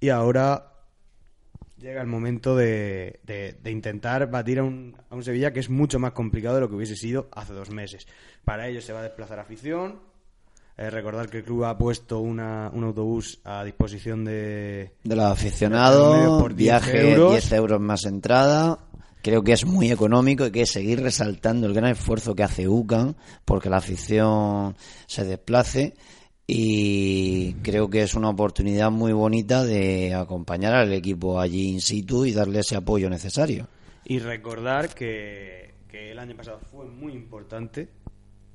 [0.00, 0.68] y ahora
[1.78, 5.70] llega el momento de, de- de intentar batir a un, a un Sevilla que es
[5.70, 8.06] mucho más complicado de lo que hubiese sido hace dos meses.
[8.44, 10.00] Para ello se va a desplazar afición.
[10.78, 15.24] Eh, recordar que el club ha puesto una- un autobús a disposición de, de los
[15.26, 17.32] aficionados, por 10 viaje euros.
[17.32, 18.78] 10 euros más entrada.
[19.22, 23.16] Creo que es muy económico y que seguir resaltando el gran esfuerzo que hace UCAN
[23.44, 24.76] porque la afición
[25.06, 25.94] se desplace
[26.46, 32.24] y creo que es una oportunidad muy bonita de acompañar al equipo allí in situ
[32.24, 33.68] y darle ese apoyo necesario.
[34.04, 38.01] Y recordar que, que el año pasado fue muy importante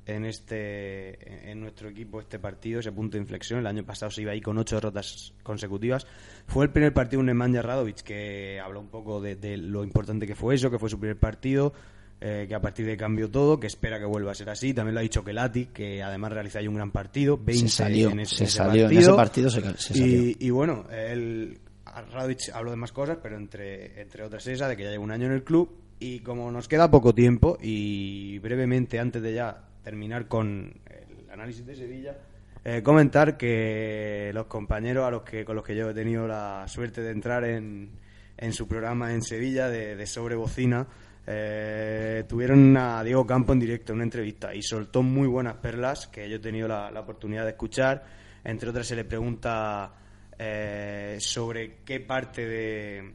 [0.08, 3.60] en este en nuestro equipo este partido, ese punto de inflexión.
[3.60, 6.06] El año pasado se iba ahí con ocho derrotas consecutivas.
[6.46, 10.26] Fue el primer partido de Nemanja Radovic que habló un poco de, de lo importante
[10.26, 11.74] que fue eso, que fue su primer partido,
[12.20, 14.72] eh, que a partir de ahí cambió todo, que espera que vuelva a ser así.
[14.72, 17.36] También lo ha dicho Kelati, que además realiza ahí un gran partido.
[17.36, 19.00] 20 Se salió, en ese, se salió, en partido.
[19.00, 20.06] ese partido se, se salió.
[20.06, 24.76] Y, y bueno, él, Radovic habló de más cosas, pero entre, entre otras esa, de
[24.76, 25.70] que ya lleva un año en el club.
[26.00, 31.64] Y como nos queda poco tiempo, y brevemente antes de ya terminar con el análisis
[31.64, 32.14] de Sevilla,
[32.62, 36.68] eh, comentar que los compañeros a los que con los que yo he tenido la
[36.68, 37.92] suerte de entrar en,
[38.36, 40.86] en su programa en Sevilla de, de Sobrebocina,
[41.26, 46.28] eh, tuvieron a Diego Campo en directo una entrevista y soltó muy buenas perlas que
[46.28, 48.04] yo he tenido la, la oportunidad de escuchar.
[48.44, 49.94] Entre otras se le pregunta
[50.38, 53.14] eh, sobre qué parte de,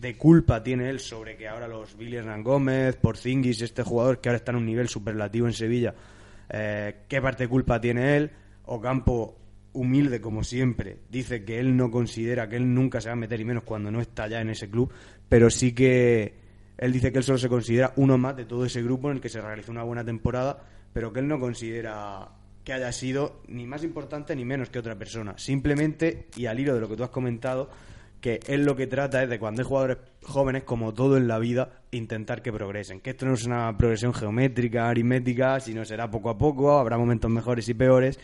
[0.00, 4.30] de culpa tiene él sobre que ahora los Billy Hernán Gómez, Porzingis, este jugador que
[4.30, 5.94] ahora está en un nivel superlativo en Sevilla,
[6.48, 8.30] eh, qué parte de culpa tiene él.
[8.64, 9.36] Ocampo,
[9.74, 13.40] humilde como siempre, dice que él no considera que él nunca se va a meter
[13.40, 14.90] y menos cuando no está ya en ese club,
[15.28, 16.34] pero sí que
[16.78, 19.20] él dice que él solo se considera uno más de todo ese grupo en el
[19.20, 20.62] que se realizó una buena temporada,
[20.94, 22.30] pero que él no considera
[22.64, 25.34] que haya sido ni más importante ni menos que otra persona.
[25.36, 27.70] Simplemente, y al hilo de lo que tú has comentado,
[28.20, 31.38] que él lo que trata es de cuando hay jugadores jóvenes, como todo en la
[31.38, 33.00] vida, intentar que progresen.
[33.00, 37.30] Que esto no es una progresión geométrica, aritmética, sino será poco a poco, habrá momentos
[37.30, 38.18] mejores y peores.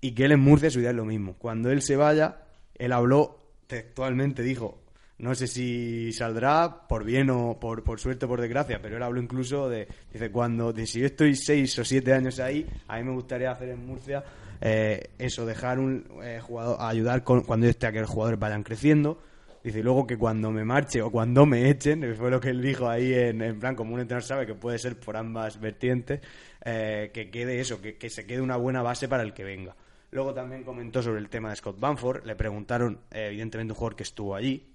[0.00, 1.34] Y que él en Murcia su idea es lo mismo.
[1.34, 2.42] Cuando él se vaya,
[2.74, 4.80] él habló textualmente, dijo,
[5.18, 9.02] no sé si saldrá por bien o por, por suerte o por desgracia, pero él
[9.02, 13.04] habló incluso de, dice, cuando, si yo estoy seis o siete años ahí, a mí
[13.04, 14.22] me gustaría hacer en Murcia
[14.60, 18.38] eh, eso, dejar un eh, jugador, ayudar con, cuando yo esté a que los jugadores
[18.38, 19.20] vayan creciendo.
[19.68, 22.88] Dice, luego que cuando me marche o cuando me echen, fue lo que él dijo
[22.88, 26.22] ahí en, en plan, como un entrenador sabe que puede ser por ambas vertientes,
[26.64, 29.76] eh, que quede eso, que, que se quede una buena base para el que venga.
[30.10, 33.94] Luego también comentó sobre el tema de Scott Banford, le preguntaron, eh, evidentemente, un jugador
[33.94, 34.72] que estuvo allí,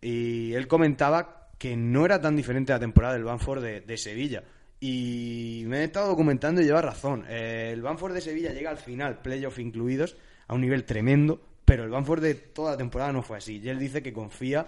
[0.00, 4.44] y él comentaba que no era tan diferente la temporada del Banford de, de Sevilla
[4.78, 7.24] Y me he estado documentando y lleva razón.
[7.28, 10.16] Eh, el Banford de Sevilla llega al final, playoff incluidos,
[10.46, 13.60] a un nivel tremendo, pero el Banford de toda la temporada no fue así.
[13.62, 14.66] Y él dice que confía,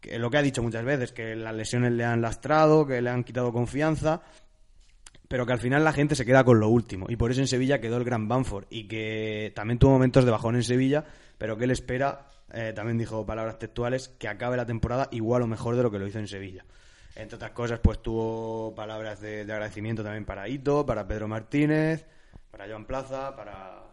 [0.00, 3.10] que lo que ha dicho muchas veces, que las lesiones le han lastrado, que le
[3.10, 4.22] han quitado confianza,
[5.28, 7.06] pero que al final la gente se queda con lo último.
[7.08, 8.66] Y por eso en Sevilla quedó el gran Banford.
[8.70, 11.04] Y que también tuvo momentos de bajón en Sevilla,
[11.38, 15.46] pero que él espera, eh, también dijo palabras textuales, que acabe la temporada igual o
[15.46, 16.64] mejor de lo que lo hizo en Sevilla.
[17.16, 22.06] Entre otras cosas, pues tuvo palabras de, de agradecimiento también para Ito, para Pedro Martínez,
[22.50, 23.85] para Joan Plaza, para,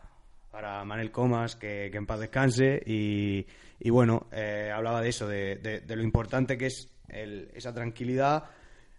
[0.54, 2.80] para Manel Comas, que, en paz descanse.
[2.86, 3.48] Y,
[3.80, 7.74] y bueno, eh, hablaba de eso, de, de- de lo importante que es el- esa
[7.74, 8.44] tranquilidad.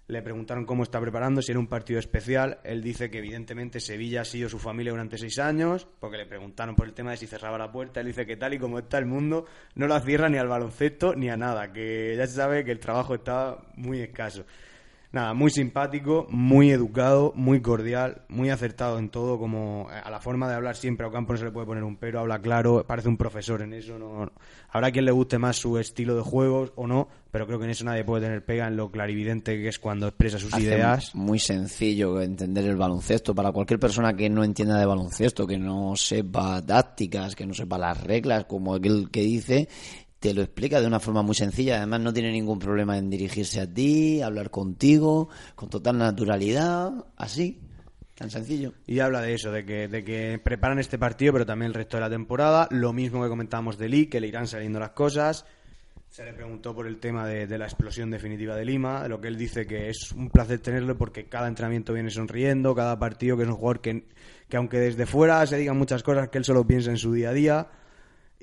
[0.09, 2.59] Le preguntaron cómo está preparando, si era un partido especial.
[2.65, 6.75] Él dice que evidentemente Sevilla ha sido su familia durante seis años, porque le preguntaron
[6.75, 8.01] por el tema de si cerraba la puerta.
[8.01, 11.15] Él dice que tal y como está el mundo, no la cierra ni al baloncesto
[11.15, 14.45] ni a nada, que ya se sabe que el trabajo está muy escaso.
[15.15, 20.49] Nada, muy simpático, muy educado, muy cordial, muy acertado en todo, como a la forma
[20.49, 23.09] de hablar siempre a Ocampo no se le puede poner un pero, habla claro, parece
[23.09, 23.97] un profesor en eso.
[23.97, 24.33] No, no.
[24.71, 27.71] Habrá quien le guste más su estilo de juegos o no, pero creo que en
[27.71, 31.15] eso nadie puede tener pega en lo clarividente que es cuando expresa sus Hace ideas.
[31.15, 35.95] muy sencillo entender el baloncesto para cualquier persona que no entienda de baloncesto, que no
[35.95, 39.69] sepa tácticas, que no sepa las reglas, como aquel que dice,
[40.25, 41.77] te lo explica de una forma muy sencilla.
[41.77, 47.61] Además, no tiene ningún problema en dirigirse a ti, hablar contigo, con total naturalidad, así,
[48.15, 48.73] tan sencillo.
[48.87, 51.99] Y habla de eso, de que, de que preparan este partido, pero también el resto
[51.99, 52.69] de la temporada.
[52.71, 55.45] Lo mismo que comentábamos de Lee, que le irán saliendo las cosas.
[56.09, 59.37] Se le preguntó por el tema de, la explosión definitiva de Lima, lo que él
[59.37, 63.49] dice que es un placer tenerlo porque cada entrenamiento viene sonriendo, cada partido que es
[63.51, 64.07] un jugador que,
[64.49, 67.29] que aunque desde fuera se digan muchas cosas, que él solo piensa en su día
[67.29, 67.69] a día.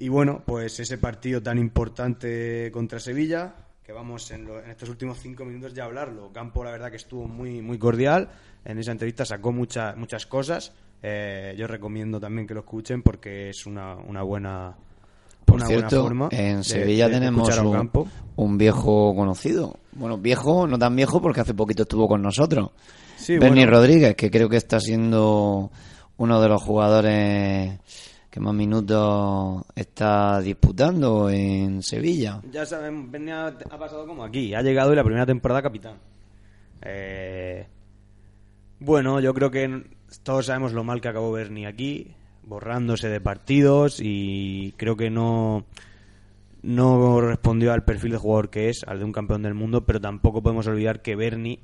[0.01, 3.53] Y bueno, pues ese partido tan importante contra Sevilla,
[3.83, 6.31] que vamos en, lo- en estos últimos cinco minutos ya a hablarlo.
[6.33, 8.29] Campo, la verdad que estuvo muy, muy cordial.
[8.65, 10.73] En esa entrevista sacó mucha- muchas cosas.
[11.03, 14.75] Eh, yo recomiendo también que lo escuchen porque es una, una buena,
[15.45, 16.29] Por una cierto, buena forma.
[16.31, 17.49] en de- Sevilla de tenemos
[18.37, 19.77] un, viejo conocido.
[19.91, 22.71] Bueno, viejo, no tan viejo porque hace poquito estuvo con nosotros.
[23.17, 23.77] Sí, Bernie bueno.
[23.77, 25.69] Rodríguez, que creo que está siendo
[26.17, 27.79] uno de los jugadores
[28.31, 32.41] que más minutos está disputando en Sevilla.
[32.49, 34.55] Ya sabemos, venía, ha pasado como aquí.
[34.55, 35.97] Ha llegado y la primera temporada capitán.
[36.81, 37.67] Eh,
[38.79, 39.83] bueno, yo creo que
[40.23, 45.65] todos sabemos lo mal que acabó Bernie aquí, borrándose de partidos y creo que no
[46.63, 49.99] no respondió al perfil de jugador que es, al de un campeón del mundo, pero
[49.99, 51.59] tampoco podemos olvidar que Bernie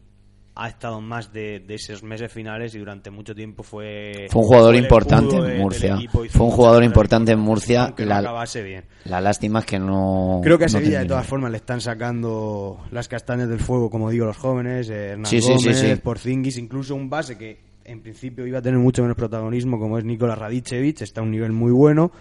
[0.59, 4.47] ha estado más de, de esos meses finales y durante mucho tiempo fue Fue un
[4.47, 5.97] jugador importante en Murcia.
[6.29, 7.93] Fue un jugador importante en Murcia.
[7.97, 8.83] no La, acabase bien.
[9.05, 10.41] la lástima es que no.
[10.43, 13.89] Creo que a no Sevilla, de todas formas, le están sacando las castañas del fuego,
[13.89, 14.89] como digo, los jóvenes.
[14.89, 15.95] eh, Hernán Sí, sí, sí, Gómez, sí.
[16.03, 20.03] Porzingis, incluso un base que en principio iba a tener mucho menos protagonismo, como es
[20.03, 22.11] Nikola Radicevic, está a un nivel muy bueno.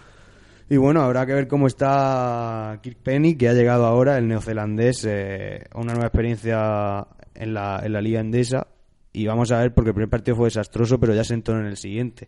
[0.69, 5.05] Y bueno, habrá que ver cómo está Kirk Penny, que ha llegado ahora, el neozelandés,
[5.09, 7.07] eh, a una nueva experiencia
[7.37, 8.67] en la, en la Liga Endesa.
[9.13, 11.67] Y vamos a ver, porque el primer partido fue desastroso, pero ya se entonó en
[11.67, 12.27] el siguiente.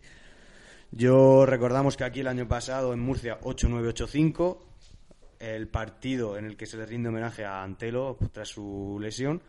[0.90, 4.58] Yo recordamos que aquí el año pasado en Murcia 8-9-8-5,
[5.38, 9.40] el partido en el que se le rinde homenaje a Antelo tras su lesión,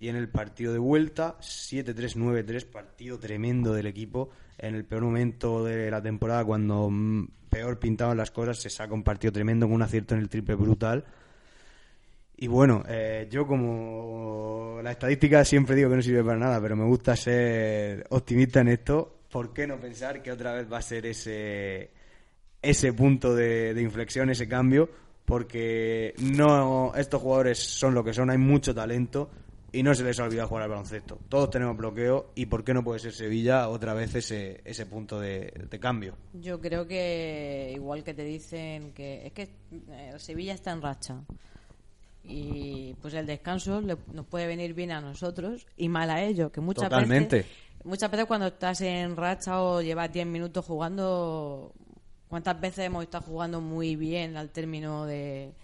[0.00, 4.30] y en el partido de vuelta 7-3-9-3, partido tremendo del equipo.
[4.56, 8.94] En el peor momento de la temporada, cuando mm, peor pintaban las cosas, se saca
[8.94, 11.04] un partido tremendo con un acierto en el triple brutal.
[12.40, 16.76] Y bueno, eh, yo como la estadística siempre digo que no sirve para nada, pero
[16.76, 19.22] me gusta ser optimista en esto.
[19.28, 21.90] ¿Por qué no pensar que otra vez va a ser ese,
[22.62, 24.88] ese punto de, de inflexión, ese cambio?
[25.24, 29.28] Porque no estos jugadores son lo que son, hay mucho talento
[29.72, 31.18] y no se les ha olvidado jugar al baloncesto.
[31.28, 35.18] Todos tenemos bloqueo y ¿por qué no puede ser Sevilla otra vez ese, ese punto
[35.18, 36.14] de, cambio?
[36.34, 39.50] Yo creo que igual que te dicen que es que
[39.90, 41.24] eh, Sevilla está en racha
[42.28, 46.50] y pues el descanso le- nos puede venir bien a nosotros y mal a ellos,
[46.52, 47.36] que muchas Totalmente.
[47.38, 47.52] veces
[47.84, 51.72] muchas veces cuando estás en racha o llevas 10 minutos jugando,
[52.28, 55.54] cuántas veces hemos estado jugando muy bien al término de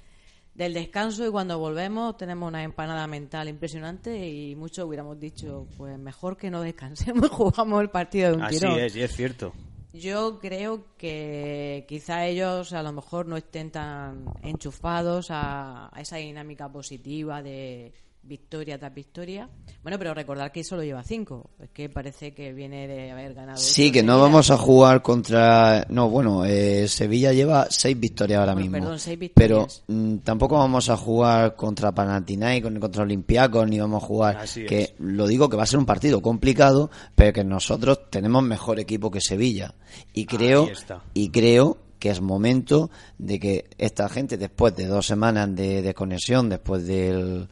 [0.55, 5.99] del descanso y cuando volvemos tenemos una empanada mental impresionante y muchos hubiéramos dicho pues
[5.99, 9.53] mejor que no descansemos jugamos el partido de un Así tirón es, y es cierto.
[9.95, 16.17] Yo creo que quizá ellos a lo mejor no estén tan enchufados a, a esa
[16.17, 17.93] dinámica positiva de,
[18.27, 19.49] victoria tras victoria.
[19.83, 21.51] Bueno, pero recordar que solo lleva cinco.
[21.61, 23.59] Es que parece que viene de haber ganado.
[23.59, 25.87] Sí, que no vamos a jugar contra...
[25.91, 28.79] No, bueno, eh, Sevilla lleva seis victorias ahora Bueno, mismo.
[28.85, 29.83] perdón, seis pero victorias.
[29.89, 34.37] mm, tampoco vamos a jugar contra Panathinaikos ni contra Olympiacos ni vamos a jugar...
[34.39, 34.95] Así que es.
[34.99, 39.11] lo digo que va a ser un partido complicado, pero que nosotros tenemos mejor equipo
[39.11, 39.75] que Sevilla.
[40.13, 40.69] Y creo,
[41.13, 46.49] y creo que es momento de que esta gente, después de dos semanas de desconexión,
[46.51, 47.49] después del,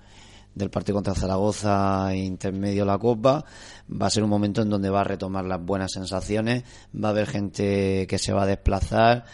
[0.54, 3.44] del partido contra Zaragoza intermedio la Copa,
[3.90, 6.64] va a ser un momento en donde va a retomar las buenas sensaciones,
[6.94, 9.24] va a haber gente que se va a desplazar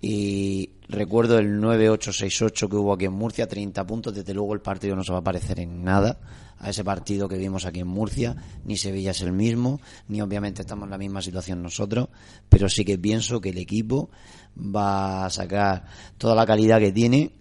[0.00, 4.94] y recuerdo el 9-8-6-8 que hubo aquí en Murcia, 30 puntos, desde luego el partido
[4.94, 6.18] no se va a parecer en nada
[6.58, 10.62] a ese partido que vimos aquí en Murcia, ni Sevilla es el mismo, ni obviamente
[10.62, 12.08] estamos en la misma situación nosotros,
[12.48, 14.10] pero sí que pienso que el equipo
[14.56, 15.84] va a sacar
[16.18, 17.32] toda la calidad que tiene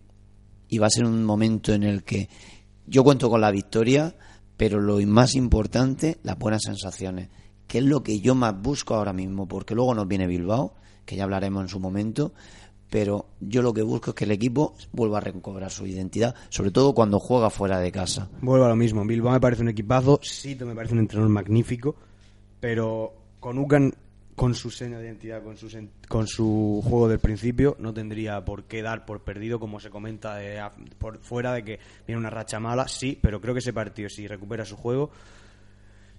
[0.67, 2.29] y va a ser un momento en el que
[2.87, 4.15] yo cuento con la victoria,
[4.57, 7.29] pero lo más importante, las buenas sensaciones,
[7.67, 10.75] que es lo que yo más busco ahora mismo, porque luego nos viene Bilbao,
[11.05, 12.33] que ya hablaremos en su momento,
[12.89, 16.71] pero yo lo que busco es que el equipo vuelva a recobrar su identidad, sobre
[16.71, 18.29] todo cuando juega fuera de casa.
[18.41, 19.05] Vuelvo a lo mismo.
[19.05, 20.19] Bilbao me parece un equipazo.
[20.21, 21.95] Sito me parece un entrenador magnífico.
[22.59, 23.93] Pero con Ucan,
[24.35, 25.69] con su seña de identidad, con su,
[26.09, 30.35] con su juego del principio, no tendría por qué dar por perdido, como se comenta
[30.35, 30.61] de
[30.97, 32.87] por fuera de que viene una racha mala.
[32.87, 35.09] Sí, pero creo que ese partido, si recupera su juego,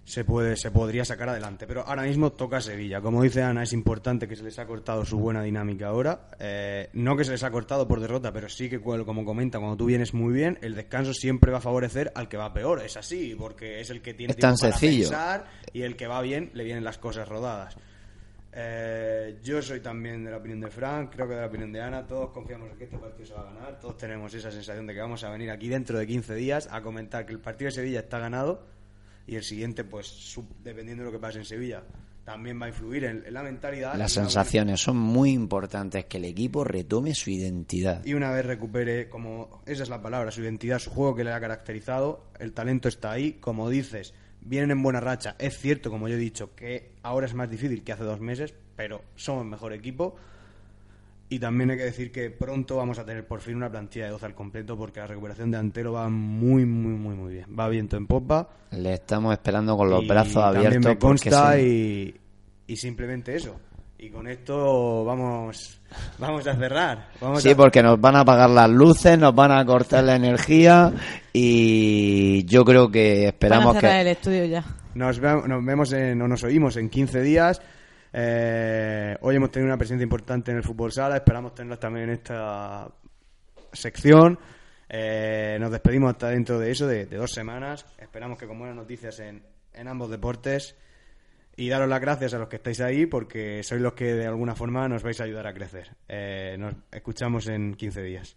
[0.06, 1.66] se puede se podría sacar adelante.
[1.66, 3.00] Pero ahora mismo toca Sevilla.
[3.00, 6.30] Como dice Ana, es importante que se les ha cortado su buena dinámica ahora.
[6.38, 9.76] Eh, no que se les ha cortado por derrota, pero sí que, como comenta, cuando
[9.76, 12.82] tú vienes muy bien, el descanso siempre va a favorecer al que va peor.
[12.82, 15.08] Es así, porque es el que tiene Es tan tiempo para sencillo.
[15.08, 17.76] pensar y el que va bien le vienen las cosas rodadas.
[18.58, 21.80] Eh, yo soy también de la opinión de Frank, creo que de la opinión de
[21.82, 22.06] Ana.
[22.06, 23.78] Todos confiamos en que este partido se va a ganar.
[23.78, 26.80] Todos tenemos esa sensación de que vamos a venir aquí dentro de 15 días a
[26.80, 28.64] comentar que el partido de Sevilla está ganado
[29.26, 31.82] y el siguiente, pues, su- dependiendo de lo que pase en Sevilla,
[32.24, 33.94] también va a influir en, en la mentalidad.
[33.94, 38.04] Las sensaciones son muy importantes, que el equipo retome su identidad.
[38.06, 41.32] y una vez recupere, como esa es la palabra, su identidad, su juego que le
[41.32, 45.36] ha caracterizado, el talento está ahí, como dices, vienen en buena racha.
[45.38, 48.54] Es cierto, como yo he dicho, que ahora es más difícil que hace dos meses,
[48.76, 50.16] pero somos mejor equipo.
[51.28, 54.12] Y también hay que decir que pronto vamos a tener por fin una plantilla de
[54.12, 57.46] 12 al completo porque la recuperación de Antero va muy, muy, muy, muy bien.
[57.58, 58.48] Va viento en popa.
[58.70, 60.92] Le estamos esperando con los brazos también abiertos.
[60.92, 62.14] me consta porque sí.
[62.68, 63.58] y, y simplemente eso.
[63.98, 65.80] Y con esto vamos,
[66.18, 67.08] vamos a cerrar.
[67.20, 70.16] Vamos Sí, a- porque nos van a apagar las luces, nos van a cortar la
[70.16, 70.92] energía
[71.32, 74.00] y yo creo que Van esperamos a cerrar que...
[74.02, 74.64] el estudio ya.
[74.94, 77.60] Nos, ve- nos vemos en, o nos oímos en 15 días.
[78.12, 81.16] Eh, hoy hemos tenido una presencia importante en el fútbol sala.
[81.16, 82.88] Esperamos tenerla también en esta
[83.72, 84.38] sección.
[84.88, 87.86] Eh, nos despedimos hasta dentro de eso, de, de dos semanas.
[87.98, 89.42] Esperamos que con buenas noticias en,
[89.72, 90.76] en ambos deportes.
[91.56, 94.54] Y daros las gracias a los que estáis ahí porque sois los que de alguna
[94.54, 95.96] forma nos vais a ayudar a crecer.
[96.06, 98.36] Eh, nos escuchamos en 15 días.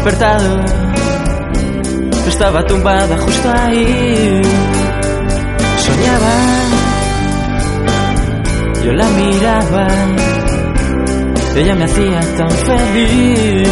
[0.00, 0.64] Despertado.
[2.26, 4.40] Estaba tumbada justo ahí.
[5.76, 6.34] Soñaba.
[8.82, 9.86] Yo la miraba.
[11.56, 13.68] Ella me hacía tan feliz.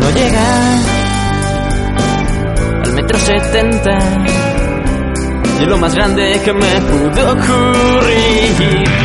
[0.00, 0.46] No llega
[2.84, 3.98] al metro setenta.
[5.60, 9.03] Y lo más grande que me pudo ocurrir.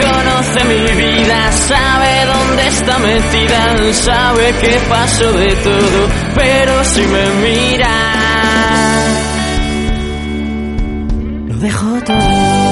[0.00, 7.26] Conoce mi vida, sabe dónde está metida, sabe que paso de todo, pero si me
[7.42, 7.96] mira,
[11.48, 12.65] lo dejo todo.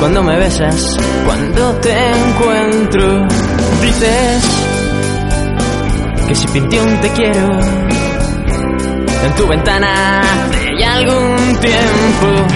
[0.00, 3.28] Cuando me besas, cuando te encuentro.
[3.82, 4.44] Dices
[6.26, 7.60] que si pinté un te quiero
[9.24, 10.22] en tu ventana
[10.76, 12.46] ya algún tiempo.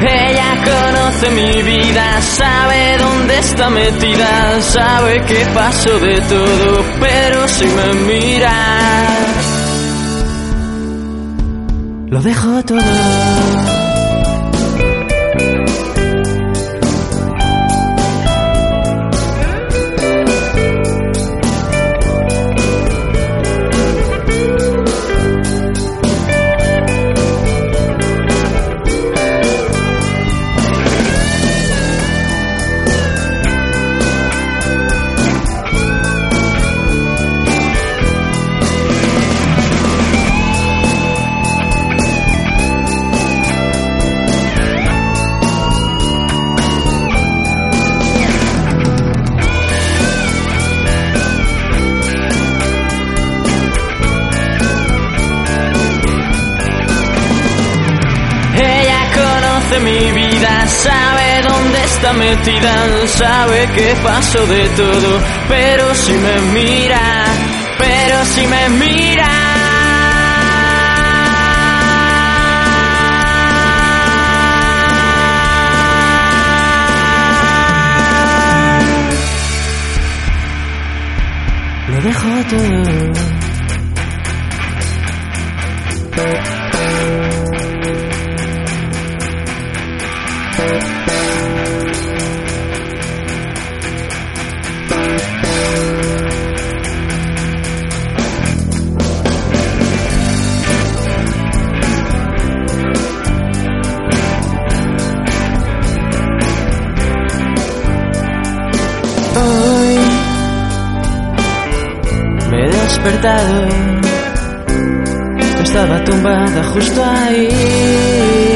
[0.00, 7.66] Ella conoce mi vida, sabe dónde está metida, sabe que paso de todo, pero si
[7.66, 9.06] me mira,
[12.08, 13.85] lo dejo todo.
[62.06, 67.24] Está metida, sabe que paso de todo, pero si me mira,
[67.78, 69.26] pero si me mira.
[81.88, 83.36] Lo dejo todo.
[113.06, 113.68] Despertado.
[115.62, 118.55] Estaba tumbada justo ahí.